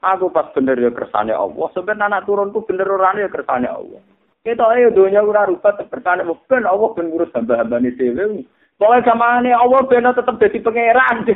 Aku 0.00 0.32
pas 0.32 0.48
bener 0.56 0.80
ya 0.80 0.88
kersane 0.88 1.36
Allah. 1.36 1.68
Sebenarnya 1.76 2.08
anak 2.08 2.24
turunku 2.24 2.64
bener 2.64 2.88
orang 2.88 3.20
ya 3.20 3.28
kersane 3.28 3.68
Allah. 3.68 4.00
Kita 4.40 4.64
ayo 4.72 4.94
dunia 4.94 5.20
ora 5.20 5.44
rubat 5.44 5.76
kersane 5.92 6.24
ben 6.24 6.64
Allah 6.64 6.88
ben 6.96 7.12
ngurus 7.12 7.34
hamba-hambane 7.36 7.92
dhewe. 7.98 8.46
Pokoke 8.80 9.04
zamane 9.04 9.52
Allah 9.52 9.80
ben 9.84 10.08
tetep 10.08 10.36
jadi 10.40 10.58
pangeran. 10.64 11.16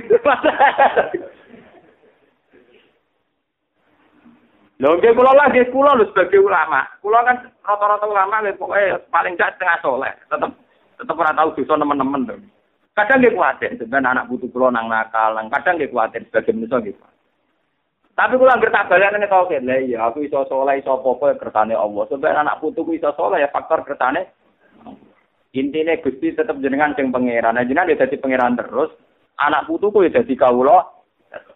Lho 4.80 4.96
nggih 4.96 5.12
kula 5.12 5.36
lagi 5.36 5.60
kula 5.68 5.92
lho 5.92 6.08
sebagai 6.08 6.40
ulama. 6.40 6.88
Kula 7.04 7.20
kan 7.20 7.36
rata-rata 7.60 8.08
ulama 8.08 8.40
nggih 8.40 8.56
pokoke 8.56 9.12
paling 9.12 9.36
gak 9.36 9.60
setengah 9.60 9.76
soleh. 9.84 10.08
Tetep 10.32 10.56
tetep 11.00 11.16
ora 11.16 11.32
tau 11.32 11.56
dosa 11.56 11.74
nemen-nemen 11.80 12.28
to. 12.28 12.36
Kadang 12.92 13.24
nggih 13.24 13.32
kuwatir 13.32 13.70
sebenarnya 13.80 14.12
anak 14.12 14.28
putu 14.28 14.52
kula 14.52 14.68
nang 14.68 14.92
nakal, 14.92 15.32
kadang 15.48 15.80
nggih 15.80 15.88
kuwatir 15.88 16.20
sebagai 16.28 16.52
manusia 16.52 16.76
nggih. 16.84 16.96
Tapi 18.12 18.36
kula 18.36 18.52
anggere 18.52 18.74
tak 18.76 18.92
balane 18.92 19.24
tau 19.32 19.48
ke, 19.48 19.56
lah 19.64 19.80
iya 19.80 20.12
aku 20.12 20.28
iso 20.28 20.44
saleh 20.44 20.84
iso 20.84 20.92
apa-apa 20.92 21.32
ya 21.32 21.40
kersane 21.40 21.72
Allah. 21.72 22.04
Sebenarnya 22.04 22.44
anak 22.44 22.60
putuku 22.60 23.00
iso 23.00 23.08
saleh 23.16 23.40
ya 23.40 23.48
faktor 23.48 23.80
kersane. 23.88 24.28
Intine 25.56 25.98
Gusti 26.04 26.36
tetep 26.36 26.60
jenengan 26.60 26.92
sing 26.94 27.08
pangeran. 27.08 27.56
Nah, 27.58 27.64
jenengan 27.66 27.90
ya 27.90 28.04
dadi 28.04 28.20
pangeran 28.20 28.54
terus, 28.60 28.92
anak 29.40 29.66
putuku 29.66 30.06
ya 30.06 30.20
dadi 30.20 30.36
kawula 30.36 30.84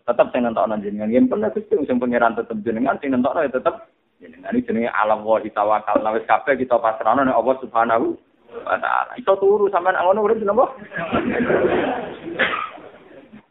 tetep 0.08 0.32
sing 0.32 0.48
nentokno 0.48 0.80
jenengan. 0.80 1.12
Yen 1.12 1.28
pernah 1.28 1.52
Gusti 1.52 1.76
sing 1.84 2.00
pangeran 2.00 2.32
tetep 2.32 2.56
jenengan 2.64 2.96
sing 2.96 3.12
nentokno 3.12 3.44
ya 3.44 3.52
tetep 3.52 3.84
jenengan 4.16 4.56
iki 4.56 4.66
jenenge 4.72 4.88
alam 4.88 5.20
wa 5.20 5.36
tawakal. 5.44 6.00
Nah 6.00 6.16
wis 6.16 6.24
kabeh 6.24 6.56
kita 6.56 6.80
pasrahno 6.80 7.28
nek 7.28 7.36
Allah 7.36 7.56
Subhanahu 7.60 8.16
Iso 9.18 9.32
turu 9.38 9.66
sampean 9.70 9.98
ngono 9.98 10.24
urip 10.24 10.38
napa? 10.42 10.70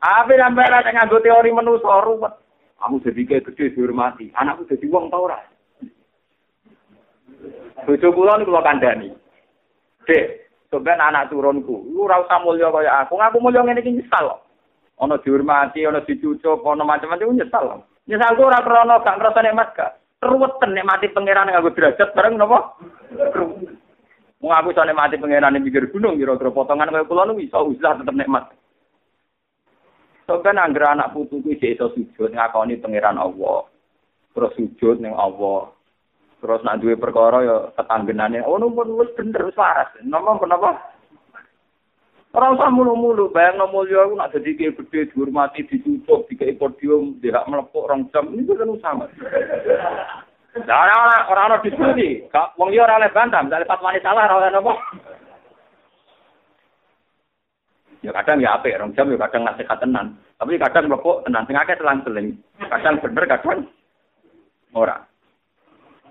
Apa 0.04 0.34
sampean 0.36 0.76
ora 0.76 0.92
nganggo 0.92 1.18
teori 1.24 1.50
manusa 1.52 2.04
ruwet. 2.04 2.34
Kamu 2.84 3.00
jadi 3.00 3.22
kayak 3.24 3.44
gede 3.52 3.80
dihormati. 3.80 4.28
Anakku 4.36 4.68
jadi 4.68 4.84
uang 4.92 5.08
tau 5.08 5.32
ora. 5.32 5.40
Bojo 7.88 8.08
kula 8.12 8.40
niku 8.40 8.52
kandhani. 8.60 9.16
Dek, 10.04 10.52
sampean 10.68 11.00
anak 11.00 11.32
turunku, 11.32 11.88
lu 11.92 12.04
ora 12.04 12.20
usah 12.20 12.44
mulya 12.44 12.68
kaya 12.72 13.08
aku. 13.08 13.16
Aku 13.16 13.40
mulya 13.40 13.64
ngene 13.64 13.80
iki 13.80 13.96
nyesal 13.96 14.36
kok. 14.36 14.40
Ana 15.00 15.16
dihormati, 15.20 15.88
ana 15.88 16.04
dicucuk, 16.04 16.64
ana 16.64 16.84
macam-macam 16.84 17.32
nyesal. 17.32 17.88
Nyesal 18.08 18.36
ora 18.36 18.60
krana 18.60 19.00
gak 19.00 19.16
ngrasa 19.16 19.40
nikmat 19.44 19.70
gak. 19.76 19.92
Ruweten 20.24 20.76
nikmati 20.76 21.08
pangeran 21.12 21.52
nganggo 21.52 21.72
derajat 21.72 22.10
bareng 22.16 22.36
napa? 22.36 22.76
Wong 24.44 24.52
aku 24.52 24.76
iso 24.76 24.84
nikmati 24.84 25.16
ning 25.16 25.64
pinggir 25.64 25.88
gunung 25.88 26.20
kira-kira 26.20 26.52
potongan 26.52 26.92
kaya 26.92 27.08
kula 27.08 27.24
niku 27.32 27.48
iso 27.48 27.64
usah 27.64 27.96
tetep 27.96 28.12
nikmat. 28.12 28.52
Sampai 30.28 30.52
anggere 30.52 30.92
anak 30.92 31.16
putuku 31.16 31.56
isih 31.56 31.80
iso 31.80 31.96
sujud 31.96 32.36
ngakoni 32.36 32.76
pangeran 32.84 33.16
Allah. 33.16 33.64
Terus 34.36 34.52
sujud 34.60 35.00
ning 35.00 35.16
Allah. 35.16 35.72
Terus 36.44 36.60
nak 36.68 36.84
duwe 36.84 37.00
perkara 37.00 37.40
ya 37.40 37.56
tetanggenane, 37.80 38.44
oh 38.44 38.60
numpun 38.60 39.00
wis 39.00 39.16
bener 39.16 39.48
wis 39.48 39.56
waras. 39.56 39.88
Nomor 40.04 40.44
kenapa? 40.44 40.76
Ora 42.36 42.52
usah 42.52 42.68
mulu-mulu, 42.68 43.32
bayang 43.32 43.64
mulya 43.72 44.04
aku 44.04 44.18
nak 44.20 44.34
dadi 44.36 44.58
kiai 44.58 44.76
gede 44.76 45.14
dihormati, 45.14 45.70
ditutup, 45.70 46.26
dikai 46.28 46.58
podium, 46.58 47.16
dia 47.22 47.46
melepuk 47.46 47.86
rong 47.86 48.10
jam, 48.10 48.28
ini 48.34 48.50
kan 48.50 48.74
sama. 48.82 49.06
Lah 50.54 50.86
ora 50.86 51.18
ora 51.34 51.42
ora 51.50 51.58
diskusi, 51.66 52.22
wong 52.30 52.70
liya 52.70 52.86
ora 52.86 53.02
oleh 53.02 53.10
bantah, 53.10 53.42
misalnya 53.42 53.66
fatwane 53.66 53.98
salah 54.06 54.30
ora 54.30 54.38
oleh 54.38 54.50
napa. 54.54 54.74
Ya 58.06 58.12
kadang 58.14 58.38
ya 58.44 58.60
apik, 58.60 58.78
rong 58.78 58.94
jam 58.94 59.10
ya 59.10 59.18
kadang 59.26 59.48
nasihat 59.48 59.80
tenan. 59.82 60.14
Tapi 60.38 60.60
kadang 60.62 60.92
mlepuk 60.92 61.24
tenan 61.26 61.48
sing 61.50 61.58
akeh 61.58 61.74
selang-seling. 61.80 62.38
Kadang 62.70 63.02
bener, 63.02 63.24
kadang 63.26 63.60
ora. 64.76 65.02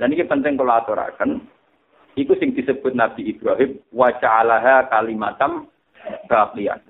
Dan 0.00 0.10
ini 0.10 0.24
penting 0.24 0.56
kalau 0.56 0.74
aturaken. 0.74 1.44
Iku 2.16 2.32
sing 2.40 2.56
disebut 2.56 2.96
Nabi 2.96 3.36
Ibrahim 3.36 3.78
wa 3.92 4.08
ja'alaha 4.08 4.88
kalimatam 4.88 5.68
baqiyat. 6.26 6.80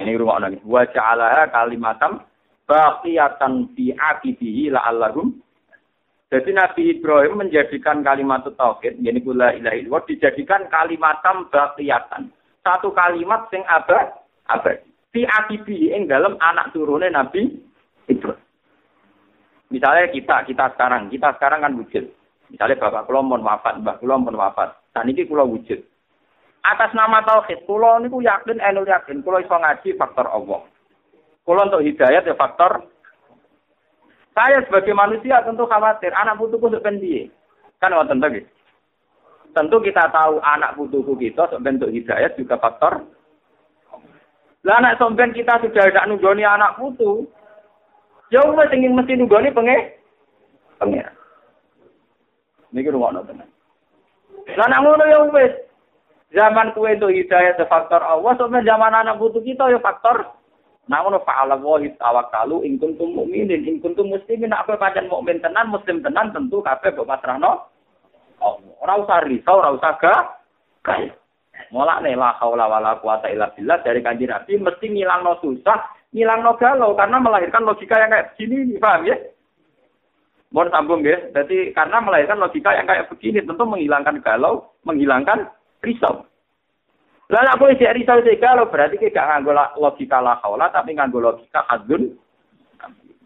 Ini 0.00 0.18
rumah 0.18 0.40
lagi. 0.42 0.58
Wa 0.64 0.88
ja'alaha 0.88 1.52
kalimatam 1.52 2.24
baqiyatan 2.66 3.76
fi 3.76 3.92
aqibihi 3.92 4.72
la'allahum 4.72 5.43
jadi 6.34 6.50
Nabi 6.50 6.98
Ibrahim 6.98 7.46
menjadikan 7.46 8.02
kalimat 8.02 8.42
tauhid, 8.42 8.98
yakni 8.98 9.22
kula 9.22 9.54
ilahi 9.54 9.86
dijadikan 9.86 10.66
kalimatam 10.66 11.46
baqiyatan 11.46 12.34
satu 12.66 12.90
kalimat 12.90 13.46
sing 13.54 13.62
abad 13.70 14.18
abad. 14.50 14.82
Fi 15.14 15.22
akibi 15.22 15.94
ing 15.94 16.10
dalam 16.10 16.34
anak 16.42 16.74
turune 16.74 17.06
Nabi 17.06 17.54
Ibrahim. 18.10 18.42
Misalnya 19.70 20.10
kita, 20.10 20.36
kita 20.42 20.74
sekarang, 20.74 21.06
kita 21.06 21.38
sekarang 21.38 21.62
kan 21.62 21.78
wujud. 21.78 22.02
Misalnya 22.50 22.82
bapak 22.82 23.06
kula 23.06 23.22
pun 23.22 23.46
wafat, 23.46 23.74
mbah 23.78 23.96
kula 24.02 24.18
wafat. 24.18 24.74
Dan 24.90 25.14
ini 25.14 25.22
kula 25.22 25.46
wujud. 25.46 25.78
Atas 26.66 26.90
nama 26.98 27.22
tauhid, 27.22 27.62
kula 27.62 28.02
niku 28.02 28.18
yakin, 28.18 28.58
enul 28.58 28.90
yakin, 28.90 29.22
kula 29.22 29.38
iso 29.38 29.54
ngaji 29.54 29.94
faktor 29.94 30.26
Allah. 30.26 30.66
Kula 31.46 31.70
untuk 31.70 31.86
hidayat 31.86 32.26
ya 32.26 32.34
faktor 32.34 32.90
saya 34.34 34.58
sebagai 34.66 34.90
manusia 34.98 35.38
tentu 35.46 35.62
khawatir 35.70 36.10
anak 36.10 36.34
putuku 36.34 36.66
sependi. 36.66 37.30
Kan 37.78 37.94
wonten 37.94 38.18
to 38.18 38.28
Tentu 39.54 39.78
kita 39.78 40.10
tahu 40.10 40.42
anak 40.42 40.74
putuku 40.74 41.14
kita 41.14 41.46
bentuk 41.62 41.94
hidayat 41.94 42.34
juga 42.34 42.58
faktor. 42.58 43.06
Lah 44.66 44.82
anak 44.82 44.98
somben 44.98 45.30
kita 45.30 45.62
sudah 45.62 45.86
ada 45.86 46.10
nunggoni 46.10 46.42
anak 46.42 46.74
putu. 46.74 47.30
Ya 48.34 48.42
wis 48.42 48.74
ingin 48.74 48.98
mesti 48.98 49.14
nunggoni 49.14 49.54
penge 49.54 49.78
pengen. 50.82 51.06
Niki 52.74 52.90
rumah 52.90 53.14
tenan. 53.22 53.46
Lah 54.58 54.66
nak 54.66 54.82
ngono 54.82 55.04
ya 55.06 55.18
wis. 55.30 55.54
Zaman 56.34 56.74
kue 56.74 56.90
itu 56.90 57.06
hidayat 57.06 57.54
itu 57.54 57.64
faktor 57.70 58.02
Allah, 58.02 58.34
sampai 58.34 58.66
zaman 58.66 58.90
anak 58.90 59.22
putu 59.22 59.38
kita 59.38 59.70
ya 59.70 59.78
faktor 59.78 60.34
Namun 60.84 61.16
fa'ala 61.24 61.56
wahi 61.56 61.88
tawakkalu 61.96 62.60
in 62.68 62.76
kuntum 62.76 63.16
mu'minin 63.16 63.64
in 63.64 63.80
kuntum 63.80 64.12
muslimin 64.12 64.52
apa 64.52 64.76
pancen 64.76 65.08
mukmin 65.08 65.40
tenan 65.40 65.72
muslim 65.72 66.04
tenan 66.04 66.28
tentu 66.36 66.60
kabeh 66.60 66.92
mbok 66.92 67.08
pasrahno. 67.08 67.72
Ora 68.84 69.00
usah 69.00 69.24
risau, 69.24 69.64
ora 69.64 69.72
usah 69.72 69.96
gagal. 69.96 71.16
Mulane 71.72 72.12
la 72.12 72.36
haula 72.36 72.68
wala 72.68 73.00
quwata 73.00 73.32
billah 73.32 73.80
dari 73.80 74.04
kanjeng 74.04 74.28
Nabi 74.28 74.60
mesti 74.60 74.86
ngilangno 74.92 75.40
susah, 75.40 75.80
ngilangno 76.12 76.52
galau 76.60 76.92
karena 76.92 77.16
melahirkan 77.16 77.64
logika 77.64 77.96
yang 77.96 78.12
kayak 78.12 78.36
begini, 78.36 78.76
paham 78.76 79.08
ya? 79.08 79.16
Mohon 80.52 80.70
sambung 80.70 81.00
ya. 81.00 81.16
Jadi 81.32 81.72
karena 81.72 81.98
melahirkan 82.04 82.38
logika 82.38 82.76
yang 82.76 82.84
kayak 82.84 83.08
begini 83.08 83.40
tentu 83.40 83.64
menghilangkan 83.64 84.20
galau, 84.20 84.68
menghilangkan 84.84 85.48
risau. 85.80 86.28
Lalu 87.32 87.48
aku 87.48 87.64
isi 87.72 87.88
risau 87.88 88.20
isi 88.20 88.36
galau 88.36 88.68
berarti 88.68 89.00
kita 89.00 89.24
nganggo 89.24 89.56
logika 89.80 90.20
lah 90.20 90.36
haula 90.44 90.68
tapi 90.68 90.92
nganggo 90.92 91.24
logika 91.24 91.64
adun. 91.72 92.12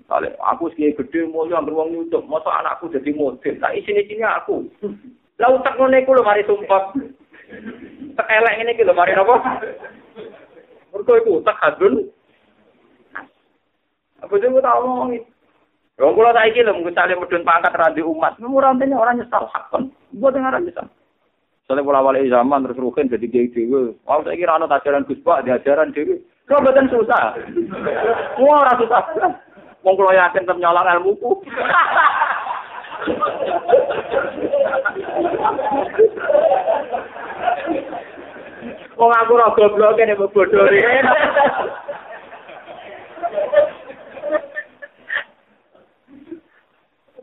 Kalau 0.09 0.33
aku 0.41 0.73
sih 0.73 0.97
gede 0.97 1.29
mau 1.29 1.45
yang 1.45 1.69
beruang 1.69 1.93
nyucuk, 1.93 2.25
masa 2.25 2.49
anakku 2.65 2.89
jadi 2.89 3.13
model, 3.13 3.61
tak 3.61 3.77
isi 3.77 3.93
sini 3.93 4.25
aku. 4.25 4.65
Lalu 5.37 5.57
tak 5.61 5.77
ngono 5.77 5.97
iku 6.01 6.17
lho 6.17 6.25
mari 6.25 6.49
sumpah. 6.49 6.97
Tak 8.17 8.31
elek 8.33 8.55
ngene 8.57 8.73
iki 8.73 8.89
lho 8.89 8.97
mari 8.97 9.13
napa? 9.13 9.37
Mergo 10.97 11.13
iku 11.13 11.45
tak 11.45 11.61
adun. 11.61 12.09
Apa 14.25 14.33
sih 14.41 14.49
aku 14.49 14.65
tak 14.65 14.77
ngomong 14.81 15.13
Wong 15.99 16.15
kula 16.15 16.31
saiki 16.31 16.63
lho 16.63 16.79
misale 16.79 17.19
medun 17.19 17.43
pangkat 17.43 17.75
randi 17.75 18.07
umat, 18.07 18.39
murantene 18.39 18.95
orang 18.95 19.19
nyesal 19.19 19.51
hakon. 19.51 19.91
Mbok 20.15 20.31
dengar 20.31 20.55
nyesal. 20.63 20.87
Soalnya 21.69 21.85
pola 21.85 22.01
wali 22.01 22.33
zaman 22.33 22.65
terus 22.65 22.81
rukin 22.81 23.13
jadi 23.13 23.29
kiai 23.29 23.53
dewi. 23.53 23.93
Wah 24.09 24.25
saya 24.25 24.41
kira 24.41 24.57
anak 24.57 24.81
ajaran 24.81 25.05
Gus 25.05 25.21
Pak, 25.21 25.45
di 25.45 25.53
ajaran 25.53 25.93
dewi. 25.93 26.17
Kau 26.49 26.65
betul 26.65 26.89
susah. 26.89 27.37
Wah 28.41 28.65
orang 28.65 28.81
susah. 28.81 29.05
Wong 29.85 29.93
kula 30.01 30.17
yakin 30.17 30.49
tetap 30.49 30.57
nyolong 30.57 30.89
ilmuku. 30.97 31.45
Wong 38.97 39.11
aku 39.13 39.33
ora 39.37 39.53
goblok 39.53 39.93
kene 40.01 40.17
bodoh. 40.17 40.73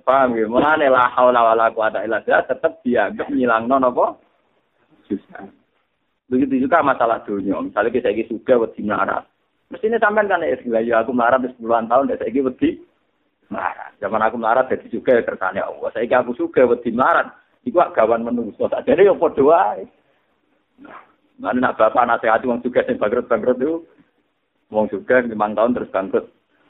Paham 0.05 0.37
ya? 0.37 0.45
Mulane 0.45 0.85
la 0.85 1.09
haula 1.17 1.41
wala 1.41 1.73
quwata 1.73 2.05
illa 2.05 2.21
billah 2.21 2.45
tetep 2.45 2.77
dianggap 2.85 3.25
nyilangno 3.33 3.81
napa? 3.81 4.24
Susah. 5.05 5.45
Begitu 6.25 6.65
juga 6.65 6.81
masalah 6.81 7.21
dunia. 7.21 7.61
Misalnya 7.61 7.93
kita 7.93 8.09
lagi 8.09 8.25
suka 8.25 8.57
wedi 8.57 8.81
melarat. 8.81 9.29
Mestinya 9.69 9.97
sampean 10.01 10.29
kan 10.29 10.41
ya 10.45 11.01
aku 11.01 11.11
melarat 11.13 11.41
di 11.41 11.49
sepuluhan 11.53 11.89
tahun 11.89 12.09
dan 12.09 12.17
saya 12.17 12.41
wedi 12.41 12.69
melarat. 13.49 13.91
Zaman 14.01 14.21
aku 14.25 14.35
melarat 14.41 14.65
jadi 14.73 14.85
juga 14.89 15.11
ya 15.17 15.21
kersane 15.21 15.61
Allah. 15.61 15.89
Saya 15.93 16.17
aku 16.21 16.33
suka 16.33 16.65
wedi 16.65 16.89
melarat. 16.89 17.29
Iku 17.65 17.77
gawan 17.77 18.25
menungso. 18.25 18.69
Tak 18.69 18.85
jadi 18.85 19.09
yang 19.09 19.17
podo 19.17 19.49
wae. 19.49 19.85
Mana 21.35 21.59
nak 21.59 21.75
bapak 21.75 22.07
nasihat 22.07 22.45
wong 22.47 22.63
juga 22.63 22.85
sing 22.87 22.95
bangkrut 22.95 23.27
bangkrut 23.27 23.59
itu, 23.59 23.83
wong 24.71 24.87
juga 24.87 25.19
lima 25.19 25.51
tahun 25.51 25.75
terus 25.75 25.91
bangkrut. 25.91 26.25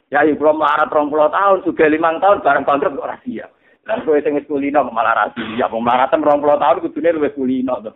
Ya 0.09 0.25
ibu 0.25 0.41
melarat 0.41 0.89
rong 0.89 1.13
puluh 1.13 1.29
tahun, 1.29 1.61
juga 1.67 1.86
lima 1.86 2.17
tahun, 2.17 2.41
bareng 2.41 2.65
bangkrut 2.65 2.97
kok 2.97 3.09
rahasia. 3.11 3.45
Dan 3.86 4.01
kowe 4.01 4.17
sing 4.17 4.33
wis 4.33 4.47
kulino 4.49 4.81
malah 4.89 5.13
rahasia. 5.13 5.69
Wong 5.69 5.86
melarat 5.86 6.09
tahun 6.09 6.81
kudune 6.81 7.13
luwih 7.13 7.33
kulino 7.38 7.75
to. 7.86 7.91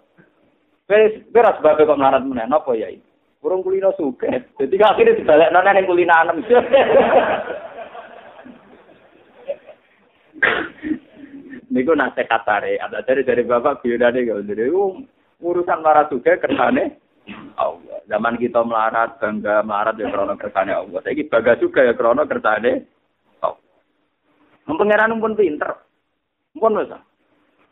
Wis 0.90 1.22
beras 1.30 1.62
sebab 1.62 1.78
kok 1.86 2.00
melarat 2.02 2.26
meneh 2.26 2.50
napa 2.50 2.74
ya 2.74 2.90
iki? 2.90 3.06
Urung 3.46 3.62
kulino 3.62 3.94
suke. 3.94 4.26
Jadi 4.58 4.76
akhirnya 4.82 5.16
dibalik 5.22 5.54
nona 5.54 5.72
yang 5.78 5.86
kulino 5.86 6.12
anem. 6.12 6.42
Niku 11.70 11.94
nasihat 11.94 12.42
tare, 12.42 12.82
ada 12.82 13.06
dari 13.06 13.22
dari 13.22 13.46
bapak 13.46 13.86
biodane 13.86 14.26
kalau 14.26 14.42
dari 14.42 14.66
urusan 15.38 15.86
marah 15.86 16.10
suke 16.10 16.42
kersane 16.42 16.98
Allah. 17.62 18.02
Zaman 18.10 18.42
kita 18.42 18.66
melarat, 18.66 19.22
bangga 19.22 19.62
melarat 19.62 20.02
ya 20.02 20.10
krono 20.10 20.34
kersane 20.34 20.74
Allah. 20.74 20.98
Saya 21.06 21.22
bangga 21.30 21.62
juga 21.62 21.86
ya 21.86 21.94
krono 21.94 22.26
kersane 22.26 22.90
Allah. 23.46 23.62
Pengiran 24.66 25.22
pun 25.22 25.38
pinter. 25.38 25.78
Pun 26.58 26.74
bisa. 26.74 26.98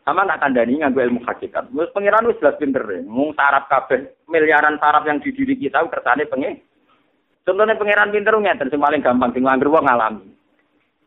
Sama 0.08 0.24
nak 0.24 0.40
kandani 0.40 0.80
nganggo 0.80 1.04
ilmu 1.04 1.20
hakikat. 1.20 1.68
Wis 1.76 1.92
pengiran 1.92 2.24
wis 2.24 2.40
jelas 2.40 2.56
pinter. 2.56 2.80
Ya. 2.80 3.04
Mung 3.04 3.36
sarap 3.36 3.68
kabeh 3.68 4.16
miliaran 4.24 4.80
sarap 4.80 5.04
yang 5.04 5.20
di 5.20 5.36
diri 5.36 5.52
kita 5.60 5.84
kersane 5.84 6.24
pengen. 6.24 6.64
Contohnya 7.44 7.76
pengiran 7.76 8.08
pinter 8.08 8.32
ngeten 8.32 8.72
sing 8.72 8.80
paling 8.80 9.04
gampang 9.04 9.36
sing 9.36 9.44
nganggur 9.44 9.68
wong 9.68 9.84
ngalami. 9.84 10.32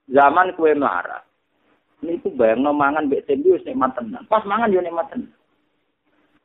Zaman 0.06 0.54
kue 0.54 0.78
tuh 0.78 2.30
bayang 2.38 2.62
mangan 2.62 3.10
mbek 3.10 3.26
tembi 3.26 3.58
wis 3.58 3.66
nikmat 3.66 3.98
tenan. 3.98 4.22
Pas 4.30 4.46
mangan 4.46 4.70
yo 4.70 4.86
nikmat 4.86 5.10
tenan. 5.10 5.34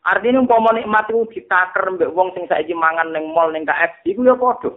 Artinya 0.00 0.40
umpama 0.40 0.72
nikmat 0.72 1.12
itu 1.12 1.28
ditaker 1.36 1.92
mbek 1.92 2.08
wong 2.16 2.32
sing 2.32 2.48
saiki 2.48 2.72
mangan 2.72 3.12
ning 3.12 3.36
mall 3.36 3.52
ning 3.52 3.68
KFC 3.68 4.16
iku 4.16 4.24
ya 4.24 4.32
padha. 4.32 4.72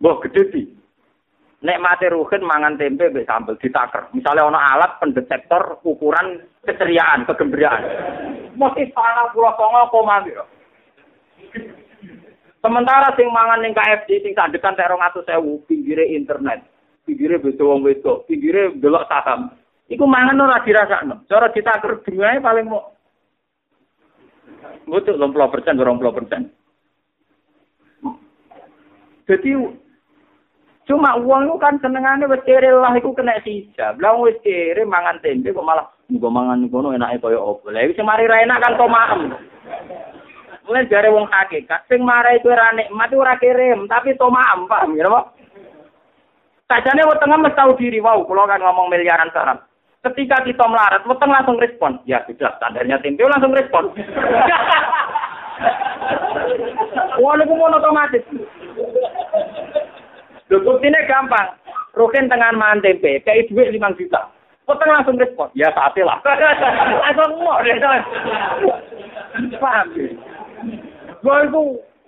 Mbok 0.00 0.32
gede 0.32 0.77
di. 1.58 1.66
Nikmate 1.66 2.06
ruhin 2.14 2.42
mangan 2.46 2.78
tempe 2.78 3.10
mbek 3.10 3.26
sambel 3.26 3.58
ditaker. 3.58 4.10
Misalnya 4.14 4.46
ana 4.46 4.60
alat 4.78 4.92
pendetektor 5.02 5.82
ukuran 5.82 6.46
keceriaan, 6.62 7.26
kegembiraan. 7.26 7.82
Mesti 8.54 8.90
sana 8.94 9.30
pulau 9.34 9.54
songo 9.58 9.82
koma 9.90 10.22
Sementara 12.58 13.14
sing 13.14 13.30
mangan 13.30 13.62
ning 13.62 13.70
KFC 13.70 14.18
sing 14.22 14.34
sandekan 14.34 14.74
tek 14.74 14.90
200.000 14.90 15.30
pinggire 15.70 16.10
internet, 16.10 16.66
pinggire 17.06 17.38
beto 17.38 17.70
wong 17.70 17.86
wedok, 17.86 18.26
pinggire 18.26 18.74
delok 18.74 19.06
saham. 19.06 19.54
Iku 19.86 20.02
mangan 20.04 20.42
ora 20.42 20.58
dirasakno. 20.66 21.22
Cara 21.30 21.54
ditaker 21.54 22.02
dungae 22.02 22.42
paling 22.42 22.66
mau 22.66 22.98
Betul, 24.88 25.20
60 25.20 25.52
persen, 25.52 25.76
20 25.76 26.16
persen. 26.16 26.42
Jadi 29.28 29.50
cuma 30.88 31.20
uang 31.20 31.46
itu 31.46 31.56
kan 31.60 31.76
senengannya 31.84 32.26
wis 32.26 32.40
kere 32.48 32.72
lah 32.72 32.96
iku 32.96 33.12
kena 33.12 33.36
hijab. 33.44 34.00
Lah 34.00 34.16
wis 34.18 34.40
kere 34.40 34.82
mangan 34.88 35.20
tempe 35.20 35.52
kok 35.52 35.62
malah 35.62 35.84
nggo 36.08 36.28
mangan 36.32 36.64
ngono 36.64 36.96
enake 36.96 37.20
kaya 37.20 37.36
opo. 37.36 37.68
Lah 37.68 37.84
iki 37.84 38.00
mari 38.00 38.24
ra 38.24 38.40
enak 38.40 38.64
kan. 38.64 38.74
Mulai 40.68 40.84
jare 40.92 41.08
wong 41.08 41.24
hakikat 41.32 41.88
sing 41.88 42.04
marai 42.04 42.44
itu 42.44 42.52
ora 42.52 42.68
nikmat 42.76 43.08
ora 43.16 43.40
kirim, 43.40 43.88
tapi 43.88 44.12
tomaem 44.20 44.68
paham 44.68 45.00
ya, 45.00 45.08
Pak? 45.08 45.24
Sajane 46.68 47.08
wetenge 47.08 47.36
mesti 47.40 47.56
tau 47.56 47.72
diri 47.80 47.96
wau, 48.04 48.28
kula 48.28 48.44
kan 48.44 48.60
ngomong 48.60 48.92
miliaran 48.92 49.32
sarap. 49.32 49.64
Ketika 50.04 50.44
kita 50.44 50.68
melarat, 50.68 51.08
weteng 51.08 51.32
langsung 51.32 51.56
respon. 51.56 51.96
Ya 52.04 52.20
sudah, 52.28 52.52
standarnya 52.60 53.00
tempe 53.00 53.24
langsung 53.24 53.56
respon. 53.56 53.88
Walaupun 57.24 57.76
otomatis. 57.80 58.20
Lho 60.48 60.72
ini 60.80 61.00
gampang. 61.08 61.48
Rukin 61.96 62.30
tengah 62.30 62.54
mangan 62.54 62.84
tempe, 62.84 63.20
kayak 63.26 63.50
duit 63.50 63.74
5 63.74 63.98
juta. 63.98 64.30
Weteng 64.68 64.92
langsung 64.92 65.16
respon. 65.16 65.48
Ya 65.56 65.72
sate 65.72 66.04
lah. 66.04 66.20
Langsung 67.08 67.40
mau 67.40 67.56
deh. 67.64 67.72
Paham? 69.56 69.86
Gue 71.24 71.36
itu 71.48 71.62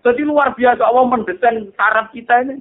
jadi 0.05 0.23
luar 0.29 0.53
biasa 0.53 0.85
Allah 0.85 1.05
mendesain 1.09 1.73
saraf 1.73 2.13
kita 2.13 2.45
ini. 2.45 2.61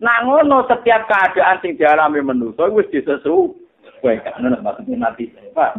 Nah 0.00 0.24
ngono 0.24 0.64
setiap 0.66 1.04
keadaan 1.04 1.60
sing 1.60 1.76
dialami 1.76 2.24
manusa 2.24 2.64
wis 2.72 2.88
disesuaikan. 2.88 4.40
Ngono 4.40 4.64
maksudnya 4.64 4.96
nanti. 5.04 5.28
Pak. 5.52 5.76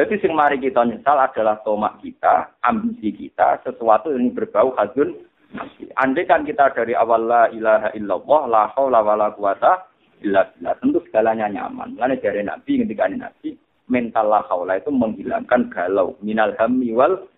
Jadi 0.00 0.16
sing 0.24 0.32
mari 0.32 0.56
kita 0.56 0.80
nyesal 0.80 1.20
adalah 1.20 1.60
tomak 1.60 2.00
kita, 2.00 2.56
ambisi 2.64 3.12
kita, 3.12 3.60
sesuatu 3.60 4.08
yang 4.08 4.32
berbau 4.32 4.72
hadun. 4.80 5.12
Andai 6.00 6.24
kan 6.24 6.48
kita 6.48 6.72
dari 6.72 6.96
awal 6.96 7.28
la 7.28 7.52
ilaha 7.52 7.92
illallah, 7.92 8.42
la 8.48 8.62
haula 8.72 9.04
wala 9.04 9.28
quwata 9.36 9.92
illa 10.24 10.48
billah. 10.56 10.72
Tentu 10.80 11.04
segalanya 11.04 11.52
nyaman. 11.52 12.00
Lalu 12.00 12.16
dari 12.16 12.40
Nabi, 12.40 12.80
ketika 12.80 13.12
Nabi, 13.12 13.52
mental 13.92 14.32
la 14.32 14.40
haula 14.48 14.80
itu 14.80 14.88
menghilangkan 14.88 15.68
galau. 15.68 16.16
Minal 16.24 16.56
hammi 16.56 16.96
wal 16.96 17.28